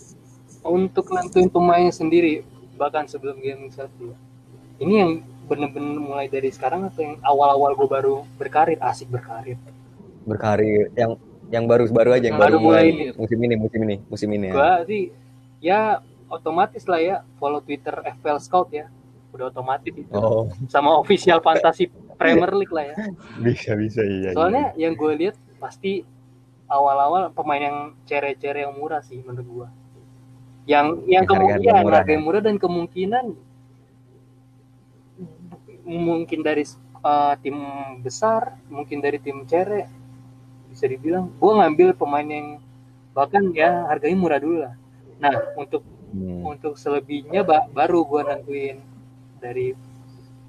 untuk 0.62 1.06
nentuin 1.10 1.48
pemainnya 1.48 1.92
sendiri 1.92 2.44
bahkan 2.76 3.04
sebelum 3.04 3.38
game 3.38 3.68
satu 3.70 4.10
ya. 4.10 4.18
ini 4.80 4.94
yang 4.96 5.12
bener-bener 5.46 5.98
mulai 5.98 6.28
dari 6.28 6.48
sekarang 6.48 6.86
atau 6.86 7.02
yang 7.02 7.16
awal-awal 7.22 7.74
gua 7.76 7.90
baru 7.92 8.16
berkarir 8.36 8.78
asik 8.80 9.10
berkarir 9.10 9.58
Berkarir 10.22 10.94
yang 10.94 11.18
yang 11.50 11.66
baru-baru 11.66 12.14
aja 12.14 12.30
yang 12.30 12.38
Baru 12.38 12.62
baru, 12.62 12.64
mulai, 12.64 12.86
ini. 12.88 13.06
musim 13.18 13.40
ini, 13.40 13.56
musim 13.58 13.80
ini, 13.82 13.96
musim 14.06 14.30
ini 14.30 14.48
ya. 14.48 14.54
gua 14.54 14.72
sih 14.86 15.04
ya 15.60 15.80
otomatis 16.30 16.86
lah 16.86 17.02
ya 17.02 17.16
follow 17.36 17.60
Twitter 17.60 17.92
FPL 18.16 18.38
Scout 18.38 18.70
ya 18.70 18.86
udah 19.30 19.50
otomatis 19.50 19.90
itu 19.90 20.06
Oh, 20.14 20.46
sama 20.68 20.94
official 20.96 21.42
fantasy 21.42 21.90
Premier 22.16 22.54
League 22.54 22.70
lah 22.70 22.86
ya 22.86 22.96
bisa 23.46 23.74
bisa 23.74 24.02
iya. 24.02 24.34
soalnya 24.34 24.74
yang 24.76 24.94
gue 24.94 25.12
lihat 25.16 25.36
pasti 25.58 26.06
awal-awal 26.70 27.34
pemain 27.34 27.60
yang 27.60 27.78
cere-cere 28.06 28.64
yang 28.64 28.78
murah 28.78 29.02
sih 29.02 29.20
menurut 29.26 29.48
gua. 29.50 29.68
Yang 30.70 31.02
yang 31.10 31.26
Yang 31.26 31.26
harga-harga 31.26 31.58
kemungkinan 31.58 31.82
murah, 31.82 31.98
harga 31.98 32.12
yang 32.14 32.24
murah 32.24 32.42
dan 32.46 32.56
kemungkinan 32.62 33.26
mungkin 35.90 36.40
dari 36.46 36.64
uh, 37.02 37.34
tim 37.42 37.58
besar 38.06 38.62
mungkin 38.70 39.02
dari 39.02 39.18
tim 39.18 39.42
cere 39.50 39.90
bisa 40.70 40.86
dibilang. 40.86 41.34
Gua 41.42 41.66
ngambil 41.66 41.98
pemain 41.98 42.26
yang 42.30 42.62
bahkan 43.18 43.50
ya 43.52 43.90
harganya 43.90 44.16
murah 44.16 44.40
dulu 44.40 44.58
lah. 44.64 44.74
Nah 45.18 45.34
untuk 45.58 45.82
Hmm. 46.10 46.42
untuk 46.42 46.74
selebihnya 46.74 47.46
ba- 47.46 47.70
baru 47.70 48.02
gua 48.02 48.26
nentuin 48.26 48.82
dari 49.38 49.78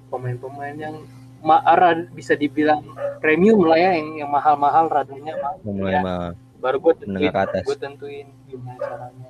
pemain-pemain 0.09 0.73
yang 0.73 1.05
ma- 1.41 1.63
ara- 1.63 2.07
bisa 2.09 2.33
dibilang 2.33 2.85
premium 3.17 3.61
lah 3.65 3.77
ya 3.77 3.91
yang 3.97 4.25
yang 4.25 4.29
mahal-mahal 4.29 4.85
radanya 4.87 5.33
mah. 5.37 5.53
Mulai 5.61 5.93
Ya, 5.93 6.01
mah 6.01 6.19
baru 6.61 6.77
gue 6.77 6.93
tentuin 6.95 7.31
gue 7.65 7.77
tentuin 7.77 8.27
gimana 8.45 8.77
caranya. 8.77 9.29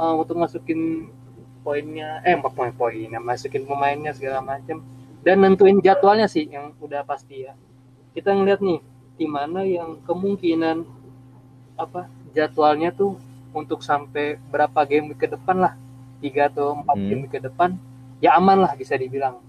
Eh, 0.00 0.14
untuk 0.16 0.38
masukin 0.38 1.10
poinnya 1.60 2.22
eh 2.24 2.32
apa 2.32 2.48
poin 2.48 2.72
poinnya 2.72 3.20
masukin 3.20 3.68
pemainnya 3.68 4.16
segala 4.16 4.40
macam 4.40 4.80
dan 5.20 5.36
nentuin 5.36 5.76
jadwalnya 5.78 6.24
sih 6.24 6.48
yang 6.48 6.72
udah 6.78 7.02
pasti 7.04 7.44
ya. 7.44 7.52
Kita 8.14 8.32
ngeliat 8.32 8.62
nih 8.62 8.80
di 9.14 9.26
mana 9.28 9.60
yang 9.60 10.00
kemungkinan 10.00 10.86
apa 11.76 12.06
jadwalnya 12.30 12.90
tuh 12.90 13.18
untuk 13.50 13.82
sampai 13.82 14.38
berapa 14.48 14.86
game 14.86 15.12
ke 15.12 15.26
depan 15.26 15.58
lah. 15.58 15.74
Tiga 16.20 16.48
atau 16.48 16.76
empat 16.76 16.96
Hmm. 16.96 17.08
game 17.08 17.24
ke 17.26 17.38
depan 17.40 17.74
ya 18.20 18.36
aman 18.36 18.60
lah 18.60 18.72
bisa 18.76 18.94
dibilang 18.94 19.40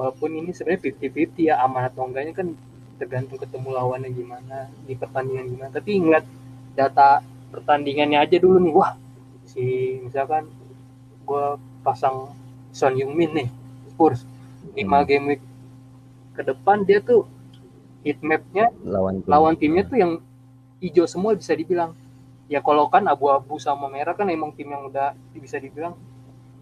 walaupun 0.00 0.32
ini 0.32 0.56
sebenarnya 0.56 0.96
50-50 0.96 1.48
ya 1.52 1.60
aman 1.60 1.92
atau 1.92 2.08
enggaknya 2.08 2.32
kan 2.32 2.48
tergantung 2.96 3.36
ketemu 3.36 3.68
lawannya 3.68 4.10
gimana 4.16 4.72
di 4.88 4.96
pertandingan 4.96 5.46
gimana 5.52 5.68
tapi 5.68 6.00
ngeliat 6.00 6.24
data 6.72 7.20
pertandingannya 7.52 8.16
aja 8.16 8.36
dulu 8.40 8.56
nih 8.64 8.72
wah 8.72 8.96
si 9.44 9.96
misalkan 10.00 10.48
gue 11.28 11.44
pasang 11.84 12.32
Son 12.72 12.96
Heung-min 12.96 13.30
nih 13.44 13.48
Spurs 13.92 14.24
5 14.72 14.80
Hmm. 14.80 15.04
game 15.04 15.26
week 15.36 15.42
ke 16.32 16.42
depan 16.46 16.80
dia 16.88 17.04
tuh 17.04 17.28
heat 18.00 18.16
mapnya 18.24 18.72
lawan 18.80 19.20
tim. 19.20 19.28
lawan 19.28 19.54
timnya 19.60 19.84
tuh 19.84 19.96
yang 20.00 20.12
hijau 20.80 21.04
semua 21.04 21.36
bisa 21.36 21.52
dibilang 21.52 21.92
ya 22.48 22.64
kalau 22.64 22.88
kan 22.88 23.04
abu-abu 23.04 23.60
sama 23.60 23.92
merah 23.92 24.16
kan 24.16 24.24
emang 24.32 24.56
tim 24.56 24.72
yang 24.72 24.88
udah 24.88 25.12
bisa 25.36 25.60
dibilang 25.60 25.92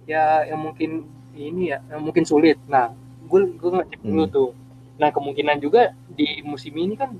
ya 0.09 0.43
yang 0.49 0.59
mungkin 0.59 1.07
ini 1.39 1.71
ya 1.71 1.79
yang 1.93 2.03
mungkin 2.03 2.27
sulit 2.27 2.59
nah 2.67 2.91
gue 3.29 3.41
gue 3.61 3.71
ngecek 3.77 4.01
dulu 4.03 4.25
Hmm. 4.25 4.33
tuh. 4.33 4.51
Nah 4.99 5.09
kemungkinan 5.15 5.57
juga 5.63 5.93
di 6.11 6.41
musim 6.43 6.75
ini 6.75 6.95
kan 6.99 7.13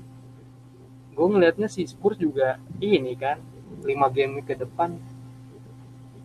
gue 1.13 1.25
ngelihatnya 1.27 1.67
si 1.67 1.83
Spurs 1.85 2.17
juga 2.19 2.57
ini 2.79 3.13
kan 3.15 3.37
lima 3.85 4.07
game 4.11 4.41
ke 4.43 4.55
depan 4.57 4.97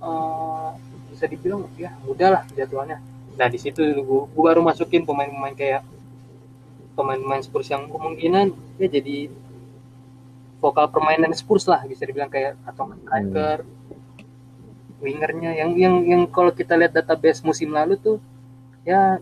eh, 0.02 0.70
bisa 1.12 1.24
dibilang 1.30 1.68
ya 1.78 1.94
mudah 2.02 2.28
lah 2.40 2.42
jadwalnya. 2.56 2.98
Nah 3.34 3.48
di 3.50 3.58
situ 3.58 3.80
gue, 3.82 4.20
gue 4.30 4.42
baru 4.42 4.60
masukin 4.62 5.02
pemain-pemain 5.06 5.54
kayak 5.54 5.82
pemain-pemain 6.94 7.42
Spurs 7.42 7.68
yang 7.70 7.90
kemungkinan 7.90 8.54
ya 8.78 8.86
jadi 8.86 9.30
vokal 10.62 10.88
permainan 10.88 11.34
Spurs 11.34 11.66
lah 11.68 11.82
bisa 11.84 12.06
dibilang 12.08 12.30
kayak 12.30 12.56
atau 12.64 12.88
striker 13.02 13.66
wingernya. 15.02 15.50
Yang 15.60 15.70
yang 15.76 15.94
yang 16.06 16.22
kalau 16.30 16.50
kita 16.54 16.78
lihat 16.78 16.94
database 16.94 17.44
musim 17.44 17.74
lalu 17.74 17.98
tuh 18.00 18.16
ya 18.86 19.18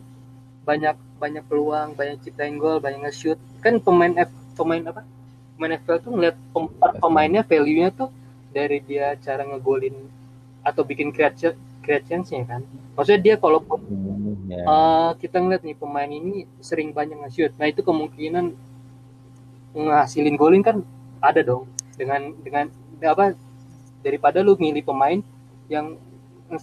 banyak 0.63 0.95
banyak 1.19 1.45
peluang 1.47 1.95
banyak 1.95 2.19
ciptain 2.23 2.55
gol 2.59 2.79
banyak 2.79 3.03
nge-shoot. 3.07 3.39
Kan 3.63 3.79
pemain 3.83 4.13
F, 4.15 4.31
pemain 4.59 4.83
apa? 4.91 5.03
Pemain 5.59 5.79
FPL 5.79 5.99
tuh 6.03 6.11
ngeliat 6.15 6.37
pem- 6.55 6.75
pemainnya 6.99 7.43
value-nya 7.47 7.91
tuh 7.95 8.11
dari 8.51 8.79
dia 8.83 9.15
cara 9.19 9.43
ngegolin 9.47 9.95
atau 10.63 10.83
bikin 10.87 11.11
create 11.11 11.55
create 11.83 12.07
chance-nya 12.07 12.47
kan. 12.47 12.63
Maksudnya 12.95 13.21
dia 13.23 13.35
kalaupun 13.39 13.79
Hmm, 13.83 14.47
ya. 14.47 14.63
Eh, 14.63 15.11
kita 15.19 15.43
ngeliat 15.43 15.63
nih 15.67 15.75
pemain 15.75 16.07
ini 16.07 16.47
sering 16.63 16.95
banyak 16.95 17.19
nge-shoot. 17.27 17.53
Nah, 17.59 17.67
itu 17.67 17.83
kemungkinan 17.83 18.55
ngasilin 19.73 20.37
golin 20.39 20.63
kan 20.63 20.85
ada 21.19 21.41
dong. 21.43 21.67
Dengan 21.99 22.33
dengan 22.43 22.67
apa 23.03 23.35
daripada 24.03 24.43
lu 24.43 24.55
milih 24.59 24.83
pemain 24.87 25.19
yang 25.67 25.99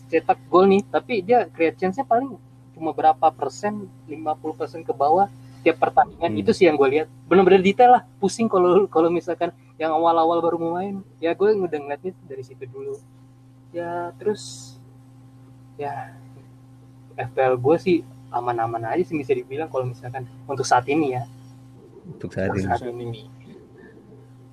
cetak 0.07 0.37
gol 0.47 0.69
nih, 0.69 0.85
tapi 0.87 1.25
dia 1.25 1.49
create 1.49 1.75
chance-nya 1.81 2.05
paling 2.05 2.37
cuma 2.79 2.95
berapa 2.95 3.27
persen, 3.35 3.91
50% 4.07 4.87
ke 4.87 4.95
bawah 4.95 5.27
tiap 5.59 5.77
pertandingan. 5.79 6.31
Hmm. 6.31 6.41
Itu 6.41 6.51
sih 6.55 6.71
yang 6.71 6.79
gue 6.79 6.87
lihat. 6.87 7.07
Benar-benar 7.27 7.59
detail 7.59 7.91
lah. 7.99 8.03
Pusing 8.23 8.47
kalau 8.47 8.87
kalau 8.87 9.11
misalkan 9.11 9.51
yang 9.75 9.91
awal-awal 9.91 10.39
baru 10.39 10.55
mau 10.55 10.79
main. 10.79 11.03
Ya 11.19 11.35
gue 11.35 11.51
udah 11.51 11.79
ngeliatnya 11.79 12.15
dari 12.23 12.43
situ 12.47 12.63
dulu. 12.63 12.95
Ya 13.75 14.15
terus 14.15 14.75
ya 15.75 16.15
FPL 17.19 17.59
gue 17.59 17.75
sih 17.79 17.97
aman-aman 18.31 18.87
aja 18.87 19.03
sih 19.03 19.17
bisa 19.17 19.35
dibilang 19.35 19.67
kalau 19.67 19.91
misalkan 19.91 20.23
untuk 20.47 20.63
saat 20.63 20.87
ini 20.87 21.19
ya. 21.19 21.23
Untuk 22.07 22.31
saat 22.31 22.55
ini. 22.55 22.63
Saat 22.63 22.83
ini. 22.87 23.11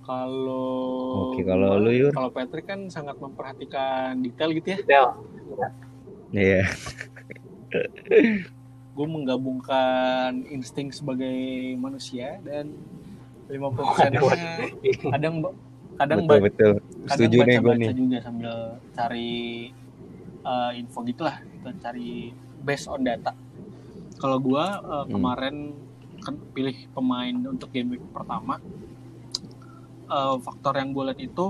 Kalau 0.06 1.34
Oke, 1.34 1.42
kalau 1.42 1.82
lu, 1.82 1.90
Yur? 1.90 2.14
Kalau 2.14 2.30
Patrick 2.30 2.70
kan 2.70 2.86
sangat 2.86 3.18
memperhatikan 3.18 4.22
detail 4.22 4.54
gitu 4.54 4.68
ya. 4.70 4.78
Detail. 4.78 5.06
Iya. 6.30 6.62
Gue 8.92 9.06
menggabungkan 9.06 10.44
insting 10.48 10.88
sebagai 10.88 11.36
manusia 11.76 12.40
dan 12.40 12.72
50 13.46 13.76
persennya 13.76 14.20
kadang 15.12 15.34
kadang 15.94 16.18
betul 16.24 16.40
betul. 16.42 16.72
kadang 17.06 17.08
Setuju 17.08 17.36
nih 17.38 17.56
gue 17.56 17.62
baca-baca 17.62 17.78
nih. 17.78 17.90
juga 17.94 18.18
sambil 18.18 18.54
cari 18.90 19.32
uh, 20.42 20.70
info 20.72 20.98
gitulah 21.02 21.36
kita 21.38 21.70
cari 21.78 22.32
based 22.58 22.86
on 22.86 23.00
data 23.00 23.32
kalau 24.16 24.38
gua 24.38 24.64
uh, 24.80 25.04
Hmm. 25.04 25.12
kemarin 25.12 25.56
kan 26.18 26.34
pilih 26.50 26.74
pemain 26.90 27.36
untuk 27.46 27.70
game 27.70 27.92
week 27.92 28.04
pertama 28.10 28.58
uh, 30.06 30.36
faktor 30.38 30.74
yang 30.74 30.90
gue 30.90 31.04
lihat 31.04 31.20
itu 31.20 31.46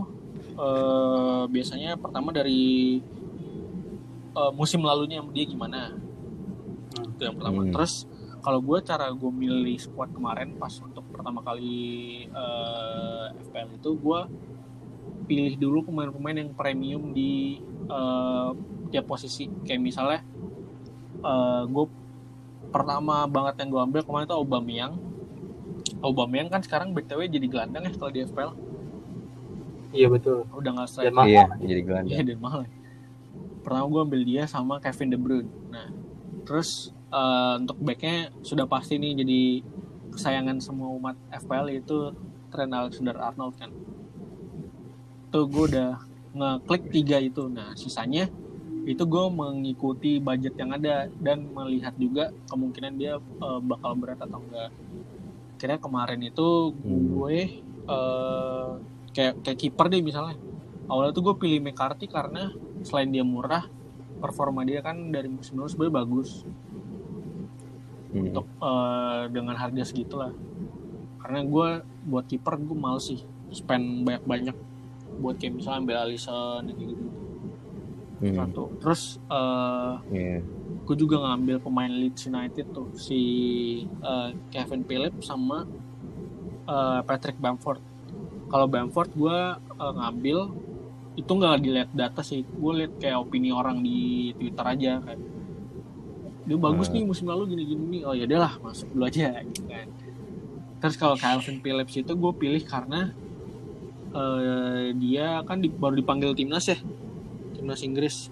uh, 0.57 1.47
biasanya 1.47 1.97
pertama 1.97 2.29
dari 2.31 3.01
uh, 4.33 4.53
musim 4.53 4.83
lalunya 4.83 5.23
dia 5.27 5.45
gimana 5.45 5.95
Hmm. 5.95 6.06
Itu 7.17 7.23
yang 7.25 7.35
pertama 7.35 7.65
Hmm. 7.65 7.73
terus 7.73 8.05
kalau 8.39 8.61
gue 8.61 8.79
cara 8.81 9.11
gue 9.11 9.33
milih 9.33 9.75
squad 9.77 10.13
kemarin 10.13 10.55
pas 10.55 10.71
untuk 10.79 11.03
pertama 11.11 11.41
kali 11.41 11.75
uh, 12.31 13.33
FPL 13.43 13.75
itu 13.75 13.91
gue 13.97 14.21
pilih 15.27 15.55
dulu 15.57 15.83
pemain-pemain 15.83 16.39
yang 16.39 16.51
premium 16.53 17.11
di 17.11 17.59
uh, 17.89 18.55
tiap 18.89 19.09
posisi 19.09 19.51
kayak 19.65 19.83
misalnya 19.83 20.21
gue 21.67 21.87
pertama 22.71 23.27
banget 23.27 23.59
yang 23.59 23.71
gue 23.73 23.83
ambil 23.83 24.03
kemarin 24.05 24.25
itu 24.25 24.37
Aubameyang 24.37 24.95
Aubameyang 25.99 26.47
kan 26.47 26.63
sekarang 26.63 26.95
BTW 26.95 27.27
jadi 27.27 27.47
gelandang 27.51 27.83
ya 27.83 27.93
kalau 27.97 28.13
di 28.13 28.23
FPL 28.23 28.53
Iya 29.91 30.13
betul. 30.13 30.45
udah 30.53 30.71
nggak 30.77 31.09
mahal. 31.09 31.25
Iya, 31.25 31.45
jadi 31.57 31.81
gelandang. 31.81 32.13
Iya 32.13 32.23
dan 32.23 32.39
mahal. 32.39 32.61
ya. 32.63 32.71
Pertama 33.65 33.85
gue 33.89 34.01
ambil 34.05 34.23
dia 34.23 34.43
sama 34.45 34.77
Kevin 34.77 35.09
De 35.09 35.17
Bruyne. 35.17 35.49
Nah, 35.73 35.89
terus 36.45 36.93
eh, 37.17 37.55
untuk 37.65 37.79
backnya 37.81 38.29
sudah 38.45 38.69
pasti 38.69 39.01
nih 39.01 39.13
jadi 39.25 39.41
kesayangan 40.13 40.61
semua 40.61 40.93
umat 40.93 41.17
FPL 41.33 41.73
yaitu 41.73 42.13
Trent 42.53 42.73
Alexander-Arnold 42.73 43.55
kan. 43.57 43.71
Tuh 45.33 45.45
gue 45.49 45.65
udah 45.73 46.01
ngeklik 46.37 46.93
tiga 46.93 47.17
itu. 47.21 47.49
Nah, 47.49 47.73
sisanya 47.73 48.29
itu 48.87 49.03
gue 49.03 49.25
mengikuti 49.33 50.23
budget 50.23 50.55
yang 50.55 50.71
ada 50.71 51.11
dan 51.19 51.51
melihat 51.51 51.97
juga 51.99 52.31
kemungkinan 52.53 52.93
dia 53.01 53.19
eh, 53.19 53.61
bakal 53.65 53.97
berat 53.97 54.21
atau 54.21 54.41
enggak. 54.45 54.71
Kira 55.57 55.81
kemarin 55.81 56.21
itu 56.21 56.77
gue 56.85 57.37
eh, 57.89 58.71
kayak 59.17 59.41
kayak 59.41 59.59
kiper 59.59 59.89
deh 59.89 60.05
misalnya 60.05 60.37
awalnya 60.93 61.13
tuh 61.17 61.33
gue 61.33 61.35
pilih 61.41 61.61
McCarthy 61.65 62.05
karena 62.05 62.53
selain 62.85 63.11
dia 63.11 63.25
murah 63.25 63.65
performa 64.21 64.65
dia 64.65 64.81
kan 64.81 65.13
dari 65.13 65.29
musim 65.29 65.57
lalu 65.61 65.73
sebenarnya 65.73 65.97
bagus 66.05 66.31
Hmm. 68.17 68.33
untuk 68.33 68.47
eh, 68.49 69.23
dengan 69.29 69.53
harga 69.55 69.85
segitulah 69.85 70.33
karena 71.21 71.41
gue 71.45 71.69
buat 72.07 72.25
kiper 72.25 72.57
gue 72.57 72.73
males 72.73 73.05
sih 73.05 73.21
spend 73.53 74.03
banyak 74.03 74.25
banyak 74.25 74.57
buat 75.17 75.37
kayak 75.37 75.53
misalnya 75.55 75.79
ambil 75.85 75.97
Alisson 76.03 76.63
kayak 76.73 76.89
gitu 76.89 77.05
Hmm. 78.17 78.33
satu 78.33 78.73
terus 78.81 79.21
eh, 79.29 79.93
Iya. 80.09 80.41
gue 80.89 80.97
juga 80.97 81.21
ngambil 81.21 81.61
pemain 81.61 81.93
Leeds 81.93 82.25
United 82.25 82.73
tuh 82.73 82.89
si 82.97 83.21
eh, 83.85 84.31
Kevin 84.49 84.89
Phillips 84.89 85.29
sama 85.29 85.69
eh, 86.65 87.01
Patrick 87.05 87.37
Bamford. 87.37 87.85
Kalau 88.49 88.67
Bamford 88.67 89.13
gue 89.13 89.39
eh, 89.53 89.93
ngambil 90.01 90.39
itu 91.17 91.29
nggak 91.29 91.61
dilihat 91.61 91.91
data 91.93 92.21
sih, 92.21 92.41
gue 92.41 92.73
lihat 92.73 92.97
kayak 92.97 93.21
opini 93.21 93.49
orang 93.49 93.81
di 93.81 94.33
Twitter 94.33 94.65
aja 94.65 94.93
kan. 95.01 95.19
Dia 96.47 96.57
bagus 96.57 96.89
nih 96.95 97.03
musim 97.03 97.27
lalu 97.27 97.53
gini-gini 97.53 97.99
nih. 97.99 98.03
Oh 98.07 98.15
ya 98.15 98.25
lah 98.39 98.55
masuk 98.63 98.87
dulu 98.95 99.05
aja 99.11 99.35
gitu 99.43 99.63
kan. 99.67 99.87
Terus 100.79 100.97
kalau 100.97 101.17
Calvin 101.19 101.59
Phillips 101.59 101.95
itu 101.97 102.13
gue 102.15 102.33
pilih 102.39 102.63
karena 102.63 103.11
eh, 104.15 104.95
dia 104.97 105.43
kan 105.45 105.59
di- 105.59 105.73
baru 105.73 105.99
dipanggil 105.99 106.33
timnas 106.33 106.71
ya, 106.71 106.79
timnas 107.53 107.83
Inggris 107.83 108.31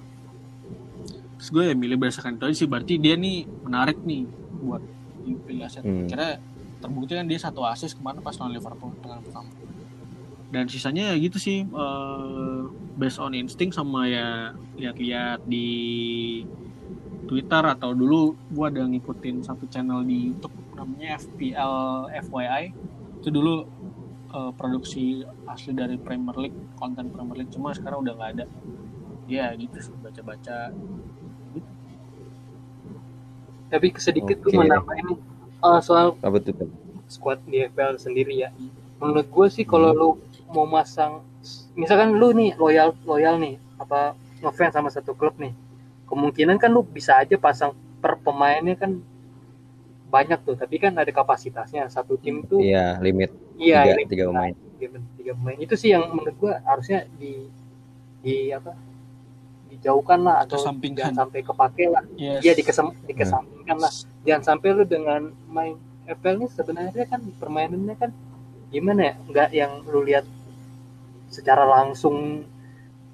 terus 1.35 1.51
gue 1.51 1.65
ya 1.67 1.75
milih 1.77 2.01
berdasarkan 2.01 2.41
itu 2.41 2.45
aja 2.49 2.57
sih 2.57 2.69
berarti 2.71 2.95
dia 2.97 3.19
nih 3.21 3.45
menarik 3.61 4.01
nih 4.01 4.25
buat 4.65 4.81
dipilih 5.21 5.67
aset 5.67 5.85
Hmm. 5.85 6.07
kira 6.09 6.41
terbukti 6.81 7.12
kan 7.12 7.27
dia 7.29 7.37
satu 7.37 7.61
asis 7.67 7.93
kemarin 7.93 8.25
pas 8.25 8.33
lawan 8.39 8.55
Liverpool 8.55 8.97
dengan 9.03 9.21
pertama 9.21 9.51
dan 10.49 10.65
sisanya 10.71 11.12
ya 11.12 11.15
gitu 11.21 11.37
sih 11.37 11.67
eh, 11.67 12.61
based 12.97 13.21
on 13.21 13.35
insting 13.35 13.75
sama 13.75 14.07
ya 14.09 14.55
lihat-lihat 14.79 15.45
di 15.45 15.69
Twitter 17.25 17.62
atau 17.64 17.91
dulu 17.97 18.37
gue 18.53 18.66
ada 18.68 18.83
ngikutin 18.85 19.45
satu 19.45 19.64
channel 19.68 20.05
di 20.05 20.33
YouTube 20.33 20.55
namanya 20.77 21.16
FPL 21.20 21.75
FYI 22.29 22.64
itu 23.20 23.29
dulu 23.33 23.64
eh, 24.33 24.53
produksi 24.55 25.25
asli 25.49 25.72
dari 25.72 25.97
Premier 25.97 26.37
League 26.37 26.59
konten 26.77 27.09
Premier 27.09 27.45
League 27.45 27.53
cuma 27.53 27.72
sekarang 27.72 28.05
udah 28.05 28.12
nggak 28.16 28.31
ada 28.39 28.47
ya 29.25 29.57
gitu 29.57 29.77
sih 29.81 29.95
baca-baca 30.05 30.72
Tapi 33.75 33.91
sedikit 33.99 34.39
gue 34.39 34.55
Oke. 34.55 34.61
menambah 34.62 34.95
ini 35.03 35.14
eh, 35.66 35.81
soal 35.83 36.14
Apa 36.22 36.39
tuh? 36.39 36.55
Squad 37.11 37.43
di 37.43 37.66
FPL 37.66 37.99
sendiri 37.99 38.47
ya. 38.47 38.55
Menurut 39.03 39.27
gue 39.27 39.47
sih 39.51 39.66
kalau 39.66 39.91
lu 39.91 40.09
mau 40.55 40.62
masang, 40.62 41.27
misalkan 41.75 42.14
lu 42.14 42.31
nih 42.31 42.55
loyal 42.55 42.95
loyal 43.03 43.43
nih, 43.43 43.59
apa 43.77 44.14
ngefans 44.39 44.79
sama 44.79 44.89
satu 44.95 45.12
klub 45.18 45.35
nih, 45.43 45.51
kemungkinan 46.05 46.57
kan 46.57 46.70
lu 46.70 46.82
bisa 46.82 47.18
aja 47.18 47.36
pasang 47.36 47.72
per 47.98 48.20
pemainnya 48.20 48.76
kan 48.76 49.00
banyak 50.07 50.38
tuh, 50.42 50.55
tapi 50.55 50.78
kan 50.78 50.94
ada 50.94 51.11
kapasitasnya 51.11 51.88
satu 51.88 52.14
tim 52.14 52.46
tuh. 52.46 52.62
Iya, 52.62 53.02
limit 53.02 53.34
Iya, 53.55 53.82
tiga, 53.82 53.92
ini 53.94 54.05
tiga 54.07 54.24
pemain. 54.30 54.55
tiga, 54.78 54.86
tiga 55.18 55.32
pemain 55.34 55.59
itu 55.59 55.74
sih 55.74 55.90
yang 55.90 56.07
menurut 56.11 56.36
gua 56.38 56.62
harusnya 56.62 57.07
di 57.18 57.50
di 58.20 58.50
apa 58.50 58.74
dijauhkan 59.68 60.22
lah 60.22 60.46
atau 60.46 60.55
Kesampingkan. 60.55 61.11
jangan 61.11 61.16
sampai 61.26 61.40
kepake 61.42 61.84
lah 61.90 62.05
yes. 62.14 62.40
Iya 62.40 62.52
dikesem, 62.55 62.86
dikesampingkan 63.05 63.76
lah. 63.78 63.92
Jangan 64.22 64.42
sampai 64.44 64.68
lu 64.70 64.84
dengan 64.86 65.34
main 65.50 65.74
FPL 66.05 66.36
ini 66.36 66.46
sebenarnya 66.48 67.05
kan 67.11 67.20
permainannya 67.36 67.96
kan 67.98 68.11
gimana 68.70 69.00
ya? 69.02 69.14
Nggak 69.26 69.48
yang 69.50 69.72
lu 69.82 70.00
lihat 70.07 70.26
secara 71.26 71.66
langsung 71.66 72.46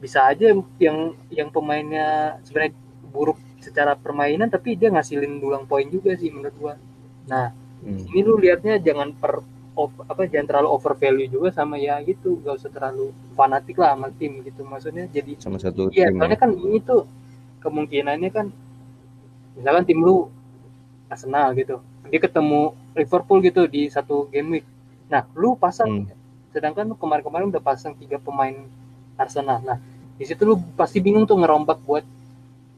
bisa 0.00 0.24
aja 0.26 0.56
yang 0.80 0.98
yang 1.28 1.48
pemainnya 1.48 2.40
sebenarnya 2.42 2.72
buruk 3.12 3.36
secara 3.60 3.92
permainan 3.94 4.48
tapi 4.48 4.72
dia 4.72 4.88
ngasilin 4.88 5.36
dulang 5.36 5.68
poin 5.68 5.84
juga 5.86 6.16
sih 6.16 6.32
menurut 6.32 6.56
gua. 6.56 6.74
Nah, 7.28 7.52
Hmm. 7.80 7.96
ini 8.08 8.20
lu 8.20 8.36
lihatnya 8.36 8.76
jangan 8.76 9.12
per 9.12 9.40
of- 9.72 10.04
apa 10.04 10.28
jangan 10.28 10.46
terlalu 10.48 10.68
over 10.68 10.92
value 10.92 11.28
juga 11.28 11.48
sama 11.48 11.76
ya 11.76 11.96
gitu, 12.04 12.36
gak 12.40 12.60
usah 12.60 12.68
terlalu 12.68 13.08
fanatik 13.32 13.76
lah 13.76 13.96
sama 13.96 14.08
tim 14.12 14.40
gitu. 14.44 14.60
Maksudnya 14.64 15.08
jadi 15.08 15.40
Sama 15.40 15.56
satu 15.56 15.88
Iya, 15.88 16.12
tim. 16.12 16.20
soalnya 16.20 16.36
ya. 16.36 16.42
kan 16.44 16.50
ini 16.52 16.78
tuh 16.80 17.08
kemungkinannya 17.60 18.28
kan 18.28 18.46
misalkan 19.56 19.84
tim 19.84 20.00
lu 20.00 20.28
Arsenal 21.08 21.52
gitu. 21.54 21.80
Dia 22.08 22.20
ketemu 22.20 22.72
Liverpool 22.92 23.40
gitu 23.40 23.64
di 23.64 23.88
satu 23.88 24.28
game 24.28 24.60
week. 24.60 24.66
Nah, 25.08 25.24
lu 25.34 25.56
pasang 25.56 26.04
Hmm. 26.04 26.12
sedangkan 26.50 26.84
lu 26.84 26.96
kemarin-kemarin 26.96 27.48
udah 27.48 27.62
pasang 27.62 27.94
tiga 27.94 28.18
pemain 28.18 28.54
Arsenal. 29.20 29.60
Nah, 29.60 29.78
di 30.16 30.24
situ 30.24 30.42
lu 30.42 30.56
pasti 30.74 30.98
bingung 30.98 31.24
tuh 31.24 31.36
ngerombak 31.36 31.78
buat 31.84 32.04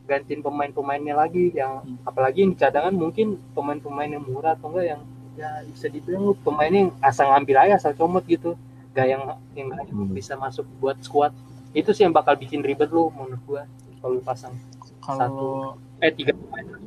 gantiin 0.03 0.43
pemain-pemainnya 0.43 1.14
lagi 1.14 1.55
yang 1.55 1.80
Hmm. 1.80 1.97
apalagi 2.03 2.43
yang 2.43 2.53
di 2.53 2.59
cadangan 2.59 2.93
mungkin 2.93 3.38
pemain-pemain 3.55 4.11
yang 4.11 4.24
murah 4.26 4.59
atau 4.59 4.68
enggak 4.74 4.86
yang 4.93 5.01
ya 5.32 5.49
bisa 5.64 5.86
dibilang 5.88 6.22
lu 6.28 6.34
pemainnya 6.36 6.80
yang 6.84 6.93
asal 7.01 7.30
ngambil 7.30 7.57
aja 7.64 7.74
asal 7.80 7.93
comot 7.97 8.20
gitu 8.26 8.53
gak 8.93 9.09
yang 9.09 9.22
yang 9.57 9.72
nggak 9.72 9.88
Hmm. 9.88 10.11
bisa 10.12 10.36
masuk 10.36 10.66
buat 10.76 10.99
squad 11.01 11.32
itu 11.72 11.88
sih 11.97 12.05
yang 12.05 12.12
bakal 12.12 12.36
bikin 12.36 12.61
ribet 12.61 12.93
lu 12.93 13.09
menurut 13.14 13.40
gua 13.47 13.62
kalau 13.99 14.18
lu 14.18 14.22
pasang 14.22 14.53
Kalau 15.01 15.78
eh 16.03 16.12
tiga 16.12 16.34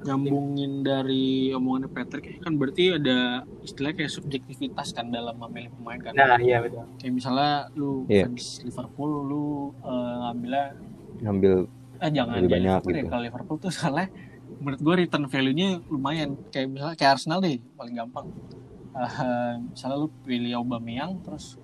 nyambungin 0.04 0.84
dari 0.84 1.26
omongannya 1.50 1.90
Patrick 1.90 2.38
kan 2.38 2.54
berarti 2.54 2.94
ada 2.94 3.18
istilahnya 3.64 3.96
kayak 3.98 4.12
subjektivitas 4.12 4.92
kan 4.92 5.10
dalam 5.10 5.34
memilih 5.40 5.72
pemain 5.74 5.98
kan. 5.98 6.14
nah 6.14 6.38
iya 6.38 6.62
betul 6.62 6.86
Kayak 7.00 7.14
misalnya 7.16 7.52
lu 7.74 8.06
Iya. 8.06 8.28
fans 8.28 8.46
Liverpool 8.62 9.12
lu 9.24 9.46
eh, 9.82 10.16
ngambilnya 10.22 10.66
ngambil 11.18 11.54
eh 11.96 12.10
jangan 12.12 12.34
Lebih 12.36 12.44
jadi 12.44 12.54
banyak 12.54 12.70
Liverpool 12.70 12.92
deh. 12.92 13.00
gitu. 13.00 13.10
Kalau 13.10 13.24
Liverpool 13.24 13.58
tuh 13.58 13.72
soalnya 13.72 14.08
menurut 14.56 14.80
gue 14.80 14.96
return 14.98 15.26
value-nya 15.26 15.70
lumayan. 15.88 16.30
Kayak 16.48 16.68
misalnya 16.70 16.96
kayak 16.96 17.12
Arsenal 17.16 17.40
deh 17.40 17.56
paling 17.74 17.96
gampang. 17.96 18.28
Eh, 18.94 19.10
misalnya 19.66 19.98
lu 19.98 20.08
pilih 20.22 20.52
Aubameyang 20.56 21.18
terus 21.20 21.56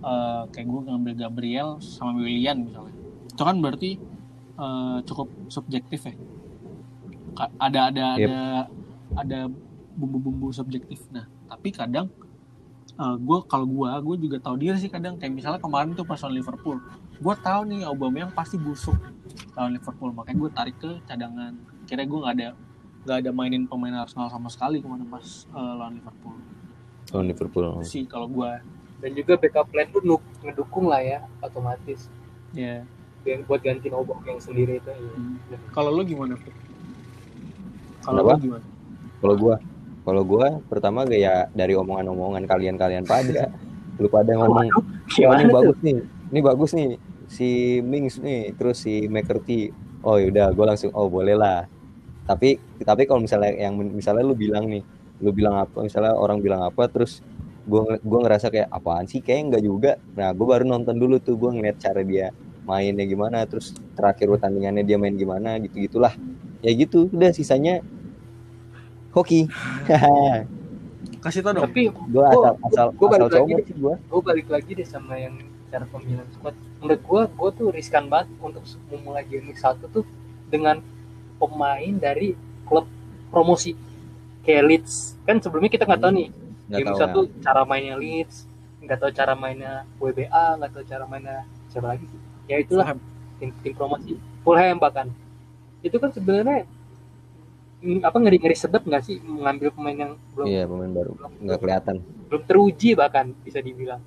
eh, 0.00 0.42
kayak 0.50 0.66
gue 0.66 0.80
ngambil 0.84 1.14
Gabriel 1.14 1.68
sama 1.78 2.18
Willian 2.18 2.64
misalnya. 2.64 2.96
Itu 3.28 3.40
kan 3.40 3.56
berarti 3.60 3.90
eh, 4.56 4.98
cukup 5.04 5.28
subjektif 5.46 6.00
ya. 6.02 6.14
Ada 7.36 7.80
ada 7.90 8.06
Yep. 8.16 8.28
ada 8.28 8.40
ada 9.14 9.38
bumbu-bumbu 9.94 10.50
subjektif. 10.50 11.06
Nah, 11.10 11.26
tapi 11.46 11.70
kadang 11.70 12.10
gue 12.94 13.38
kalau 13.50 13.66
gue 13.66 13.90
gue 14.06 14.16
juga 14.30 14.36
tahu 14.38 14.54
diri 14.54 14.78
sih 14.78 14.86
kadang 14.86 15.18
kayak 15.18 15.34
misalnya 15.34 15.58
kemarin 15.58 15.98
tuh 15.98 16.06
pas 16.06 16.14
lawan 16.22 16.38
Liverpool 16.38 16.78
gue 17.18 17.34
tahu 17.42 17.60
nih 17.66 17.82
Aubameyang 17.90 18.30
pasti 18.30 18.54
busuk 18.54 18.94
lawan 19.58 19.74
Liverpool 19.74 20.14
makanya 20.14 20.38
gue 20.38 20.50
tarik 20.54 20.76
ke 20.78 20.90
cadangan 21.02 21.58
kira 21.90 22.06
gue 22.06 22.18
nggak 22.22 22.34
ada 22.38 22.48
nggak 23.02 23.16
ada 23.18 23.30
mainin 23.34 23.66
pemain 23.66 23.98
Arsenal 23.98 24.30
sama 24.30 24.46
sekali 24.46 24.78
kemarin 24.78 25.10
pas 25.10 25.26
eh, 25.26 25.74
lawan 25.74 25.98
Liverpool 25.98 26.38
lawan 27.10 27.26
Liverpool. 27.26 27.64
Itu 27.82 27.90
sih 27.90 28.06
kalau 28.06 28.30
gue 28.30 28.50
dan 29.02 29.10
juga 29.10 29.32
backup 29.42 29.66
plan 29.74 29.90
lu 29.90 30.00
nu- 30.06 30.28
ngedukung 30.46 30.86
lah 30.86 31.02
ya 31.02 31.18
otomatis 31.42 32.06
ya 32.54 32.86
yang 33.26 33.42
buat 33.42 33.58
ganti 33.58 33.90
obok 33.90 34.22
yang 34.22 34.38
sendiri 34.38 34.78
itu 34.78 34.90
iya. 34.94 35.12
Hmm. 35.18 35.36
kalau 35.74 35.90
lu 35.90 36.06
gimana? 36.06 36.38
Kalau 38.04 38.36
gimana 38.38 38.64
Kalau 39.24 39.34
gua, 39.40 39.56
kalau 40.04 40.22
gua 40.28 40.46
pertama 40.68 41.08
gaya 41.08 41.48
dari 41.56 41.72
omongan-omongan 41.72 42.44
kalian-kalian 42.44 43.08
pada, 43.08 43.48
lu 43.96 44.08
pada 44.12 44.32
ngomong, 44.38 44.68
"Wah, 44.68 44.84
gimana 45.16 45.40
ini 45.44 45.52
bagus 45.52 45.78
nih, 45.80 45.98
ini 46.32 46.40
bagus 46.44 46.70
nih, 46.76 46.90
si 47.28 47.48
Mings 47.80 48.20
nih, 48.20 48.52
terus 48.56 48.84
si 48.84 49.08
McCarthy. 49.08 49.72
Oh 50.04 50.20
yaudah, 50.20 50.52
gue 50.52 50.64
langsung, 50.68 50.92
oh 50.92 51.08
boleh 51.08 51.32
lah. 51.32 51.64
Tapi, 52.28 52.56
tapi 52.84 53.02
kalau 53.08 53.24
misalnya 53.24 53.52
yang 53.56 53.76
misalnya 53.76 54.24
lu 54.24 54.36
bilang 54.36 54.68
nih, 54.68 54.84
lu 55.24 55.32
bilang 55.32 55.56
apa, 55.60 55.80
misalnya 55.84 56.12
orang 56.16 56.40
bilang 56.44 56.64
apa, 56.64 56.88
terus 56.92 57.24
gua 57.64 57.96
gua 58.04 58.18
ngerasa 58.28 58.52
kayak 58.52 58.68
apaan 58.68 59.08
sih, 59.08 59.20
kayak 59.24 59.40
enggak 59.52 59.62
juga. 59.64 59.92
Nah, 60.16 60.32
gue 60.36 60.46
baru 60.46 60.64
nonton 60.68 60.96
dulu 61.00 61.16
tuh, 61.20 61.36
gua 61.40 61.52
ngeliat 61.56 61.76
cara 61.80 62.04
dia 62.04 62.28
mainnya 62.68 63.04
gimana, 63.08 63.44
terus 63.48 63.72
terakhir 63.96 64.28
pertandingannya 64.32 64.84
dia 64.84 64.96
main 65.00 65.16
gimana, 65.16 65.56
gitu 65.60 65.76
gitulah. 65.84 66.12
Ya 66.64 66.72
gitu, 66.72 67.12
udah 67.12 67.30
sisanya 67.36 67.84
hoki. 69.12 69.46
kasih 71.24 71.40
tau 71.40 71.52
dong. 71.56 71.64
Tapi 71.72 71.88
gue 71.88 72.24
asal 72.24 72.52
asal 72.68 72.86
gua 72.92 73.08
balik 73.16 73.32
asal 73.32 73.48
lagi 73.48 73.52
sih 73.64 73.74
gue 73.80 73.94
gue 73.96 74.20
balik 74.20 74.46
lagi 74.52 74.70
deh 74.76 74.84
sama 74.84 75.16
yang 75.16 75.34
cara 75.72 75.88
pemilihan 75.88 76.28
squad. 76.36 76.52
Menurut 76.84 77.00
gue 77.00 77.22
gue 77.32 77.50
tuh 77.56 77.68
riskan 77.72 78.04
banget 78.12 78.28
untuk 78.44 78.64
memulai 78.92 79.24
game 79.24 79.48
week 79.48 79.56
satu 79.56 79.88
tuh 79.88 80.04
dengan 80.52 80.84
pemain 81.40 81.94
dari 81.96 82.36
klub 82.68 82.84
promosi 83.32 83.72
kayak 84.44 84.64
Leeds. 84.68 85.16
Kan 85.24 85.40
sebelumnya 85.40 85.72
kita 85.72 85.88
nggak 85.88 86.00
tahu 86.04 86.12
nih 86.12 86.28
nggak 86.68 86.80
game 86.84 86.88
tahu 86.92 87.00
satu 87.00 87.20
cara 87.40 87.62
mainnya 87.64 87.96
Leeds 87.96 88.36
nggak 88.84 88.98
tahu 89.00 89.10
cara 89.16 89.32
mainnya 89.32 89.88
WBA 89.96 90.60
nggak 90.60 90.70
tahu 90.76 90.84
cara 90.84 91.04
mainnya 91.08 91.48
siapa 91.72 91.88
lagi 91.88 92.04
ya 92.44 92.60
itulah 92.60 92.92
tim, 93.40 93.48
tim 93.64 93.72
promosi. 93.72 94.20
Fulham 94.44 94.76
bahkan 94.76 95.08
itu 95.84 95.96
kan 96.00 96.10
sebenarnya 96.10 96.64
mm, 97.84 98.00
apa 98.00 98.16
ngeri 98.16 98.40
ngeri 98.40 98.56
sedap 98.56 98.82
nggak 98.88 99.02
sih 99.04 99.20
mengambil 99.20 99.68
pemain 99.68 99.96
yang 99.96 100.12
belum 100.32 100.46
iya 100.48 100.64
pemain 100.64 100.88
baru. 100.88 101.12
nggak 101.44 101.58
kelihatan. 101.60 101.96
belum 102.32 102.42
teruji 102.48 102.90
bahkan 102.96 103.36
bisa 103.44 103.60
dibilang. 103.60 104.00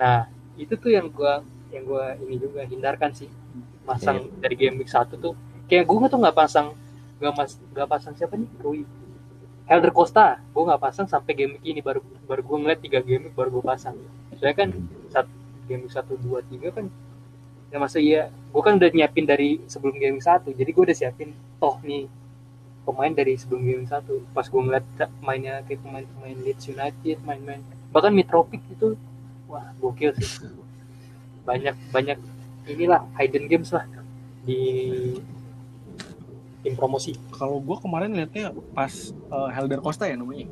Nah 0.00 0.32
itu 0.56 0.72
tuh 0.80 0.88
yang 0.88 1.12
gua 1.12 1.44
yang 1.68 1.84
gua 1.84 2.16
ini 2.16 2.40
juga 2.40 2.64
hindarkan 2.64 3.12
sih. 3.12 3.28
Pasang 3.84 4.32
dari 4.40 4.56
game 4.56 4.80
week 4.80 4.88
satu 4.88 5.20
tuh. 5.20 5.34
Kayak 5.68 5.84
gua 5.84 6.08
tuh 6.08 6.18
nggak 6.18 6.36
pasang 6.36 6.72
nggak 7.20 7.34
mas 7.38 7.54
nggak 7.60 7.88
pasang 7.92 8.12
siapa 8.16 8.34
nih? 8.40 8.48
Rui. 8.64 8.82
Helder 9.68 9.92
Costa. 9.92 10.40
Gua 10.50 10.72
nggak 10.72 10.82
pasang 10.82 11.06
sampai 11.06 11.32
game 11.36 11.52
week 11.60 11.64
ini. 11.68 11.80
Baru 11.84 12.00
baru 12.24 12.40
gua 12.40 12.56
ngeliat 12.64 12.80
tiga 12.80 13.04
game 13.04 13.28
week 13.28 13.36
baru 13.36 13.60
gua 13.60 13.76
pasang. 13.76 14.00
Soalnya 14.40 14.56
kan 14.56 14.68
saat 15.12 15.28
game 15.68 15.84
week 15.84 15.92
satu 15.92 16.16
dua 16.16 16.40
tiga 16.48 16.72
kan 16.72 16.88
ya 17.72 17.76
masa 17.80 17.98
iya. 17.98 18.28
Gua 18.52 18.60
kan 18.60 18.76
udah 18.76 18.92
nyiapin 18.92 19.24
dari 19.24 19.64
sebelum 19.64 19.96
game 19.96 20.20
satu 20.20 20.52
jadi 20.52 20.70
gua 20.76 20.92
udah 20.92 20.96
siapin 20.96 21.32
toh 21.56 21.80
nih 21.80 22.04
pemain 22.84 23.12
dari 23.16 23.34
sebelum 23.40 23.64
game 23.64 23.86
satu. 23.88 24.20
Pas 24.36 24.46
gua 24.46 24.60
ngeliat 24.60 24.84
mainnya 25.24 25.64
kayak 25.64 25.80
pemain-pemain 25.80 26.36
Leeds 26.44 26.68
United 26.68 27.16
main-main 27.24 27.64
bahkan 27.92 28.12
Mitrovic 28.12 28.60
itu 28.72 28.96
wah 29.48 29.72
gokil 29.80 30.16
sih. 30.16 30.48
Banyak 31.44 31.76
banyak 31.92 32.18
inilah 32.68 33.04
hidden 33.18 33.50
games 33.50 33.72
lah 33.72 33.84
di 34.42 34.60
tim 36.62 36.74
promosi. 36.78 37.18
Kalau 37.34 37.58
gue 37.58 37.76
kemarin 37.82 38.14
liatnya 38.14 38.54
pas 38.72 38.90
eh, 39.12 39.50
Helder 39.52 39.82
Costa 39.82 40.06
ya 40.06 40.14
namanya. 40.14 40.46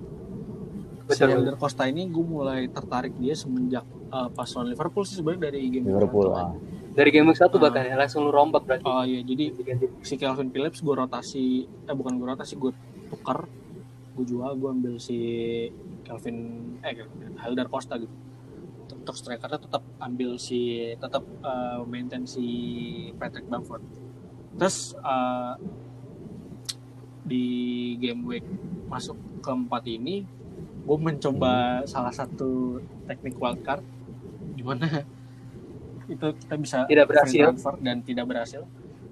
Si 1.10 1.18
betul. 1.18 1.26
Helder 1.30 1.56
Costa 1.58 1.86
ini 1.86 2.06
gue 2.06 2.22
mulai 2.22 2.66
tertarik 2.66 3.14
dia 3.16 3.34
semenjak 3.34 3.86
eh, 3.86 4.28
pas 4.34 4.48
lawan 4.54 4.74
Liverpool 4.74 5.04
sih 5.06 5.18
sebenarnya 5.18 5.50
dari 5.50 5.60
game 5.70 5.86
Liverpool 5.86 6.34
ah. 6.34 6.52
Dari 6.90 7.10
game 7.14 7.30
week 7.30 7.38
satu 7.38 7.56
Ah. 7.58 7.70
bahkan 7.70 7.86
ya 7.86 7.94
langsung 7.94 8.26
lu 8.26 8.32
rombak 8.34 8.66
berarti 8.66 8.82
Oh 8.82 9.06
iya, 9.06 9.22
jadi 9.22 9.54
si 10.02 10.14
Calvin 10.18 10.50
Phillips 10.50 10.82
gue 10.82 10.94
rotasi, 10.94 11.66
eh 11.66 11.94
bukan 11.94 12.18
gue 12.18 12.26
rotasi, 12.26 12.58
gue 12.58 12.74
tuker, 13.10 13.46
gue 14.18 14.24
jual, 14.26 14.52
gue 14.58 14.70
ambil 14.70 14.94
si 14.98 15.18
Calvin, 16.02 16.36
eh 16.82 17.06
Helder 17.38 17.70
Costa 17.70 17.94
gitu. 17.94 18.10
Untuk 18.90 19.14
strikernya 19.16 19.62
tetap 19.62 19.86
ambil 20.02 20.36
si, 20.36 20.92
tetap 20.98 21.22
eh, 21.22 21.80
maintain 21.86 22.26
si 22.26 22.44
Patrick 23.16 23.46
Bamford. 23.46 23.82
Terus 24.58 24.98
eh, 24.98 25.54
di 27.22 27.44
game 28.02 28.22
week 28.26 28.46
masuk 28.90 29.14
keempat 29.46 29.86
ini, 29.86 30.26
gue 30.82 30.98
mencoba 30.98 31.86
salah 31.86 32.10
satu 32.10 32.82
teknik 33.06 33.38
wildcard, 33.38 33.86
di 34.58 34.66
mana 34.66 35.06
itu 36.10 36.26
kita 36.42 36.54
bisa 36.58 36.78
Tidak 36.90 37.06
berhasil. 37.06 37.42
transfer 37.46 37.74
dan 37.78 37.96
tidak 38.02 38.24
berhasil. 38.26 38.62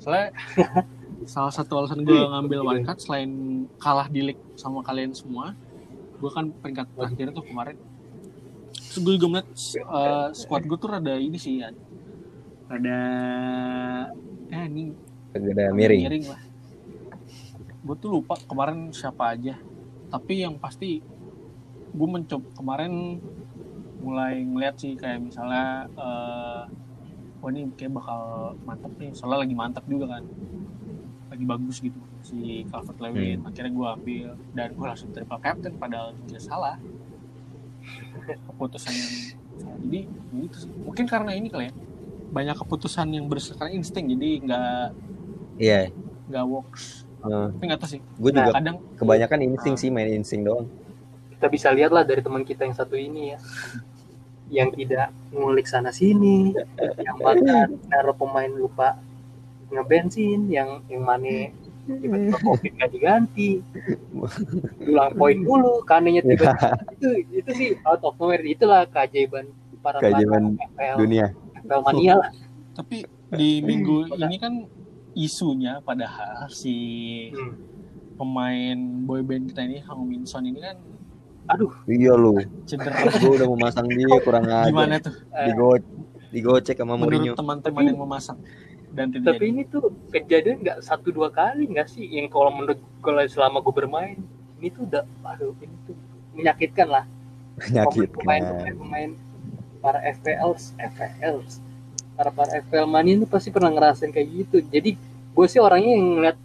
Soalnya 0.02 0.34
salah 1.34 1.52
satu 1.54 1.84
alasan 1.84 2.02
gue 2.02 2.14
ngambil 2.14 2.60
wildcard 2.62 2.98
selain 2.98 3.30
kalah 3.78 4.06
di 4.10 4.32
league 4.32 4.42
sama 4.58 4.82
kalian 4.82 5.14
semua, 5.14 5.54
gue 6.18 6.30
kan 6.30 6.50
peringkat 6.50 6.86
terakhir 6.94 7.26
tuh 7.34 7.44
kemarin. 7.46 7.76
Terus 8.74 8.98
gue 9.04 9.12
juga 9.20 9.26
melihat 9.30 9.48
uh, 9.86 10.28
squad 10.34 10.64
gue 10.66 10.78
tuh 10.78 10.88
rada 10.90 11.14
ini 11.18 11.38
sih 11.38 11.62
ya. 11.62 11.70
Rada 12.68 12.98
eh 14.48 14.64
ini 14.66 14.92
rada 15.32 15.70
miring 15.74 16.24
lah. 16.26 16.40
Gue 17.84 17.96
tuh 17.96 18.20
lupa 18.20 18.34
kemarin 18.44 18.90
siapa 18.90 19.38
aja. 19.38 19.54
Tapi 20.08 20.42
yang 20.42 20.56
pasti 20.56 21.04
gue 21.88 22.08
mencoba 22.08 22.48
kemarin 22.56 23.20
mulai 23.98 24.40
ngeliat 24.40 24.78
sih 24.78 24.94
kayak 24.94 25.20
misalnya 25.20 25.90
eh 25.98 26.62
wah 27.38 27.50
ini 27.54 27.70
kayak 27.78 27.92
bakal 27.94 28.20
mantep 28.66 28.92
nih. 28.98 29.10
Soalnya 29.14 29.38
lagi 29.46 29.54
mantep 29.54 29.84
juga 29.86 30.18
kan. 30.18 30.22
Lagi 31.28 31.44
bagus 31.44 31.76
gitu 31.78 31.98
si 32.22 32.66
Calvert 32.70 32.98
Lewin. 32.98 33.44
Akhirnya 33.46 33.72
gue 33.72 33.88
ambil 34.00 34.28
dan 34.56 34.68
gue 34.74 34.86
langsung 34.86 35.10
triple 35.14 35.40
captain 35.40 35.74
padahal 35.78 36.14
tidak 36.26 36.42
salah. 36.42 36.76
Keputusan 38.50 38.92
yang 38.92 39.12
salah. 39.58 39.78
jadi 39.82 40.00
gitu 40.46 40.58
mungkin 40.86 41.04
karena 41.06 41.30
ini 41.34 41.48
kali 41.50 41.64
ya. 41.70 41.74
Banyak 42.28 42.56
keputusan 42.60 43.08
yang 43.10 43.24
berdasarkan 43.26 43.72
insting 43.72 44.12
jadi 44.12 44.28
nggak 44.44 44.84
iya. 45.58 45.88
nggak 46.28 46.44
works. 46.44 47.08
Eh, 47.18 47.46
tapi 47.50 47.64
nggak 47.66 47.80
tahu 47.82 47.90
sih. 47.96 48.00
Gue 48.20 48.30
Nah, 48.30 48.46
juga 48.46 48.52
kadang 48.62 48.76
kebanyakan 48.94 49.38
insting 49.42 49.74
Ah. 49.74 49.80
sih 49.80 49.88
main 49.90 50.10
insting 50.12 50.42
doang. 50.46 50.68
Kita 51.34 51.46
bisa 51.50 51.70
lihat 51.74 51.90
lah 51.90 52.02
dari 52.02 52.22
teman 52.22 52.42
kita 52.42 52.66
yang 52.66 52.74
satu 52.76 52.94
ini 52.98 53.34
ya 53.34 53.38
yang 54.48 54.72
tidak 54.72 55.12
ngulik 55.28 55.68
sana 55.68 55.92
sini 55.92 56.56
yang 56.96 57.16
bahkan 57.20 57.76
naruh 57.92 58.16
pemain 58.16 58.48
lupa 58.48 58.96
ngebensin 59.68 60.48
yang 60.48 60.80
yang 60.88 61.04
mana 61.04 61.52
tiba-tiba 61.88 62.36
covid 62.40 62.72
nggak 62.76 62.90
diganti. 62.92 63.50
Ulang 64.84 65.12
poin 65.16 65.36
dulu 65.40 65.84
kanenya 65.84 66.20
tiba-tiba 66.24 66.76
itu 66.96 67.08
itu 67.32 67.50
sih 67.56 67.68
out 67.84 68.00
of 68.04 68.16
nowhere 68.20 68.44
itulah 68.44 68.84
keajaiban 68.88 69.48
para 69.80 70.00
Keajaiban 70.00 70.56
FPL, 70.56 70.96
dunia. 71.00 71.26
FPL 71.64 71.80
mania 71.84 72.14
lah. 72.20 72.30
Tapi 72.76 73.04
di 73.36 73.60
minggu 73.60 74.16
ini 74.16 74.36
kan 74.40 74.64
isunya 75.12 75.80
padahal 75.84 76.48
si 76.52 76.76
Hmm. 77.32 77.56
pemain 78.18 78.78
boyband 79.06 79.52
kita 79.52 79.62
ini 79.62 79.78
Hang 79.84 80.02
Min 80.08 80.26
Son 80.26 80.42
ini 80.42 80.58
kan 80.58 80.74
Aduh, 81.48 81.72
Iya 81.88 82.12
lu. 82.14 82.36
cedera. 82.68 83.08
Gue 83.16 83.32
udah 83.40 83.48
memasang 83.48 83.88
dia 83.88 84.08
kurang 84.20 84.44
aja. 84.44 84.68
gimana 84.68 85.00
tuh? 85.00 85.14
Digo 85.48 85.68
digocek 86.28 86.76
sama 86.76 87.00
Mourinho. 87.00 87.32
menurut 87.32 87.40
teman-teman 87.40 87.82
yang 87.88 88.00
memasang 88.04 88.36
dan 88.92 89.12
tidak 89.12 89.36
tapi 89.36 89.44
ini 89.52 89.62
tuh 89.68 89.92
kejadian 90.12 90.64
nggak 90.64 90.78
satu 90.80 91.08
dua 91.12 91.28
kali 91.32 91.68
nggak 91.68 91.88
sih? 91.88 92.04
Yang 92.04 92.32
kalau 92.32 92.50
menurut 92.52 92.78
kalau 93.00 93.20
selama 93.24 93.60
gue 93.60 93.74
bermain 93.74 94.16
ini 94.60 94.68
tuh 94.72 94.84
udah 94.88 95.04
aduh 95.24 95.52
ini 95.60 95.76
tuh 95.88 95.96
menyakitkan 96.36 96.88
lah. 96.88 97.04
Penyakit 97.56 98.12
pemain 98.12 98.42
pemain 98.44 98.74
pemain 98.76 99.10
para 99.78 100.00
FPL 100.02 100.52
FPL 100.76 101.36
para 102.18 102.30
para 102.34 102.50
FPL 102.66 102.86
mania 102.90 103.14
itu 103.14 103.26
pasti 103.30 103.48
pernah 103.54 103.70
ngerasain 103.70 104.10
kayak 104.10 104.28
gitu. 104.28 104.56
Jadi 104.68 104.96
gue 105.32 105.46
sih 105.46 105.60
orangnya 105.62 105.92
yang 105.94 106.06
ngeliat 106.18 106.36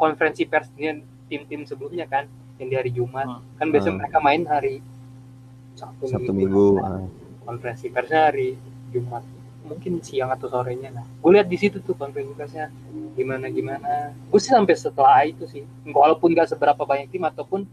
konferensi 0.00 0.48
persnya 0.48 0.96
tim-tim 1.28 1.68
sebelumnya 1.68 2.08
kan 2.08 2.24
yang 2.60 2.68
di 2.68 2.76
hari 2.76 2.90
Jumat 2.92 3.26
Hmm. 3.26 3.42
kan 3.56 3.66
biasanya 3.72 3.90
Hmm. 3.96 4.00
mereka 4.04 4.18
main 4.20 4.42
hari 4.44 4.74
Sabtu, 5.74 6.04
Sabtu 6.12 6.32
Minggu. 6.36 6.76
Nah, 6.76 7.00
ah. 7.00 7.08
konferensi 7.42 7.88
persnya 7.88 8.28
hari 8.28 8.54
Jumat 8.92 9.24
mungkin 9.60 10.02
siang 10.02 10.28
atau 10.28 10.50
sorenya 10.50 10.90
nah 10.90 11.04
gue 11.04 11.30
lihat 11.30 11.46
di 11.46 11.54
situ 11.54 11.78
tuh 11.78 11.94
konferensi 11.94 12.32
persnya 12.34 12.72
gimana 13.14 13.46
gimana 13.48 14.10
gue 14.10 14.40
sih 14.40 14.50
sampai 14.50 14.74
setelah 14.74 15.22
itu 15.22 15.46
sih 15.46 15.62
walaupun 15.86 16.32
gak 16.32 16.50
seberapa 16.50 16.82
banyak 16.82 17.06
tim 17.06 17.22
ataupun 17.22 17.68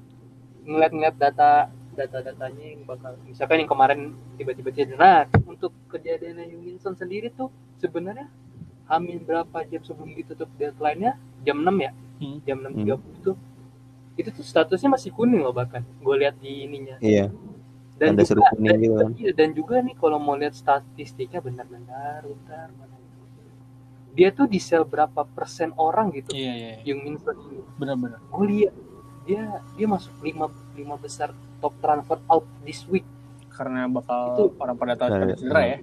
ngeliat-ngeliat 0.68 1.16
data 1.18 1.72
data-datanya 1.98 2.78
yang 2.78 2.82
bakal 2.86 3.18
misalkan 3.26 3.66
yang 3.66 3.70
kemarin 3.72 4.00
tiba-tiba 4.38 4.70
cedera 4.70 5.26
nah 5.26 5.42
untuk 5.50 5.74
kejadian 5.90 6.38
yang 6.38 6.62
Wilson 6.62 6.94
sendiri 6.94 7.34
tuh 7.34 7.50
sebenarnya 7.82 8.30
Hamin 8.86 9.26
berapa 9.26 9.66
jam 9.66 9.82
sebelum 9.82 10.14
ditutup 10.14 10.48
deadline-nya 10.60 11.18
jam 11.42 11.58
6 11.66 11.76
ya 11.82 11.92
Hmm. 12.18 12.38
jam 12.46 12.58
6.30 12.62 12.94
tuh 12.94 13.00
itu 13.18 13.32
tuh 14.26 14.42
statusnya 14.42 14.90
masih 14.90 15.14
kuning 15.14 15.42
loh 15.44 15.54
bahkan 15.54 15.82
gue 16.02 16.16
lihat 16.18 16.36
di 16.42 16.66
ininya. 16.66 16.98
Iya. 16.98 17.30
dan 17.98 18.14
Tanda 18.14 18.22
juga, 18.22 18.30
seru 18.30 18.42
kuning 18.54 18.70
dan, 18.70 18.78
gitu 18.78 18.86
juga, 18.94 19.02
kan. 19.02 19.12
iya, 19.18 19.32
dan 19.34 19.50
juga 19.58 19.76
nih 19.82 19.96
kalau 19.98 20.18
mau 20.22 20.38
lihat 20.38 20.54
statistiknya 20.54 21.42
benar-benar 21.42 22.22
bentar 22.26 22.70
mana 22.78 22.96
dia 24.18 24.30
tuh 24.34 24.50
di 24.50 24.58
sel 24.58 24.82
berapa 24.82 25.26
persen 25.30 25.70
orang 25.78 26.10
gitu? 26.10 26.34
Iya 26.34 26.54
iya 26.58 26.70
iya. 26.82 26.90
yang 26.90 27.06
Minson 27.06 27.38
ini. 27.38 27.62
Benar-benar. 27.78 28.18
Gue 28.34 28.46
lihat 28.50 28.74
dia 29.30 29.62
dia 29.78 29.86
masuk 29.86 30.10
lima 30.26 30.50
lima 30.74 30.98
besar 30.98 31.38
top 31.62 31.78
transfer 31.78 32.18
out 32.26 32.46
this 32.66 32.82
week. 32.90 33.06
Karena 33.54 33.86
bakal 33.86 34.34
Itu- 34.34 34.54
orang 34.58 34.74
pada 34.78 34.94
tahu 34.98 35.10
Nah, 35.14 35.20
pada 35.22 35.34
cedera 35.38 35.62
ya. 35.62 35.78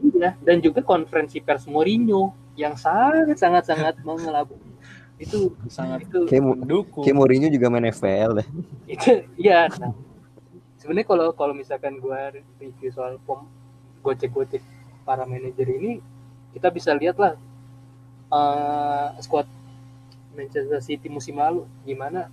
Iya 0.00 0.30
dan 0.44 0.56
juga 0.60 0.80
konferensi 0.80 1.40
pers 1.40 1.64
Mourinho 1.68 2.32
yang 2.56 2.76
sangat 2.76 3.36
sangat 3.36 3.64
sangat 3.68 3.94
mengelabui 4.04 4.56
itu 5.20 5.52
sangat 5.68 6.08
itu 6.08 6.24
Kayak, 6.24 6.44
mendukung. 6.48 7.04
kayak 7.04 7.16
Mourinho 7.20 7.48
juga 7.52 7.68
main 7.68 7.92
FPL 7.92 8.40
deh. 8.40 8.48
itu 8.96 9.12
iya 9.36 9.68
nah. 9.76 9.92
Sebenarnya 10.80 11.06
kalau 11.12 11.26
kalau 11.36 11.52
misalkan 11.52 12.00
gue 12.00 12.20
review 12.56 12.88
soal 12.88 13.20
pom 13.28 13.44
gocek 14.00 14.32
gocek 14.32 14.64
para 15.04 15.28
manajer 15.28 15.68
ini 15.68 16.00
kita 16.56 16.72
bisa 16.72 16.96
lihat 16.96 17.20
lah 17.20 17.36
eh, 18.32 19.08
squad 19.20 19.44
Manchester 20.32 20.80
City 20.80 21.12
musim 21.12 21.36
lalu 21.36 21.68
gimana 21.84 22.32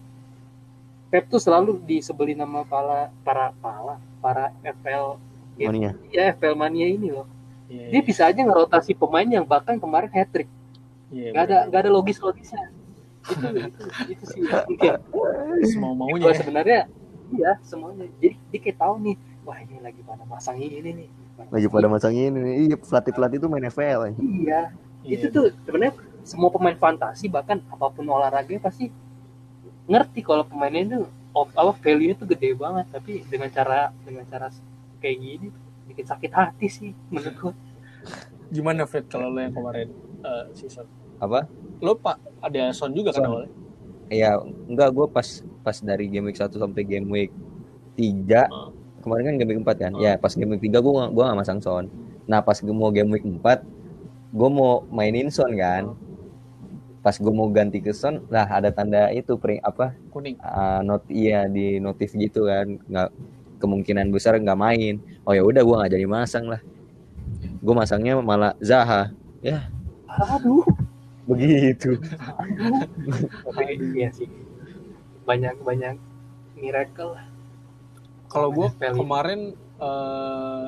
Pep 1.11 1.27
tuh 1.27 1.39
selalu 1.43 1.79
disebeli 1.83 2.35
nama 2.35 2.63
para 2.63 3.11
para 3.23 3.51
pala 3.59 3.99
para 4.23 4.55
FPL 4.63 5.19
Mania. 5.59 5.91
ya 6.11 6.31
FPL 6.35 6.55
mania 6.55 6.87
ini 6.87 7.09
loh. 7.11 7.27
Iya, 7.67 7.91
dia 7.91 7.99
iya. 7.99 8.05
bisa 8.05 8.23
aja 8.31 8.39
ngerotasi 8.43 8.95
pemain 8.95 9.27
yang 9.27 9.43
bahkan 9.43 9.75
kemarin 9.75 10.07
hat 10.11 10.31
trick 10.31 10.47
Iya, 11.07 11.31
nggak 11.31 11.43
ada 11.47 11.57
nggak 11.71 11.81
ada 11.87 11.91
logis 11.91 12.19
logisnya 12.19 12.67
itu 13.27 13.47
itu 13.59 13.83
itu 14.13 14.23
sih 14.31 14.39
yang 14.47 14.65
mungkin 14.69 14.93
mau 15.83 15.93
maunya 15.95 16.31
ya. 16.31 16.37
sebenarnya 16.39 16.81
iya 17.33 17.51
semuanya 17.61 18.07
jadi 18.19 18.35
dia 18.49 18.59
kayak 18.63 18.77
tahu 18.79 18.93
nih 19.03 19.15
wah 19.43 19.57
ini 19.59 19.77
lagi 19.83 20.01
pada 20.03 20.23
masang 20.25 20.57
ini 20.59 20.79
nih 20.83 21.09
Lagi 21.53 21.69
pada 21.69 21.85
masang 21.85 22.17
ini. 22.17 22.33
nih. 22.33 22.55
Iya, 22.65 22.75
pelatih-pelatih 22.81 23.37
tuh 23.37 23.45
main 23.45 23.61
FPL. 23.69 24.09
ya. 24.09 24.13
iya 24.17 24.61
Iya, 25.05 25.13
itu 25.21 25.25
tuh 25.29 25.45
sebenarnya 25.63 25.93
semua 26.27 26.49
pemain 26.51 26.75
fantasi 26.75 27.31
bahkan 27.31 27.63
apa 27.71 27.87
pun 27.87 28.03
olahraga 28.03 28.51
pasti 28.59 28.91
ngerti 29.87 30.19
kalau 30.19 30.43
pemainnya 30.43 30.83
itu 30.83 30.99
apa 31.31 31.71
value 31.79 32.11
itu 32.11 32.25
gede 32.27 32.51
banget 32.59 32.85
tapi 32.91 33.23
dengan 33.31 33.47
cara 33.47 33.95
dengan 34.03 34.27
cara 34.27 34.51
kayak 34.99 35.17
gini 35.21 35.47
bikin 35.87 36.03
sakit 36.03 36.31
hati 36.35 36.67
sih 36.67 36.91
menurut 37.07 37.35
gua 37.39 37.53
gimana 38.51 38.83
Fred 38.83 39.07
kalau 39.07 39.31
lo 39.31 39.39
yang 39.39 39.55
kemarin 39.55 39.87
eh, 40.27 40.45
season 40.51 40.83
Apa? 41.17 41.49
lo 41.77 41.93
pak 41.93 42.17
ada 42.41 42.73
Son 42.73 42.89
juga 42.93 43.13
kan 43.13 43.21
Son. 43.21 43.29
awalnya 43.29 43.53
Iya, 44.07 44.39
enggak 44.39 44.89
gue 44.95 45.05
pas 45.11 45.27
pas 45.67 45.77
dari 45.83 46.07
game 46.07 46.31
week 46.31 46.39
1 46.39 46.55
sampai 46.55 46.83
game 46.87 47.07
week 47.11 47.31
3 47.99 48.47
Oh. 48.47 48.71
kemarin 49.03 49.23
kan 49.27 49.35
game 49.35 49.49
week 49.51 49.61
4 49.67 49.83
kan. 49.83 49.91
Oh. 49.95 49.99
Ya, 49.99 50.15
pas 50.15 50.31
game 50.31 50.55
week 50.55 50.63
3 50.63 50.79
gue 50.79 50.93
gua 51.11 51.23
gak 51.27 51.39
masang 51.43 51.59
Son. 51.59 51.91
Nah, 52.23 52.39
pas 52.39 52.55
gue 52.55 52.71
mau 52.71 52.87
game 52.87 53.11
week 53.11 53.27
4 53.27 53.67
gue 54.31 54.49
mau 54.51 54.87
mainin 54.87 55.27
Son 55.27 55.51
kan. 55.59 55.91
Pas 57.03 57.15
gue 57.19 57.33
mau 57.35 57.51
ganti 57.51 57.83
ke 57.83 57.91
Son, 57.91 58.23
lah 58.31 58.47
ada 58.47 58.71
tanda 58.71 59.11
itu 59.11 59.35
pering 59.35 59.59
apa? 59.63 59.95
kuning 60.11 60.35
ah, 60.39 60.79
not 60.83 61.03
iya 61.11 61.47
di 61.51 61.79
notif 61.83 62.15
gitu 62.15 62.47
kan. 62.47 62.79
Nggak 62.87 63.09
kemungkinan 63.59 64.07
besar 64.11 64.39
nggak 64.39 64.59
main. 64.59 65.03
Oh 65.27 65.35
ya 65.35 65.43
udah 65.43 65.67
gue 65.67 65.75
nggak 65.83 65.91
jadi 65.99 66.07
masang 66.07 66.47
lah. 66.47 66.63
Gue 67.59 67.75
masangnya 67.75 68.15
malah 68.23 68.55
Zaha. 68.63 69.11
aduh 70.07 70.65
Begitu. 71.27 71.99
tapi 73.43 73.73
iya 73.93 74.09
sih 74.15 74.27
banyak 75.27 75.59
banyak 75.59 75.95
miracle 76.55 77.19
lah 77.19 77.27
kalau 78.31 78.49
gue 78.51 78.67
kemarin 78.79 79.41
eh 79.77 80.67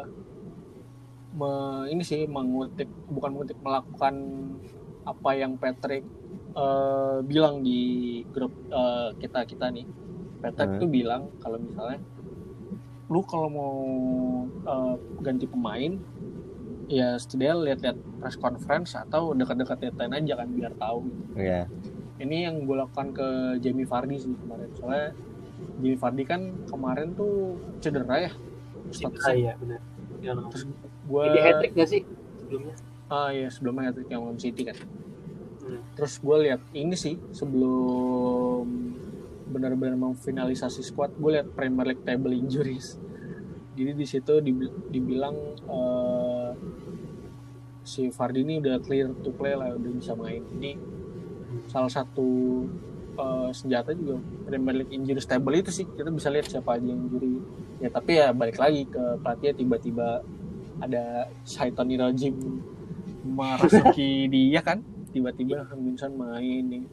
me- 1.32 1.88
ini 1.89 2.03
sih 2.03 2.28
mengutip 2.28 2.89
bukan 3.07 3.30
mengutip 3.34 3.57
melakukan 3.64 4.16
apa 5.07 5.30
yang 5.34 5.55
Patrick 5.55 6.03
eh, 6.53 7.18
bilang 7.24 7.64
di 7.64 7.82
grup 8.30 8.51
eh, 8.70 9.10
kita 9.18 9.47
kita 9.47 9.72
nih 9.72 9.86
Patrick 10.43 10.70
Hmm. 10.76 10.82
tuh 10.82 10.89
bilang 10.89 11.22
kalau 11.39 11.57
misalnya 11.57 11.99
lu 13.10 13.22
kalau 13.26 13.47
mau 13.49 13.76
eh, 14.68 14.95
ganti 15.24 15.45
pemain 15.47 15.93
ya 16.90 17.14
setidaknya 17.16 17.56
lihat-lihat 17.64 17.98
press 18.18 18.36
conference 18.36 18.92
atau 18.94 19.32
dekat-dekat 19.32 19.78
deadline 19.80 20.14
aja 20.16 20.34
kan 20.36 20.50
biar 20.50 20.74
tahu 20.76 21.06
Ya. 21.34 21.70
ini 22.18 22.44
yang 22.44 22.66
gue 22.66 22.76
lakukan 22.76 23.14
ke 23.14 23.28
Jamie 23.60 23.86
Vardy 23.86 24.18
sih 24.18 24.34
kemarin 24.36 24.70
soalnya 24.74 25.08
Jamie 25.78 25.96
Vardy 25.96 26.24
kan 26.24 26.42
kemarin 26.66 27.14
tuh 27.14 27.34
cedera 27.78 28.16
ya 28.20 28.32
statusnya 28.90 29.36
iya 29.36 29.54
benar 29.56 29.80
Dia 30.20 30.34
nongol. 30.34 30.66
gue 31.06 31.22
Ini 31.24 31.40
hat 31.40 31.54
trick 31.60 31.74
gak 31.74 31.88
sih 31.88 32.02
sebelumnya? 32.38 32.74
ah 33.08 33.30
ya 33.30 33.48
sebelumnya 33.48 33.84
hat 33.86 33.96
trick 33.96 34.10
yang 34.10 34.22
lawan 34.24 34.38
City 34.38 34.64
kan 34.66 34.78
Hmm. 35.60 35.86
terus 35.94 36.18
gue 36.18 36.38
lihat 36.42 36.66
ini 36.74 36.98
sih 36.98 37.14
sebelum 37.30 38.66
benar-benar 39.48 39.94
memfinalisasi 39.96 40.82
squad 40.82 41.14
gue 41.14 41.32
lihat 41.32 41.54
Premier 41.54 41.86
League 41.88 42.02
table 42.02 42.34
injuries 42.34 42.98
jadi 43.78 43.91
di 43.93 44.05
situ 44.05 44.34
dibi- 44.39 44.74
dibilang 44.89 45.36
eh, 45.65 46.49
si 47.84 48.09
Vardy 48.09 48.45
ini 48.45 48.61
udah 48.61 48.76
clear 48.82 49.09
to 49.26 49.32
play 49.34 49.57
lah 49.57 49.74
udah 49.74 49.91
bisa 49.91 50.13
main. 50.13 50.43
Ini 50.45 50.72
salah 51.65 51.89
satu 51.89 52.28
eh, 53.15 53.49
senjata 53.51 53.93
juga 53.93 54.20
Premier 54.45 54.84
League 54.84 54.93
injury 54.93 55.22
table 55.22 55.55
itu 55.57 55.72
sih. 55.74 55.86
Kita 55.86 56.09
bisa 56.09 56.30
lihat 56.30 56.47
siapa 56.47 56.78
aja 56.78 56.86
yang 56.86 57.07
injury. 57.07 57.41
Ya 57.80 57.89
tapi 57.89 58.20
ya 58.20 58.30
balik 58.32 58.59
lagi 58.59 58.84
ke 58.86 59.03
pelatih 59.24 59.55
tiba-tiba 59.55 60.22
ada 60.80 61.28
Saitoni 61.43 61.95
Rajim 61.95 62.36
merasuki 63.26 64.28
dia 64.34 64.61
kan. 64.61 64.84
Tiba-tiba 65.09 65.65
Minson 65.74 66.13
main. 66.13 66.63
Nih 66.67 66.84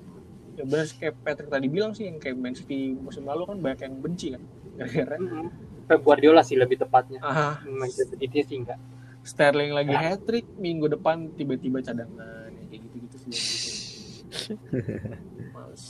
ya 0.56 0.64
benar 0.64 0.88
sih 0.88 0.96
kayak 0.96 1.20
Patrick 1.20 1.52
tadi 1.52 1.68
bilang 1.68 1.92
sih 1.92 2.08
yang 2.08 2.16
kayak 2.16 2.32
Man 2.40 2.56
City 2.56 2.96
musim 2.96 3.28
lalu 3.28 3.44
kan 3.44 3.60
banyak 3.60 3.80
yang 3.84 3.94
benci 4.00 4.32
kan 4.32 4.42
gara-gara 4.80 5.16
Hmm. 5.20 5.48
Pep 5.86 6.00
Guardiola 6.00 6.42
sih 6.42 6.54
lebih 6.54 6.76
tepatnya 6.76 7.18
ah 7.20 7.62
Manchester 7.62 8.16
City 8.16 8.42
sih 8.42 8.56
enggak 8.58 8.78
Sterling 9.22 9.70
lagi 9.70 9.90
hat 9.90 10.22
trick 10.22 10.46
minggu 10.54 10.86
depan 10.88 11.30
tiba-tiba 11.32 11.80
cadangan 11.80 12.14
ya, 12.48 12.62
kayak 12.64 12.80
gitu-gitu 12.80 13.16
sih 13.18 13.30
Males. 15.50 15.84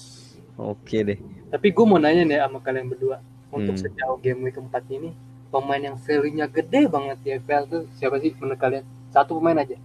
Oke 0.55 0.99
deh. 1.03 1.19
tapi 1.47 1.69
gue 1.69 1.85
mau 1.85 1.97
nanya 1.97 2.23
nih 2.23 2.39
sama 2.39 2.59
kalian 2.59 2.87
berdua 2.87 3.21
untuk 3.49 3.73
Hmm. 3.73 3.83
sejauh 3.83 4.19
game 4.19 4.41
week 4.43 4.55
keempat 4.55 4.85
ini 4.89 5.13
pemain 5.47 5.79
yang 5.79 5.97
value-nya 5.97 6.47
gede 6.47 6.85
banget 6.87 7.17
di 7.21 7.31
FPL 7.35 7.65
tuh 7.67 7.83
siapa 7.93 8.19
sih 8.19 8.33
menurut 8.35 8.57
kalian 8.57 8.85
satu 9.09 9.37
pemain 9.37 9.57
aja 9.57 9.77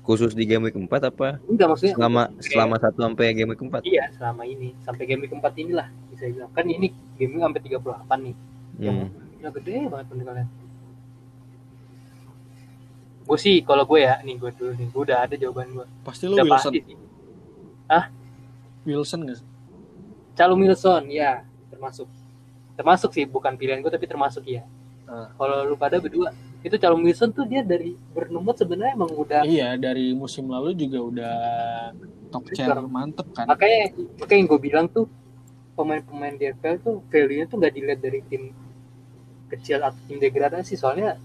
Khusus 0.00 0.32
di 0.32 0.42
game 0.42 0.64
week 0.64 0.74
4 0.74 0.88
apa? 1.04 1.36
enggak 1.44 1.68
maksudnya 1.68 1.92
Selama 1.92 2.22
selama 2.40 2.76
satu 2.78 2.98
sampai 3.02 3.34
game 3.34 3.50
week 3.50 3.60
4. 3.60 3.84
iya 3.84 4.08
selama 4.10 4.42
ini 4.42 4.72
sampai 4.80 5.04
game 5.04 5.20
week 5.20 5.30
keempat 5.30 5.52
inilah 5.54 5.84
bisa 6.08 6.24
bilang 6.26 6.50
kan 6.50 6.64
ini 6.64 6.88
game 7.14 7.34
week 7.34 7.42
sampai 7.42 7.60
38 7.60 8.24
nih 8.24 8.34
yang 8.78 8.96
Hmm. 9.04 9.10
value-nya 9.38 9.52
gede 9.54 9.74
banget 9.86 10.06
kalian 10.24 10.48
gue 13.22 13.38
sih 13.38 13.60
kalau 13.60 13.84
gue 13.84 14.00
ya 14.00 14.16
nih 14.20 14.34
gue 14.34 14.50
dulu 14.50 14.72
nih 14.72 14.88
gue 14.88 15.02
udah 15.04 15.18
ada 15.20 15.34
jawaban 15.34 15.68
gue 15.70 15.86
pasti 16.00 16.24
lu 16.24 16.32
udah 16.32 16.46
Wilson 16.46 16.72
pasti 16.72 16.78
sih 16.80 16.96
Ah? 17.88 18.04
Wilson 18.84 19.20
nggak 19.22 19.36
sih? 19.36 19.46
Calum 20.34 20.60
Wilson 20.60 21.02
ya 21.08 21.40
termasuk 21.68 22.08
termasuk 22.74 23.10
sih 23.10 23.24
bukan 23.24 23.52
pilihan 23.54 23.78
gue 23.78 23.90
tapi 23.90 24.04
termasuk 24.04 24.44
ya 24.44 24.64
Ah. 25.04 25.28
kalau 25.34 25.64
lu 25.64 25.74
pada 25.74 25.96
berdua 25.98 26.32
itu 26.58 26.76
Calum 26.76 27.00
Wilson 27.00 27.30
tuh 27.30 27.44
dia 27.44 27.60
dari 27.60 27.96
bernomor 28.10 28.52
sebenarnya 28.52 28.92
emang 28.92 29.08
udah 29.10 29.40
Iya 29.42 29.76
dari 29.76 30.10
musim 30.12 30.46
lalu 30.46 30.72
juga 30.74 30.98
udah 31.00 31.34
top 32.28 32.44
chair 32.50 32.76
mantep 32.82 33.28
kan. 33.30 33.44
makanya 33.46 33.92
makanya 34.14 34.38
yang 34.38 34.48
gue 34.48 34.60
bilang 34.62 34.86
tuh 34.86 35.04
pemain-pemain 35.72 36.34
di 36.34 36.44
FPL 36.50 36.76
tuh 36.78 36.94
value-nya 37.06 37.44
tuh 37.44 37.56
nggak 37.56 37.72
dilihat 37.72 38.00
dari 38.00 38.20
tim 38.22 38.52
kecil 39.48 39.80
atau 39.80 39.98
tim 40.04 40.16
degradasi 40.16 40.74
soalnya 40.74 41.16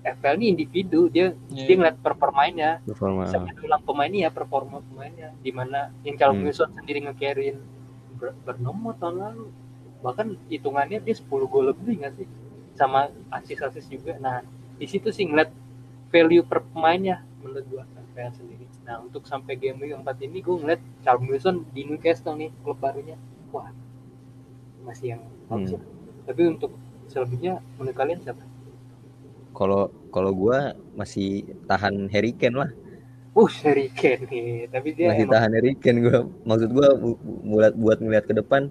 FPL 0.00 0.34
ini 0.34 0.46
individu 0.50 1.06
dia 1.06 1.36
Iya. 1.46 1.64
dia 1.66 1.74
ngeliat 1.76 1.96
per 1.98 2.14
pemainnya 2.14 2.80
performa 2.82 3.20
bisa 3.22 3.36
mendulang 3.38 3.82
pemainnya 3.82 4.28
performa 4.28 4.76
pemainnya 4.82 5.28
di 5.38 5.50
mana 5.50 5.92
yang 6.00 6.16
Calum 6.16 6.40
Hmm. 6.40 6.46
Wilson 6.46 6.72
sendiri 6.72 6.98
nge-carryin 7.02 7.60
ber- 8.16 8.36
bernomor 8.42 8.96
tahun 8.96 9.16
lalu 9.18 9.46
bahkan 10.00 10.32
hitungannya 10.48 10.98
dia 10.98 11.12
10 11.12 11.28
gol 11.46 11.68
lebih 11.68 12.00
nggak 12.00 12.12
sih 12.14 12.28
sama 12.72 13.06
asis-asis 13.30 13.84
juga 13.86 14.16
nah 14.16 14.40
di 14.74 14.86
situ 14.86 15.08
sih 15.10 15.22
ngeliat 15.22 15.52
value 16.08 16.40
per 16.42 16.64
pemainnya 16.64 17.20
menurut 17.38 17.64
gua 17.66 17.84
FPL 18.08 18.32
sendiri 18.34 18.64
nah 18.82 18.96
untuk 18.98 19.22
sampai 19.22 19.52
game 19.54 19.76
week 19.78 19.92
4 19.92 20.00
ini 20.22 20.40
gua 20.40 20.56
ngeliat 20.58 20.80
Calum 20.98 21.28
Wilson 21.28 21.68
di 21.68 21.84
Newcastle 21.84 22.34
nih 22.34 22.48
klub 22.58 22.80
barunya 22.80 23.20
wah 23.48 23.68
masih 24.80 25.12
yang 25.12 25.22
bagus 25.44 25.70
Hmm. 25.70 25.76
lah. 25.76 25.84
tapi 26.24 26.40
untuk 26.48 26.72
selebihnya 27.10 27.58
menurut 27.76 27.96
kalian 27.98 28.20
siapa? 28.22 28.42
kalau 29.50 29.90
kalau 30.14 30.32
gua 30.32 30.72
masih 30.96 31.44
tahan 31.68 32.08
Harry 32.14 32.32
Kane 32.32 32.56
lah. 32.64 32.70
Uh, 33.36 33.50
Harry 33.62 33.92
Kane 33.92 34.24
nih, 34.26 34.66
tapi 34.72 34.94
dia 34.96 35.12
masih 35.12 35.26
emang 35.26 35.34
tahan 35.36 35.50
Harry 35.58 35.72
Kane 35.76 35.98
gua. 36.00 36.18
Maksud 36.46 36.70
bu- 36.72 37.20
buat 37.44 37.72
buat 37.76 37.98
ngeliat 38.00 38.24
ke 38.24 38.34
depan 38.34 38.70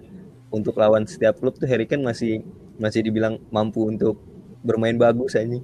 untuk 0.50 0.74
lawan 0.80 1.06
setiap 1.06 1.38
klub 1.38 1.54
tuh 1.56 1.68
Harry 1.70 1.86
Kane 1.86 2.02
masih 2.02 2.42
masih 2.80 3.04
dibilang 3.06 3.38
mampu 3.52 3.86
untuk 3.86 4.18
bermain 4.64 4.96
bagus 4.96 5.36
aja 5.36 5.56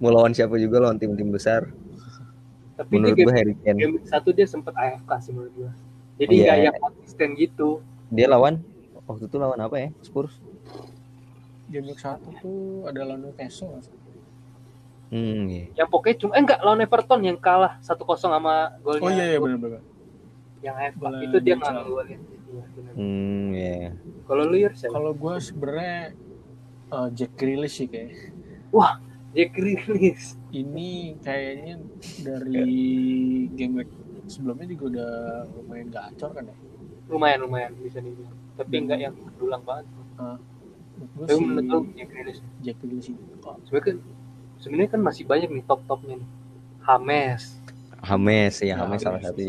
mau 0.00 0.08
lawan 0.08 0.32
siapa 0.32 0.56
juga 0.56 0.80
lawan 0.80 0.96
tim-tim 0.96 1.28
besar. 1.28 1.68
Tapi 2.78 2.96
menurut 2.96 3.16
gua 3.20 3.34
Harry 3.36 3.56
Kane 3.60 3.76
game 3.80 3.96
satu 4.08 4.32
dia 4.32 4.48
sempet 4.48 4.72
AFK 4.72 5.10
sih 5.20 5.32
menurut 5.34 5.52
gua. 5.56 5.72
Jadi 6.20 6.32
Iya. 6.36 6.44
nggak 6.46 6.58
yang 6.64 6.76
konsisten 6.80 7.28
gitu. 7.36 7.68
Dia 8.12 8.26
lawan 8.28 8.64
waktu 9.04 9.24
itu 9.28 9.36
lawan 9.36 9.60
apa 9.60 9.76
ya? 9.76 9.88
Spurs 10.00 10.32
Game 11.70 11.86
week 11.86 12.00
satu 12.02 12.28
tuh 12.42 12.84
ada 12.90 13.06
lawan 13.06 13.22
Newcastle 13.24 13.78
hmm 15.10 15.42
iya. 15.50 15.64
yang 15.82 15.88
pokoknya 15.90 16.16
cuma 16.22 16.32
eh 16.38 16.42
enggak 16.42 16.60
lawan 16.62 16.82
Everton 16.82 17.20
yang 17.26 17.38
kalah 17.38 17.78
1-0 17.82 17.98
sama 18.18 18.74
golnya 18.82 19.02
Oh 19.02 19.10
iya 19.10 19.24
iya 19.34 19.38
benar-benar. 19.42 19.82
yang 20.60 20.76
AFK 20.76 20.98
Bola 21.00 21.18
itu 21.24 21.36
dia 21.42 21.54
nggak 21.56 21.72
ngegolin 21.72 22.20
Iya, 22.50 22.64
hmm 22.98 23.46
iya. 23.54 23.90
Kalau 24.26 24.42
lu 24.46 24.56
ya? 24.58 24.70
Kalau 24.74 25.12
gue 25.14 25.34
sebenarnya 25.38 25.98
eh, 26.90 27.08
Jack 27.14 27.32
Grealish 27.38 27.76
sih 27.82 27.86
kayak. 27.86 28.34
Jack 29.30 29.50
Grealish. 29.54 30.34
Ini 30.50 31.14
kayaknya 31.22 31.78
dari 32.26 32.82
game 33.54 33.74
week 33.82 33.90
sebelumnya 34.26 34.66
juga 34.66 34.84
udah 34.90 35.12
lumayan 35.58 35.88
gacor 35.94 36.30
kan 36.34 36.50
ya. 36.50 36.56
lumayan 37.10 37.42
lumayan 37.42 37.74
bisa 37.78 37.98
dibilang. 37.98 38.34
Tapi 38.54 38.74
enggak 38.78 38.98
yang 39.02 39.14
berulang 39.34 39.62
banget. 39.66 39.86
Menurut 40.18 40.59
gue 41.00 41.24
tapi 41.24 41.36
sih 41.36 41.44
menurut 41.44 41.64
lu 41.66 41.78
Jack 41.96 42.08
Grealish 42.12 42.40
Jack 42.60 42.76
Grealish 42.80 43.08
ini 43.08 43.20
kok 43.40 43.56
sebenarnya 43.64 43.84
kan 43.84 43.96
sebenarnya 44.60 44.90
kan 44.92 45.00
masih 45.00 45.24
banyak 45.24 45.48
nih 45.48 45.64
top 45.64 45.80
topnya 45.88 46.14
nih 46.20 46.28
Hames 46.84 47.42
Hames 48.00 48.54
ya 48.60 48.66
Ya, 48.68 48.74
Hames 48.80 49.00
salah 49.00 49.20
satu 49.20 49.40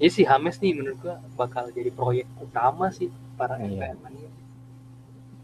ya 0.00 0.08
sih 0.08 0.24
Hames 0.24 0.56
nih 0.60 0.72
menurut 0.72 0.96
gua 1.00 1.20
bakal 1.36 1.68
jadi 1.72 1.92
proyek 1.92 2.24
utama 2.40 2.88
sih 2.88 3.12
para 3.36 3.60
Iya. 3.60 3.96
Mania. 4.00 4.28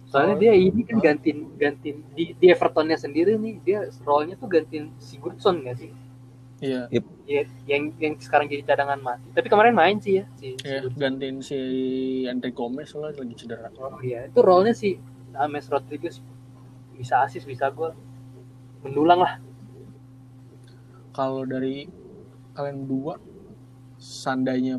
Soalnya 0.08 0.34
Oh, 0.36 0.40
dia 0.40 0.52
ini 0.56 0.80
kan 0.86 0.96
oh. 0.96 1.02
gantiin 1.04 1.38
gantiin 1.60 1.96
di, 2.16 2.32
di 2.38 2.46
Evertonnya 2.48 2.96
sendiri 2.96 3.36
nih 3.36 3.60
dia 3.60 3.78
role-nya 4.00 4.36
tuh 4.40 4.48
gantiin 4.48 4.92
Sigurdsson 4.96 5.60
nggak 5.60 5.76
sih? 5.76 5.90
Iya 6.58 6.88
Ya, 7.26 7.42
yang 7.66 7.90
yang 7.98 8.14
sekarang 8.22 8.46
jadi 8.46 8.62
cadangan 8.62 9.02
mati. 9.02 9.26
Tapi 9.34 9.50
kemarin 9.50 9.74
main 9.74 9.98
sih 9.98 10.22
ya 10.22 10.24
si 10.38 10.54
ya 10.62 10.78
Sigurdsson. 10.78 10.94
gantiin 10.94 11.36
si 11.42 11.58
Andre 12.24 12.54
Gomez 12.54 12.94
lah 12.94 13.10
lagi 13.10 13.34
cedera. 13.34 13.66
Oh 13.76 13.98
iya, 13.98 14.30
itu 14.30 14.38
role-nya 14.38 14.70
si 14.72 14.94
James 15.34 15.66
Rodriguez 15.66 16.22
bisa 16.94 17.26
asis 17.26 17.42
bisa 17.42 17.66
gol 17.68 17.92
mendulang 18.80 19.20
lah. 19.20 19.42
Kalau 21.10 21.42
dari 21.42 21.88
kalian 22.52 22.84
berdua 22.84 23.18
seandainya 23.96 24.78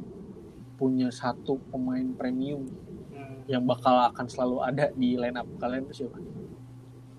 punya 0.75 1.09
satu 1.09 1.57
pemain 1.67 2.05
premium 2.13 2.63
Hmm. 3.07 3.41
yang 3.49 3.65
bakal 3.65 3.97
akan 4.07 4.29
selalu 4.29 4.57
ada 4.61 4.85
di 4.93 5.17
line 5.17 5.33
up 5.33 5.49
kalian 5.57 5.89
itu 5.89 6.05
siapa? 6.05 6.21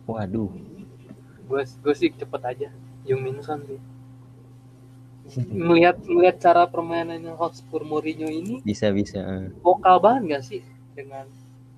waduh 0.06 0.46
Gue 1.44 1.62
gue 1.66 1.94
sih 1.94 2.14
cepet 2.14 2.42
aja 2.44 2.68
Jung 3.02 3.20
Min 3.20 3.42
Son 3.42 3.58
sih. 3.66 3.82
Melihat 5.36 6.00
melihat 6.08 6.36
cara 6.40 6.64
permainan 6.64 7.20
Hotspur 7.36 7.84
Mourinho 7.84 8.32
ini 8.32 8.64
bisa 8.64 8.88
bisa 8.88 9.20
eh. 9.20 9.52
vokal 9.60 10.00
banget 10.00 10.22
gak 10.32 10.44
sih 10.48 10.62
dengan 10.96 11.28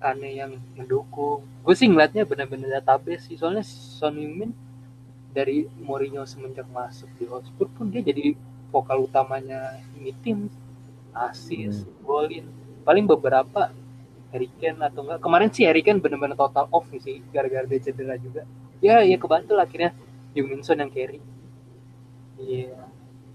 Kane 0.01 0.33
yang 0.33 0.57
mendukung? 0.73 1.45
Gue 1.61 1.75
sih 1.77 1.85
ngeliatnya 1.85 2.25
benar-benar 2.25 2.81
database 2.81 3.29
sih. 3.29 3.37
Soalnya 3.37 3.61
Son 3.61 4.17
Heung-min 4.17 4.49
dari 5.29 5.69
Mourinho 5.77 6.25
semenjak 6.25 6.65
masuk 6.71 7.11
di 7.21 7.29
Hotspur 7.29 7.69
pun 7.69 7.91
dia 7.93 8.01
jadi 8.01 8.33
vokal 8.73 9.05
utamanya 9.05 9.77
ini 9.99 10.15
tim. 10.23 10.49
Asis 11.11 11.83
golin. 12.07 12.47
Paling 12.87 13.03
beberapa 13.03 13.67
Harry 14.31 14.47
Kane 14.57 14.79
atau 14.79 15.03
enggak 15.03 15.19
kemarin 15.19 15.51
sih 15.51 15.67
Harry 15.67 15.83
Kane 15.83 15.99
benar-benar 15.99 16.39
total 16.39 16.71
off 16.71 16.87
sih 17.03 17.19
gara-gara 17.35 17.67
dia 17.67 17.83
cedera 17.83 18.15
juga. 18.15 18.47
Ya 18.79 19.03
ya 19.03 19.19
kebantu 19.19 19.59
lah 19.59 19.67
akhirnya 19.67 19.91
Heung-min 20.31 20.63
Son 20.63 20.79
yang 20.79 20.87
carry. 20.87 21.19
Iya 22.39 22.90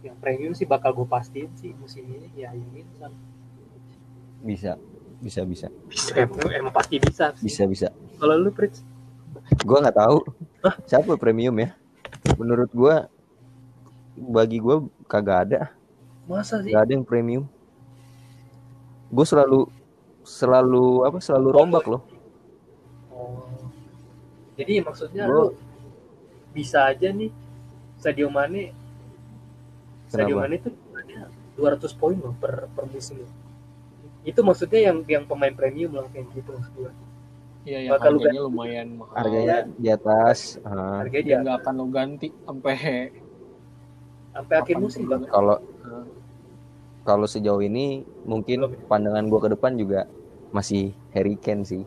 yang 0.06 0.16
premium 0.22 0.54
sih 0.54 0.64
bakal 0.68 0.94
gue 0.94 1.06
pastiin 1.08 1.50
sih 1.58 1.74
musim 1.76 2.06
ini 2.06 2.30
ya 2.38 2.54
Heung-min 2.54 2.86
Son 2.96 3.12
bisa 4.46 4.78
bisa 5.16 5.42
bisa. 5.48 5.66
Bisa. 5.88 6.12
Emang, 6.12 6.38
emang 6.52 6.72
pasti 6.74 7.00
bisa 7.00 7.32
sih. 7.34 7.44
bisa 7.48 7.62
bisa. 7.64 7.88
Kalau 8.20 8.36
lu 8.36 8.52
Pritz 8.52 8.84
gua 9.64 9.82
nggak 9.82 9.98
tahu. 9.98 10.18
Siapa 10.84 11.16
premium 11.16 11.56
ya? 11.56 11.72
Menurut 12.36 12.70
gua 12.70 13.08
bagi 14.16 14.60
gua 14.60 14.84
kagak 15.08 15.38
ada. 15.48 15.60
Masa 16.28 16.60
sih? 16.60 16.70
Nggak 16.74 16.82
ada 16.84 16.92
yang 16.92 17.06
premium. 17.06 17.44
Gue 19.06 19.22
selalu 19.22 19.70
selalu 20.26 21.06
apa 21.06 21.18
selalu 21.22 21.48
rombak 21.54 21.86
loh. 21.86 22.02
Oh. 23.16 23.48
jadi 24.60 24.84
maksudnya 24.84 25.24
Gua- 25.24 25.48
lu 25.52 25.56
bisa 26.52 26.84
aja 26.88 27.08
nih 27.12 27.32
Sadio 27.96 28.28
Mane 28.28 28.76
Sadio? 30.06 30.36
Mane 30.38 30.58
ada 30.62 30.70
200 31.56 32.00
poin 32.00 32.16
loh 32.20 32.34
per 32.36 32.68
per 32.72 32.84
musim. 32.92 33.20
Loh. 33.24 33.32
itu 34.26 34.42
maksudnya 34.42 34.90
yang 34.90 35.06
yang 35.06 35.22
pemain 35.22 35.54
premium 35.54 35.94
lah 35.94 36.10
kayak 36.10 36.26
gitu 36.34 36.50
maksud 36.50 36.72
gua. 36.74 36.90
Iya 37.62 37.78
yang 37.86 37.92
Bakal 37.94 38.10
lu 38.10 38.18
harganya 38.18 38.42
lumayan 38.42 38.88
mahal. 38.98 39.14
harganya 39.14 39.56
di 39.74 39.88
atas 39.90 40.38
ah, 40.66 41.02
harganya 41.02 41.26
Dia 41.26 41.36
nggak 41.42 41.56
akan 41.62 41.74
lo 41.78 41.86
ganti 41.90 42.28
sampai 42.42 42.74
sampai 44.34 44.54
akhir 44.58 44.76
musim 44.82 45.02
bang. 45.06 45.22
Kalau 45.30 45.56
kalau 47.06 47.26
sejauh 47.30 47.62
ini 47.62 48.02
mungkin 48.26 48.66
pandangan 48.90 49.30
gua 49.30 49.40
ke 49.46 49.50
depan 49.54 49.78
juga 49.78 50.10
masih 50.50 50.90
Harry 51.14 51.38
Kane 51.38 51.62
sih. 51.62 51.82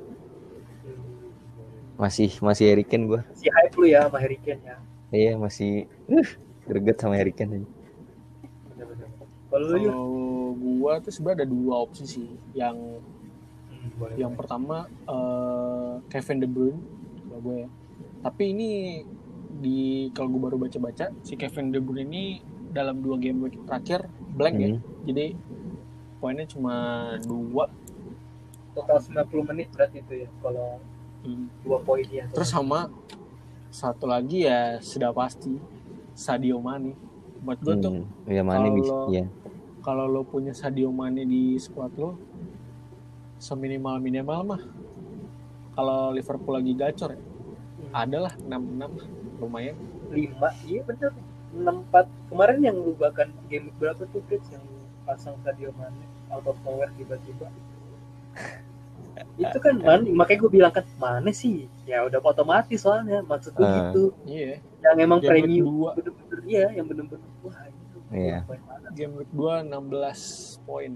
Masih 2.00 2.32
masih 2.40 2.72
Harry 2.72 2.88
Kane 2.88 3.04
gua. 3.04 3.22
Si 3.36 3.52
hype 3.52 3.76
lu 3.76 3.92
ya 3.92 4.08
sama 4.08 4.18
Harry 4.24 4.40
Kane 4.40 4.64
ya? 4.64 4.76
Iya 5.12 5.34
masih 5.36 5.92
uh, 6.08 6.30
greget 6.72 6.98
sama 7.04 7.20
Harry 7.20 7.36
Kane. 7.36 7.68
Kalau 9.50 10.06
gua 10.56 10.98
tuh 11.00 11.10
sebenarnya 11.10 11.44
ada 11.44 11.48
dua 11.48 11.76
opsi 11.80 12.04
sih. 12.06 12.30
Yang 12.54 12.78
Hmm, 13.70 13.90
boleh, 13.96 14.16
yang 14.16 14.32
boleh. 14.32 14.40
pertama 14.40 14.78
eh, 15.06 15.94
Kevin 16.08 16.38
De 16.38 16.48
Bruyne 16.48 16.80
kalau 17.24 17.40
gue 17.42 17.56
ya. 17.58 17.70
Tapi 18.20 18.44
ini 18.50 18.70
di 19.52 19.80
kalau 20.10 20.30
gue 20.30 20.42
baru 20.42 20.58
baca-baca 20.58 21.12
si 21.22 21.34
Kevin 21.34 21.70
De 21.70 21.80
Bruyne 21.80 22.06
ini 22.06 22.24
dalam 22.70 23.00
dua 23.00 23.16
game 23.16 23.40
week 23.42 23.56
terakhir 23.64 24.06
blank 24.30 24.56
ya. 24.56 24.68
Hmm. 24.70 24.80
Jadi 25.04 25.26
poinnya 26.16 26.46
cuma 26.46 26.76
dua. 27.22 27.68
total 28.70 29.02
90 29.02 29.44
menit 29.46 29.68
berarti 29.70 30.00
itu 30.00 30.14
ya 30.20 30.30
kalau 30.40 30.80
Hmm. 31.20 31.52
dua 31.62 31.80
poin 31.80 32.06
ya 32.06 32.24
Terus 32.30 32.48
sama 32.48 32.88
satu 33.70 34.08
lagi 34.08 34.44
ya 34.44 34.80
sudah 34.80 35.12
pasti 35.12 35.52
Sadio 36.14 36.60
Mane. 36.60 36.96
Buat 37.40 37.60
gue 37.60 37.76
tuh 37.78 37.92
Hmm, 37.98 38.08
ya 38.26 38.40
mana 38.40 38.68
bisa 38.70 38.88
kalau- 38.88 39.10
ya 39.10 39.24
kalau 39.80 40.06
lo 40.06 40.22
punya 40.24 40.52
Sadio 40.52 40.92
Mane 40.92 41.24
di 41.24 41.56
squad 41.56 41.94
lo 41.96 42.20
seminimal 43.40 43.98
minimal 44.04 44.40
mah 44.44 44.62
kalau 45.74 46.12
Liverpool 46.12 46.60
lagi 46.60 46.76
gacor 46.76 47.16
ya 47.16 47.22
adalah 47.96 48.36
66 48.44 49.40
lumayan. 49.40 49.74
Lima 50.12 50.52
iya 50.68 50.84
bener. 50.84 51.16
Enam 51.56 51.82
empat 51.88 52.06
kemarin 52.30 52.60
yang 52.62 52.78
lu 52.78 52.94
bahkan 52.94 53.32
game 53.48 53.72
berapa 53.80 54.04
tuh 54.12 54.22
Fritz? 54.28 54.46
Yang 54.52 54.62
pasang 55.08 55.40
Sadio 55.42 55.72
Mane 55.80 56.06
out 56.30 56.46
of 56.46 56.60
nowhere 56.62 56.92
tiba-tiba. 56.94 57.48
Itu 59.40 59.58
kan 59.58 59.80
man, 59.82 60.06
makanya 60.14 60.40
gue 60.46 60.52
bilang 60.52 60.74
kan 60.76 60.86
mana 61.00 61.32
sih? 61.34 61.66
Ya 61.88 62.04
udah 62.06 62.20
otomatis 62.22 62.84
soalnya. 62.84 63.24
Maksud 63.24 63.56
gue 63.56 63.66
Ah. 63.66 63.90
gitu. 63.90 64.14
Iya. 64.28 64.62
yang 64.80 64.96
emang 64.96 65.20
premium. 65.20 65.92
bener-bener 65.92 66.40
iya 66.48 66.72
yang 66.72 66.88
bener-bener. 66.88 67.28
Wah 67.44 67.56
Iya. 68.10 68.42
Game 68.92 69.14
week 69.16 69.30
2 69.32 69.62
16 69.64 70.66
poin. 70.66 70.92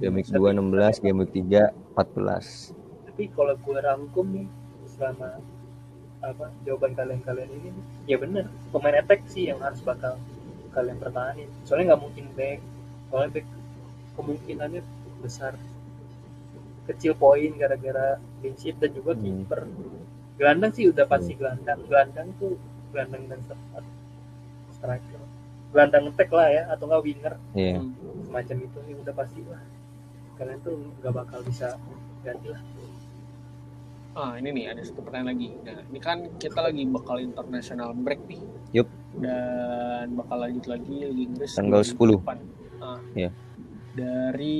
Game 0.00 0.14
week 0.16 0.26
2 0.26 0.52
16, 0.52 0.98
game 0.98 1.18
week 1.18 1.32
3 1.32 1.70
14. 1.94 2.74
tapi 3.04 3.28
kalau 3.30 3.52
gue 3.54 3.76
rangkum 3.76 4.26
nih 4.32 4.48
selama 4.88 5.36
apa 6.20 6.48
jawaban 6.64 6.92
kalian-kalian 6.94 7.52
ini 7.52 7.68
nih, 7.68 7.84
ya 8.06 8.16
bener 8.16 8.48
pemain 8.70 8.96
attack 8.96 9.20
sih 9.26 9.52
yang 9.52 9.60
harus 9.60 9.84
bakal 9.84 10.16
kalian 10.70 10.96
pertahanin 10.96 11.50
soalnya 11.62 11.92
nggak 11.92 12.00
mungkin 12.00 12.26
back 12.32 12.58
soalnya 13.08 13.30
back 13.34 13.46
kemungkinannya 14.16 14.80
besar 15.20 15.52
kecil 16.86 17.12
poin 17.12 17.52
gara-gara 17.54 18.16
sheet 18.56 18.80
dan 18.80 18.88
juga 18.90 19.12
Hmm. 19.12 19.44
kiper 19.44 19.60
gelandang 20.36 20.72
sih 20.72 20.88
udah 20.88 21.04
pasti 21.04 21.36
gelandang 21.36 21.76
gelandang 21.84 22.28
tuh 22.40 22.56
gelandang 22.88 23.28
dan 23.28 23.40
st- 23.44 23.92
striker 24.72 25.19
gelandang 25.70 26.04
attack 26.08 26.30
lah 26.30 26.48
ya 26.48 26.62
atau 26.68 26.84
nggak 26.84 27.02
winger 27.02 27.34
Iya. 27.52 27.78
Hmm. 27.78 27.94
semacam 28.22 28.56
itu 28.60 28.78
sih 28.80 28.94
udah 28.96 29.14
pasti 29.14 29.40
lah 29.44 29.62
kalian 30.34 30.58
tuh 30.60 30.74
nggak 30.98 31.14
bakal 31.14 31.40
bisa 31.42 31.78
ganti 32.20 32.48
lah 32.48 32.62
Ah, 34.10 34.34
ini 34.34 34.50
nih 34.50 34.66
ada 34.66 34.82
satu 34.82 35.06
pertanyaan 35.06 35.30
lagi. 35.30 35.54
Nah, 35.62 35.86
ini 35.86 35.98
kan 36.02 36.18
kita 36.34 36.58
lagi 36.58 36.82
bakal 36.82 37.22
international 37.22 37.94
break 37.94 38.18
nih. 38.26 38.42
Yup. 38.74 38.90
Dan 39.14 40.18
bakal 40.18 40.42
lanjut 40.42 40.66
lagi 40.66 40.96
Liga 41.06 41.30
Inggris 41.30 41.54
Tanggal 41.54 41.86
10. 41.86 42.18
depan. 42.18 42.42
Ah. 42.82 42.98
Iya. 43.14 43.30
Dari 43.94 44.58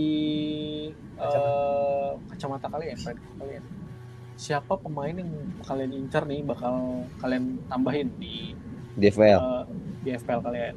eh, 0.95 2.11
kacamata 2.31 2.71
kalian, 2.71 2.95
kalian. 3.37 3.65
Siapa 4.39 4.79
pemain 4.79 5.13
yang 5.13 5.35
kalian 5.61 5.99
incar 5.99 6.25
nih 6.25 6.47
bakal 6.47 7.03
kalian 7.19 7.59
tambahin 7.67 8.07
di 8.17 8.55
FPL. 8.97 9.35
eh, 9.35 9.63
di 10.01 10.11
FPL 10.15 10.41
kalian? 10.41 10.75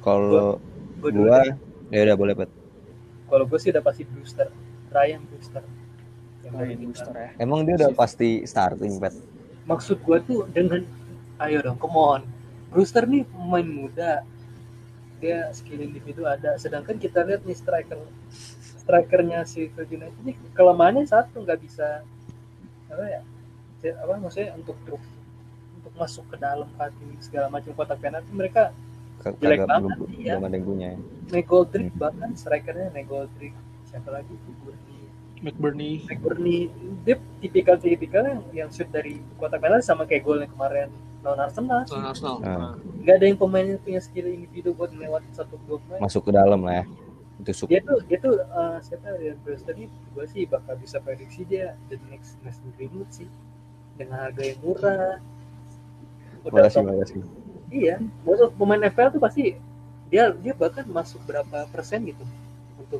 Kalau 0.00 0.58
gua 1.00 1.44
ya 1.90 2.00
udah 2.06 2.16
boleh, 2.16 2.34
Pet. 2.36 2.50
kalau 3.30 3.46
gue 3.46 3.58
sih 3.62 3.70
udah 3.70 3.84
pasti 3.84 4.02
booster. 4.08 4.50
Ryan 4.90 5.22
booster. 5.30 5.62
Yang 6.42 6.52
Ryan 6.52 6.66
paling 6.66 6.80
Booster 6.90 7.14
ya. 7.14 7.30
Emang 7.38 7.60
dia 7.62 7.74
udah 7.78 7.90
pasti 7.94 8.42
starting, 8.48 8.96
Pet. 8.98 9.14
maksud 9.68 10.02
gue 10.02 10.18
tuh 10.26 10.40
dengan 10.50 10.82
ayo 11.38 11.62
dong 11.62 11.78
come 11.78 11.94
on. 11.94 12.22
Brewster 12.74 13.06
nih 13.06 13.22
pemain 13.28 13.66
muda. 13.66 14.26
Dia 15.20 15.52
skill 15.52 15.84
individu 15.84 16.24
ada. 16.26 16.56
Sedangkan 16.56 16.96
kita 16.96 17.22
lihat 17.22 17.44
nih 17.44 17.54
striker 17.54 18.00
strikernya 18.80 19.46
si 19.46 19.70
United 19.70 20.16
ini 20.26 20.34
kelemahannya 20.56 21.06
satu 21.06 21.44
nggak 21.44 21.60
bisa 21.62 22.02
apa 22.90 23.04
ya? 23.06 23.22
Apa 24.02 24.18
maksudnya 24.18 24.56
untuk 24.58 24.74
truk 24.82 25.02
untuk 25.78 25.92
masuk 25.94 26.24
ke 26.32 26.36
dalam 26.40 26.66
hati 26.80 27.06
segala 27.22 27.46
macam 27.52 27.70
kotak 27.76 28.00
penalti 28.02 28.32
mereka 28.34 28.74
Jelek 29.20 29.58
Kagak 29.60 29.68
banget, 29.68 29.90
belum 30.00 30.10
iya. 30.16 30.32
belum 30.34 30.44
ada 30.48 30.56
yang 30.56 30.66
punya. 30.66 30.88
ya. 30.88 30.98
Negoldrick 31.30 31.92
bahkan 32.00 32.30
strikernya 32.32 32.88
Negoldrick 32.96 33.54
siapa 33.86 34.08
lagi 34.10 34.34
McBurney. 35.40 36.04
McBurney 36.04 36.68
dia 37.04 37.16
tipikal 37.40 37.76
tipikal 37.80 38.24
yang 38.24 38.42
yang 38.52 38.68
shoot 38.68 38.88
dari 38.92 39.24
kotak 39.40 39.60
penalti 39.60 39.88
sama 39.88 40.04
kayak 40.04 40.24
golnya 40.24 40.48
kemarin 40.48 40.92
lawan 41.24 41.40
Arsenal 41.48 41.84
lawan 41.88 42.06
Arsenal. 42.12 42.36
Ah. 42.44 42.48
Nah, 42.48 42.72
nggak 42.76 43.14
ada 43.16 43.24
yang 43.28 43.38
pemainnya 43.40 43.76
punya 43.80 44.00
skill 44.04 44.28
individu 44.28 44.76
buat 44.76 44.92
ngelewatin 44.92 45.32
satu 45.32 45.56
dua 45.64 45.80
pemain 45.80 46.00
Masuk 46.04 46.28
ke 46.28 46.32
dalam 46.32 46.60
lah 46.64 46.84
ya. 46.84 46.84
Itu 47.40 47.64
dia 47.72 47.80
tuh 47.80 47.98
dia 48.04 48.18
tuh 48.20 48.36
eh, 48.36 48.76
siapa 48.84 49.16
ya 49.16 49.32
Brewster 49.40 49.72
ini 49.72 49.88
gue 49.88 50.26
sih 50.28 50.44
bakal 50.44 50.76
bisa 50.76 51.00
prediksi 51.00 51.48
dia 51.48 51.72
the 51.88 51.96
next 52.12 52.36
next 52.44 52.60
Greenwood 52.76 53.08
sih 53.08 53.28
dengan 53.96 54.28
harga 54.28 54.44
yang 54.44 54.60
murah 54.60 55.20
udah 56.40 56.52
Makasih, 56.68 56.80
makasih. 56.84 57.20
Iya 57.70 57.96
maksud 58.26 58.52
pemain 58.58 58.82
FPL 58.82 59.14
tuh 59.14 59.22
pasti 59.22 59.54
dia 60.10 60.34
dia 60.34 60.52
bahkan 60.52 60.82
masuk 60.90 61.22
berapa 61.22 61.70
persen 61.70 62.02
gitu 62.02 62.26
untuk 62.76 62.98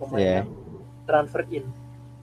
pemain 0.00 0.44
yang 0.44 0.48
transfer 1.04 1.44
in. 1.48 1.64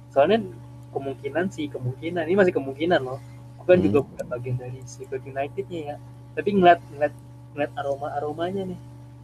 Soalnya 0.09 0.41
kemungkinan 0.89 1.49
sih 1.53 1.69
kemungkinan. 1.69 2.25
Ini 2.25 2.38
masih 2.38 2.53
kemungkinan 2.53 3.01
loh. 3.01 3.21
Bukan 3.61 3.77
Hmm. 3.77 3.86
juga 3.86 3.99
bukan 4.05 4.25
bagian 4.29 4.55
dari 4.57 4.79
Sheffield 4.81 5.25
Unitednya 5.25 5.79
ya. 5.93 5.95
Tapi 6.33 6.49
ngeliat 6.53 6.79
ngeliat 6.93 7.13
ngeliat 7.53 7.71
aroma 7.77 8.07
aromanya 8.13 8.63
nih. 8.65 8.79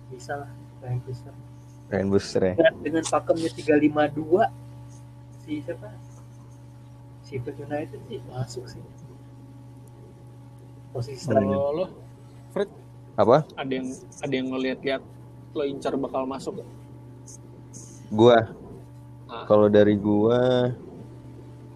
Bisa 0.09 0.37
lah 0.37 0.51
Ryan 0.81 0.99
Brewster. 1.01 1.33
Ryan 1.91 2.07
Booster 2.07 2.41
ya. 2.41 2.53
dengan, 2.55 2.73
dengan 2.81 3.03
pakemnya 3.05 3.49
352 3.51 4.47
si 5.41 5.59
siapa? 5.61 5.89
Sheffield 7.25 7.57
United 7.57 7.99
sih 8.05 8.19
masuk 8.29 8.65
sih. 8.69 8.81
Posisi 10.91 11.23
striker 11.23 11.55
kalau 11.55 11.87
lo 12.55 12.65
Apa? 13.15 13.43
ada 13.55 13.71
yang 13.71 13.87
ada 14.23 14.33
yang 14.33 14.47
ngeliat-liat 14.51 15.03
lo 15.51 15.63
incar 15.67 15.93
bakal 15.99 16.23
masuk 16.23 16.63
gak? 16.63 16.69
Gua. 18.11 18.39
Ah. 19.27 19.47
Kalau 19.47 19.67
dari 19.71 19.95
gua 19.95 20.71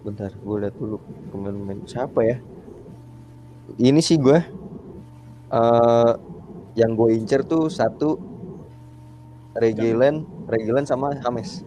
bentar, 0.04 0.32
gua 0.44 0.68
lihat 0.68 0.76
dulu 0.76 1.00
pemain-pemain 1.32 1.80
siapa 1.88 2.20
ya. 2.24 2.36
Ini 3.76 4.00
sih 4.00 4.16
gua 4.20 4.40
eh 5.46 6.12
yang 6.76 6.92
gue 6.92 7.16
incer 7.16 7.40
tuh 7.40 7.72
satu 7.72 8.20
Regilen, 9.56 10.28
Regilen 10.44 10.84
sama 10.84 11.16
Hames. 11.24 11.64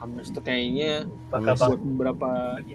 Eh, 0.00 0.08
Hames 0.08 0.32
tuh 0.32 0.40
kayaknya 0.40 1.04
bakal 1.28 1.76
buat 1.76 1.80
beberapa 1.84 2.28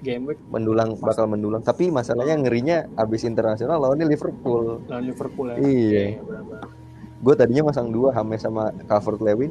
game 0.05 0.23
week. 0.29 0.39
Mendulang 0.53 0.93
bakal 1.01 1.25
mendulang. 1.25 1.65
Tapi 1.65 1.89
masalahnya 1.89 2.37
ngerinya 2.37 2.85
abis 2.93 3.25
internasional 3.25 3.81
lawannya 3.81 4.05
Liverpool. 4.05 4.85
Lawan 4.85 5.05
Liverpool 5.09 5.47
ya. 5.49 5.57
Iya. 5.57 6.05
benar-benar. 6.21 6.69
gue 7.15 7.33
tadinya 7.33 7.73
masang 7.73 7.89
dua 7.89 8.13
Hames 8.13 8.45
sama 8.45 8.69
Calvert 8.85 9.17
Lewin. 9.17 9.49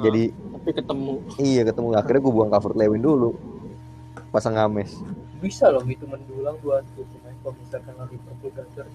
Ah, 0.00 0.08
jadi 0.08 0.32
tapi 0.32 0.70
ketemu. 0.72 1.12
Iya 1.36 1.62
ketemu. 1.68 1.88
Akhirnya 1.92 2.20
gue 2.24 2.32
buang 2.32 2.48
Calvert 2.48 2.78
Lewin 2.80 3.04
dulu. 3.04 3.36
Pasang 4.32 4.56
Hames 4.56 4.96
bisa 5.40 5.72
loh 5.72 5.80
itu 5.88 6.04
mendulang 6.04 6.52
dua 6.60 6.84
pemain 6.92 7.32
kalau 7.40 7.56
misalkan 7.56 7.94
Liverpool 8.12 8.52
gacor 8.52 8.86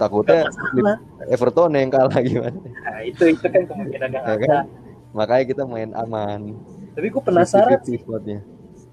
takutnya 0.00 0.48
masalah. 0.48 0.96
Everton 1.28 1.76
yang 1.76 1.92
kalah 1.92 2.20
gimana? 2.24 2.56
Nah 2.56 3.00
itu 3.04 3.24
itu 3.36 3.44
kan 3.44 3.62
kemungkinan 3.68 4.08
yang 4.16 4.24
Ya 4.24 4.32
ada. 4.32 4.48
Kan? 4.48 4.64
makanya 5.12 5.44
kita 5.44 5.62
main 5.68 5.92
aman 5.92 6.56
tapi 6.98 7.06
gue 7.08 7.22
penasaran 7.22 7.78
50-50 7.78 8.02
spotnya 8.02 8.38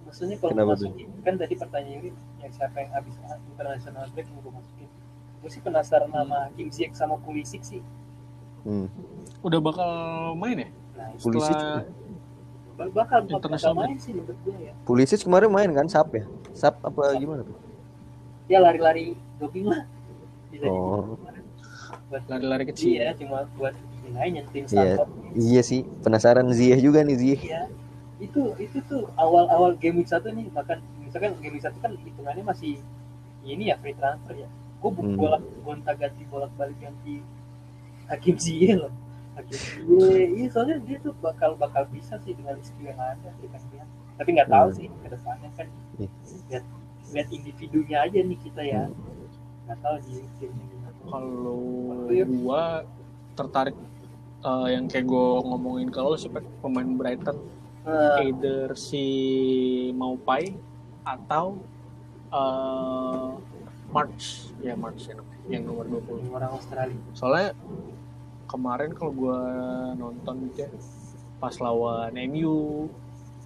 maksudnya 0.06 0.36
kalau 0.38 0.52
Kenapa 0.54 0.72
masukin 0.78 1.08
kan 1.26 1.34
tadi 1.36 1.54
pertanyaan 1.58 2.00
ini 2.00 2.10
yang 2.38 2.52
siapa 2.54 2.78
yang 2.78 2.92
habis 2.94 3.14
international 3.50 4.06
break 4.14 4.30
yang 4.30 4.40
gue 4.40 4.54
masukin. 4.54 4.88
Gue 5.42 5.50
sih 5.50 5.60
penasaran 5.60 6.10
sama 6.10 6.40
Kim 6.54 6.70
Ziyech 6.70 6.94
sama 6.94 7.18
Pulisic 7.18 7.62
sih. 7.62 7.82
Hmm. 8.62 8.86
udah 9.42 9.58
bakal 9.60 9.90
main 10.38 10.58
ya? 10.58 10.70
Nah 10.96 11.10
Pulisic 11.18 11.50
setelah 11.52 11.82
bak- 12.78 12.94
bakal 12.94 13.20
bakal 13.20 13.20
International 13.36 13.74
main 13.76 13.98
sih 13.98 14.14
menurut 14.14 14.38
gue 14.40 14.58
ya. 14.62 14.74
Pulisic 14.86 15.20
kemarin 15.20 15.50
main 15.50 15.70
kan 15.74 15.86
sap 15.86 16.14
ya? 16.14 16.24
Sap 16.54 16.78
apa 16.80 17.18
gimana 17.18 17.42
tuh? 17.42 17.58
Ya 18.46 18.62
lari-lari 18.62 19.18
jogging 19.36 19.66
lah. 19.66 19.90
Bisa 20.54 20.66
Oh. 20.66 21.18
buat 22.08 22.24
lari-lari 22.30 22.70
kecil. 22.70 23.02
Iya 23.02 23.18
cuma 23.18 23.50
buat 23.54 23.74
ini 24.06 24.46
tim 24.54 24.64
Iya. 24.70 25.02
Iya 25.34 25.62
sih. 25.62 25.82
Penasaran 26.00 26.46
Ziyech 26.54 26.80
juga 26.80 27.02
nih 27.02 27.18
Ziyech. 27.18 27.42
Iya 27.44 27.66
itu 28.18 28.56
itu 28.58 28.78
tuh 28.88 29.12
awal-awal 29.16 29.76
game 29.76 30.00
week 30.00 30.08
satu 30.08 30.32
nih 30.32 30.48
bahkan 30.50 30.80
misalkan 31.04 31.36
game 31.40 31.56
week 31.56 31.64
satu 31.64 31.76
kan 31.80 31.92
hitungannya 32.00 32.44
masih 32.44 32.80
ini 33.44 33.70
ya 33.70 33.76
free 33.78 33.94
transfer 33.94 34.36
ya. 34.36 34.50
Gue 34.80 34.92
Hmm. 34.94 35.18
bolak 35.18 35.44
gonta 35.62 35.92
ganti 35.94 36.24
bolak 36.26 36.52
balik 36.56 36.78
ganti 36.80 37.20
Hakim 38.08 38.38
Ziyech 38.38 38.78
loh. 38.86 38.94
Hakim 39.36 39.58
Ziyech 39.58 40.30
iya 40.32 40.48
soalnya 40.48 40.78
dia 40.80 40.98
tuh 41.00 41.12
bakal 41.20 41.54
bakal 41.56 41.84
bisa 41.90 42.16
sih 42.22 42.32
dengan 42.32 42.56
skill 42.62 42.90
yang 42.90 43.00
ada 43.00 43.30
kita 43.38 43.58
lihat 43.74 43.88
tapi 44.16 44.30
nggak 44.32 44.48
tahu 44.48 44.68
Hmm. 44.72 44.78
sih 44.78 44.88
ke 44.88 45.08
depannya 45.12 45.50
kan. 45.54 45.68
Iya. 45.98 46.10
lihat 46.50 46.64
lihat 47.14 47.28
individunya 47.30 47.98
aja 48.02 48.18
nih 48.18 48.40
kita 48.40 48.62
ya. 48.62 48.84
Nggak 49.66 49.78
tahu 49.82 49.96
di 50.04 50.16
timnya 50.38 50.90
kalau 51.06 51.62
Iya. 52.10 52.26
gua 52.26 52.64
tertarik 53.36 53.76
eh, 54.42 54.68
yang 54.72 54.86
kayak 54.86 55.06
gue 55.06 55.28
ngomongin 55.42 55.90
kalau 55.90 56.14
sih 56.14 56.30
pemain 56.62 56.86
Brighton 56.86 57.34
Eh, 57.86 58.34
either 58.34 58.74
si 58.74 59.06
Maupai 59.94 60.58
atau 61.06 61.62
eh, 62.34 63.30
March. 63.94 64.50
Ya 64.66 64.74
March 64.74 65.06
ya 65.06 65.14
namanya, 65.22 65.46
yang 65.46 65.64
nomor 65.70 65.86
20 65.86 66.34
orang 66.34 66.52
Australia. 66.58 66.98
Soalnya 67.14 67.54
kemarin 68.50 68.90
kalau 68.98 69.14
gua 69.14 69.40
nonton 69.94 70.50
gitu 70.50 70.66
ya 70.66 70.70
pas 71.38 71.54
lawan 71.62 72.10
MU 72.26 72.90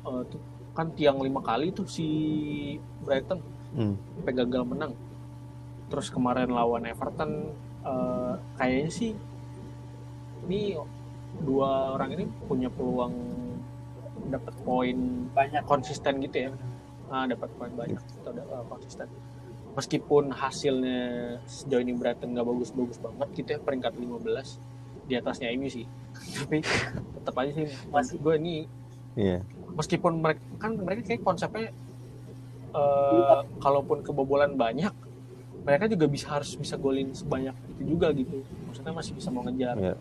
eh, 0.07 0.23
tuh 0.31 0.41
kan 0.71 0.87
tiang 0.95 1.19
lima 1.19 1.43
kali 1.43 1.75
tuh 1.75 1.83
si 1.83 2.07
Brighton 3.03 3.43
hmm. 3.75 4.23
sampai 4.23 4.33
gagal 4.39 4.63
menang. 4.63 4.95
Terus 5.91 6.07
kemarin 6.07 6.47
lawan 6.47 6.87
Everton 6.87 7.51
eh, 7.83 8.33
kayaknya 8.55 8.87
sih 8.87 9.11
ini 10.47 10.79
dua 11.43 11.99
orang 11.99 12.15
ini 12.15 12.25
punya 12.47 12.71
peluang 12.71 13.11
dapat 14.30 14.53
poin 14.61 14.97
banyak 15.34 15.63
konsisten 15.65 16.21
gitu 16.21 16.38
ya. 16.47 16.49
Nah, 17.09 17.25
dapat 17.25 17.49
poin 17.57 17.73
banyak 17.73 17.97
atau 18.21 18.32
uh, 18.32 18.65
konsisten. 18.69 19.09
Meskipun 19.73 20.34
hasilnya 20.34 20.99
sejauh 21.45 21.82
ini 21.82 21.93
Brighton 21.93 22.34
nggak 22.34 22.45
bagus-bagus 22.45 22.97
banget 23.01 23.27
gitu 23.38 23.49
ya 23.55 23.59
peringkat 23.61 23.93
15 23.97 25.09
di 25.09 25.13
atasnya 25.17 25.49
MU 25.57 25.69
sih. 25.69 25.86
Tapi 26.38 26.61
tetap 27.17 27.36
aja 27.38 27.51
sih 27.53 27.67
masih. 27.89 28.15
gue 28.21 28.36
ini 28.38 28.55
Iya. 29.17 29.41
meskipun 29.73 30.21
mereka 30.21 30.39
kan 30.61 30.77
mereka 30.80 31.01
kayak 31.11 31.25
konsepnya 31.25 31.73
eh, 32.71 33.41
kalaupun 33.57 34.05
kebobolan 34.05 34.53
banyak 34.53 34.93
mereka 35.65 35.91
juga 35.91 36.05
bisa 36.07 36.39
harus 36.39 36.55
bisa 36.55 36.77
golin 36.80 37.11
sebanyak 37.11 37.51
itu 37.75 37.97
juga 37.97 38.13
gitu. 38.15 38.45
Maksudnya 38.69 38.93
masih 38.95 39.13
bisa 39.17 39.27
mau 39.34 39.43
ngejar. 39.43 39.75
Iya. 39.75 39.95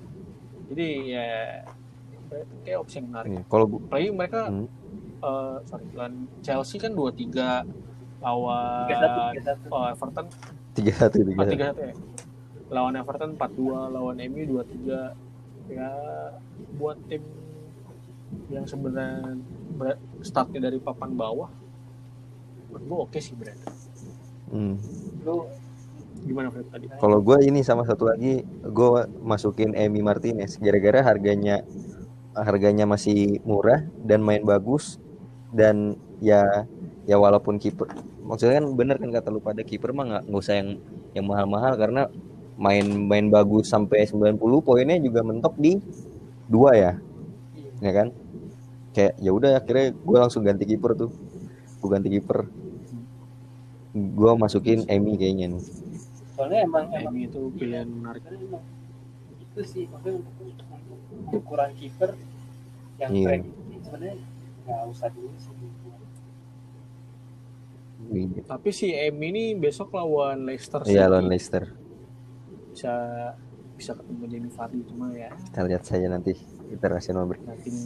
jadi 0.68 0.88
ya 1.08 1.28
kayak 2.62 2.78
opsi 2.78 2.94
yang 2.98 3.06
menarik 3.08 3.30
Iya. 3.30 3.42
Kalau 3.44 3.64
apalagi 3.78 4.08
mereka 4.10 4.40
Hmm. 4.46 4.66
eh, 5.18 5.56
sorry 5.64 5.84
lawan 5.92 6.14
Chelsea 6.40 6.76
kan 6.76 6.92
2-3 6.92 7.66
lawan 8.18 8.86
oh, 9.68 9.86
Everton 9.88 10.26
tiga 10.72 10.92
satu 10.96 11.16
tiga 11.22 11.38
oh, 11.38 11.46
satu. 11.46 11.54
3-1 11.54 11.86
ya 11.86 11.94
lawan 12.68 12.94
Everton 12.94 13.30
4-2 13.34 13.94
lawan 13.94 14.16
MU 14.28 14.42
2-3 14.58 15.14
ya 15.68 15.90
buat 16.74 16.96
tim 17.06 17.22
yang 18.48 18.64
sebenarnya 18.64 19.36
startnya 20.20 20.60
dari 20.62 20.78
papan 20.78 21.12
bawah 21.12 21.48
menurut 22.68 22.84
gue 22.84 22.98
oke 23.06 23.18
sih 23.18 23.34
Brad 23.34 23.56
Hmm. 24.48 24.80
lu 25.22 25.44
gimana 26.18 26.48
Fred 26.48 26.66
tadi 26.66 26.88
Kalau 26.94 27.20
gue 27.20 27.36
ini 27.42 27.60
sama 27.60 27.84
satu 27.84 28.08
lagi, 28.08 28.40
gue 28.42 28.90
masukin 29.20 29.70
Emi 29.72 30.00
Martinez 30.00 30.56
gara-gara 30.56 31.04
harganya 31.04 31.60
harganya 32.36 32.84
masih 32.84 33.40
murah 33.46 33.84
dan 34.04 34.20
main 34.24 34.44
bagus 34.44 35.00
dan 35.54 35.96
ya 36.20 36.66
ya 37.08 37.16
walaupun 37.16 37.56
kiper 37.56 37.88
maksudnya 38.24 38.60
kan 38.60 38.66
bener 38.76 38.96
kan 39.00 39.10
kata 39.10 39.28
lu 39.32 39.40
pada 39.40 39.64
kiper 39.64 39.96
mah 39.96 40.04
nggak 40.04 40.22
nggak 40.28 40.42
usah 40.44 40.54
yang 40.60 40.70
yang 41.16 41.24
mahal-mahal 41.24 41.72
karena 41.74 42.02
main 42.58 42.84
main 42.84 43.26
bagus 43.32 43.70
sampai 43.70 44.04
90 44.04 44.38
poinnya 44.60 44.98
juga 45.00 45.24
mentok 45.24 45.56
di 45.56 45.80
dua 46.48 46.76
ya 46.76 46.92
ya 47.82 47.92
kan? 47.94 48.08
Kayak 48.94 49.14
ya 49.22 49.30
udah 49.30 49.50
akhirnya 49.62 49.86
gue 49.94 50.18
langsung 50.18 50.42
ganti 50.42 50.64
kiper 50.66 50.92
tuh. 50.98 51.10
Gue 51.78 51.88
ganti 51.90 52.08
kiper. 52.10 52.38
Gue 53.94 54.32
masukin 54.38 54.84
Emi 54.90 55.14
kayaknya 55.14 55.54
nih. 55.56 55.62
Soalnya 56.34 56.58
emang 56.66 56.86
MU 57.10 57.18
itu 57.26 57.40
pilihan 57.58 57.86
menarik. 57.86 58.22
Itu 59.42 59.60
sih 59.66 59.90
maksudnya 59.90 60.22
ukuran 61.30 61.70
kiper 61.74 62.10
yang 62.96 63.10
Iya. 63.10 63.26
prediksi 63.28 63.76
sebenarnya 63.80 64.14
nggak 64.62 64.82
usah 64.86 65.08
dulu 65.08 65.30
sih 65.36 65.54
Iya. 68.08 68.42
tapi 68.46 68.70
si 68.70 68.88
MU 69.10 69.26
ini 69.26 69.52
besok 69.54 69.92
lawan 69.92 70.42
Leicester 70.42 70.80
Iya 70.82 71.06
lawan 71.06 71.26
Leicester. 71.26 71.66
bisa 72.70 72.94
bisa 73.74 73.92
ketemu 73.92 74.22
Jamie 74.26 74.50
Vardy 74.50 74.80
cuma 74.86 75.06
ya 75.10 75.30
Kita 75.44 75.60
lihat 75.62 75.82
saja 75.82 76.06
nanti 76.06 76.32
international 76.68 77.26
break. 77.26 77.42
nothing 77.42 77.76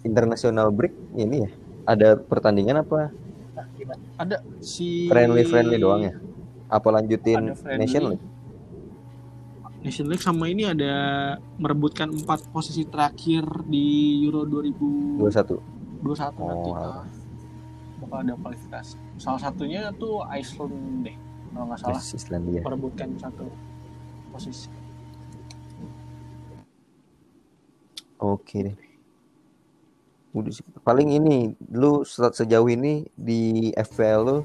International 0.00 0.70
break 0.70 0.94
ini 1.14 1.44
ya. 1.44 1.50
Ada 1.84 2.16
pertandingan 2.16 2.82
apa 2.82 3.10
nah 3.52 3.66
ada 4.16 4.36
si 4.60 5.06
friendly 5.06 5.42
friendly 5.42 5.76
doang 5.76 6.02
ya? 6.04 6.14
Apa 6.68 6.88
lanjutin 6.90 7.36
Ada 7.44 7.54
friendly. 7.54 7.78
Nation 7.80 8.02
League? 8.08 8.24
Nation 9.78 10.06
League 10.06 10.20
sama 10.20 10.46
ini 10.46 10.66
ada 10.66 10.94
merebutkan 11.56 12.10
empat 12.10 12.50
posisi 12.50 12.82
terakhir 12.82 13.46
di 13.64 13.84
Euro 14.22 14.42
2021 14.44 16.02
21. 16.02 16.34
nanti 16.36 16.68
Oh, 16.68 16.74
Ah, 16.74 17.06
bakal 18.00 18.18
ada 18.20 18.34
kualifikasi 18.36 18.94
salah 19.16 19.40
satunya 19.40 19.90
tuh 19.92 20.22
Iceland 20.28 20.74
deh 21.02 21.16
kalau 21.48 21.66
nggak 21.66 21.78
salah 21.80 21.94
Terus 21.96 22.14
Islandia. 22.16 22.60
merebutkan 22.62 23.08
satu 23.16 23.46
posisi 24.30 24.70
Oke 28.18 28.58
deh. 28.64 28.76
Paling 30.82 31.08
ini 31.12 31.36
lu 31.70 32.02
se- 32.02 32.34
sejauh 32.34 32.66
ini 32.66 33.06
di 33.14 33.70
FPL 33.72 34.20
lu 34.20 34.38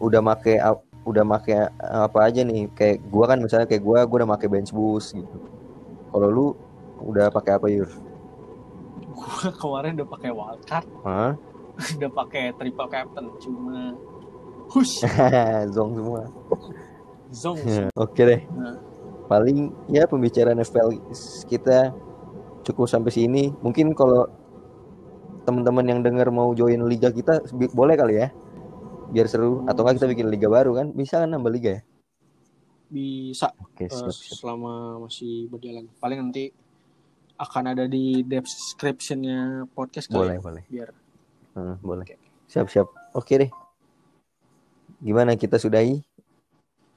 udah 0.00 0.18
make 0.18 0.58
udah 1.06 1.22
make 1.22 1.54
apa 1.78 2.18
aja 2.26 2.42
nih? 2.42 2.66
Kayak 2.74 3.06
gua 3.06 3.24
kan 3.30 3.38
misalnya 3.38 3.70
kayak 3.70 3.82
gua 3.86 4.02
gua 4.04 4.26
udah 4.26 4.30
make 4.34 4.46
bench 4.50 4.74
boost 4.74 5.14
gitu. 5.14 5.38
Kalau 6.10 6.28
lu 6.28 6.46
udah 7.00 7.30
pakai 7.30 7.56
apa 7.56 7.70
Yur? 7.70 7.88
gua 9.16 9.48
kemarin 9.56 9.96
udah 9.96 10.08
pakai 10.08 10.30
wildcard 10.30 10.86
Hah? 11.02 11.32
udah 11.96 12.10
pakai 12.12 12.44
triple 12.56 12.88
captain 12.88 13.26
cuma 13.40 13.96
hush 14.72 15.04
Zong 15.74 15.90
semua. 15.96 16.22
zong 17.32 17.58
Oke 18.04 18.22
deh. 18.22 18.40
Nah. 18.52 18.76
Paling 19.26 19.74
ya 19.90 20.06
pembicaraan 20.06 20.62
FPL 20.62 21.02
kita 21.50 21.90
cukup 22.62 22.86
sampai 22.86 23.10
sini. 23.10 23.50
Mungkin 23.58 23.90
kalau 23.98 24.30
teman-teman 25.42 25.86
yang 25.86 26.00
dengar 26.02 26.30
mau 26.30 26.54
join 26.54 26.78
liga 26.86 27.10
kita 27.10 27.42
boleh 27.74 27.98
kali 27.98 28.22
ya. 28.22 28.28
Biar 29.12 29.26
seru 29.30 29.64
atau 29.66 29.82
enggak 29.86 30.02
kita 30.02 30.08
bikin 30.10 30.26
liga 30.30 30.48
baru 30.50 30.74
kan? 30.74 30.90
Bisa 30.92 31.22
kan 31.22 31.30
nambah 31.30 31.52
liga 31.52 31.70
ya? 31.80 31.82
bisa 32.86 33.50
Oke, 33.58 33.86
eh, 33.86 33.90
siap, 33.90 34.14
siap. 34.14 34.38
selama 34.38 35.02
masih 35.02 35.50
berjalan 35.50 35.90
paling 35.98 36.22
nanti 36.22 36.54
akan 37.34 37.74
ada 37.74 37.84
di 37.90 38.22
descriptionnya 38.22 39.66
podcast 39.74 40.06
kali 40.06 40.22
Boleh, 40.22 40.36
ya, 40.38 40.42
boleh. 40.42 40.64
biar 40.70 40.90
Hmm, 41.56 41.80
boleh. 41.80 42.04
Siap, 42.46 42.68
siap. 42.68 42.86
Oke 43.16 43.40
deh. 43.40 43.50
Gimana 45.00 45.34
kita 45.40 45.56
sudahi? 45.56 46.04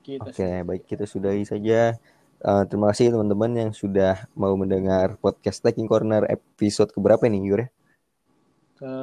kita 0.03 0.30
Oke, 0.30 0.49
baik 0.68 0.84
kita 0.84 1.07
sudahi 1.07 1.47
saja. 1.47 1.95
Eh, 2.39 2.64
terima 2.68 2.91
kasih 2.91 3.16
teman-teman 3.16 3.51
yang 3.55 3.72
sudah 3.72 4.28
mau 4.36 4.51
mendengar 4.60 5.16
podcast 5.18 5.64
Taking 5.64 5.88
Corner 5.88 6.28
episode 6.28 6.91
keberapa 6.91 7.24
nih, 7.26 7.41
Yur? 7.49 7.60
ya? 7.66 7.70
ke 8.80 8.93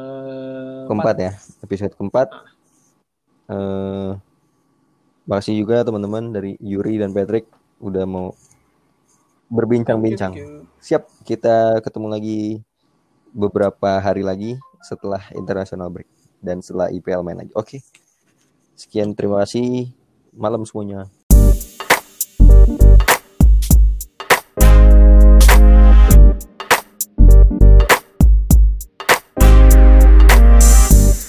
keempat 0.89 1.17
ya 1.21 1.33
episode 1.61 1.93
keempat 2.01 2.33
eh 3.47 4.13
makasih 5.27 5.59
juga 5.59 5.83
teman-teman 5.83 6.31
dari 6.31 6.55
Yuri 6.63 7.03
dan 7.03 7.11
Patrick 7.11 7.51
udah 7.83 8.05
mau 8.07 8.35
berbincang-bincang. 9.51 10.35
Siap 10.83 11.07
kita 11.27 11.83
ketemu 11.83 12.07
lagi 12.11 12.41
beberapa 13.31 13.99
hari 14.03 14.23
lagi 14.23 14.59
setelah 14.83 15.23
international 15.35 15.91
break 15.91 16.09
dan 16.43 16.63
setelah 16.63 16.91
IPL 16.91 17.27
main 17.27 17.39
lagi. 17.43 17.53
Oke 17.55 17.83
sekian 18.79 19.15
terima 19.17 19.43
kasih. 19.43 19.91
Malam 20.37 20.69
semuanya 20.69 21.09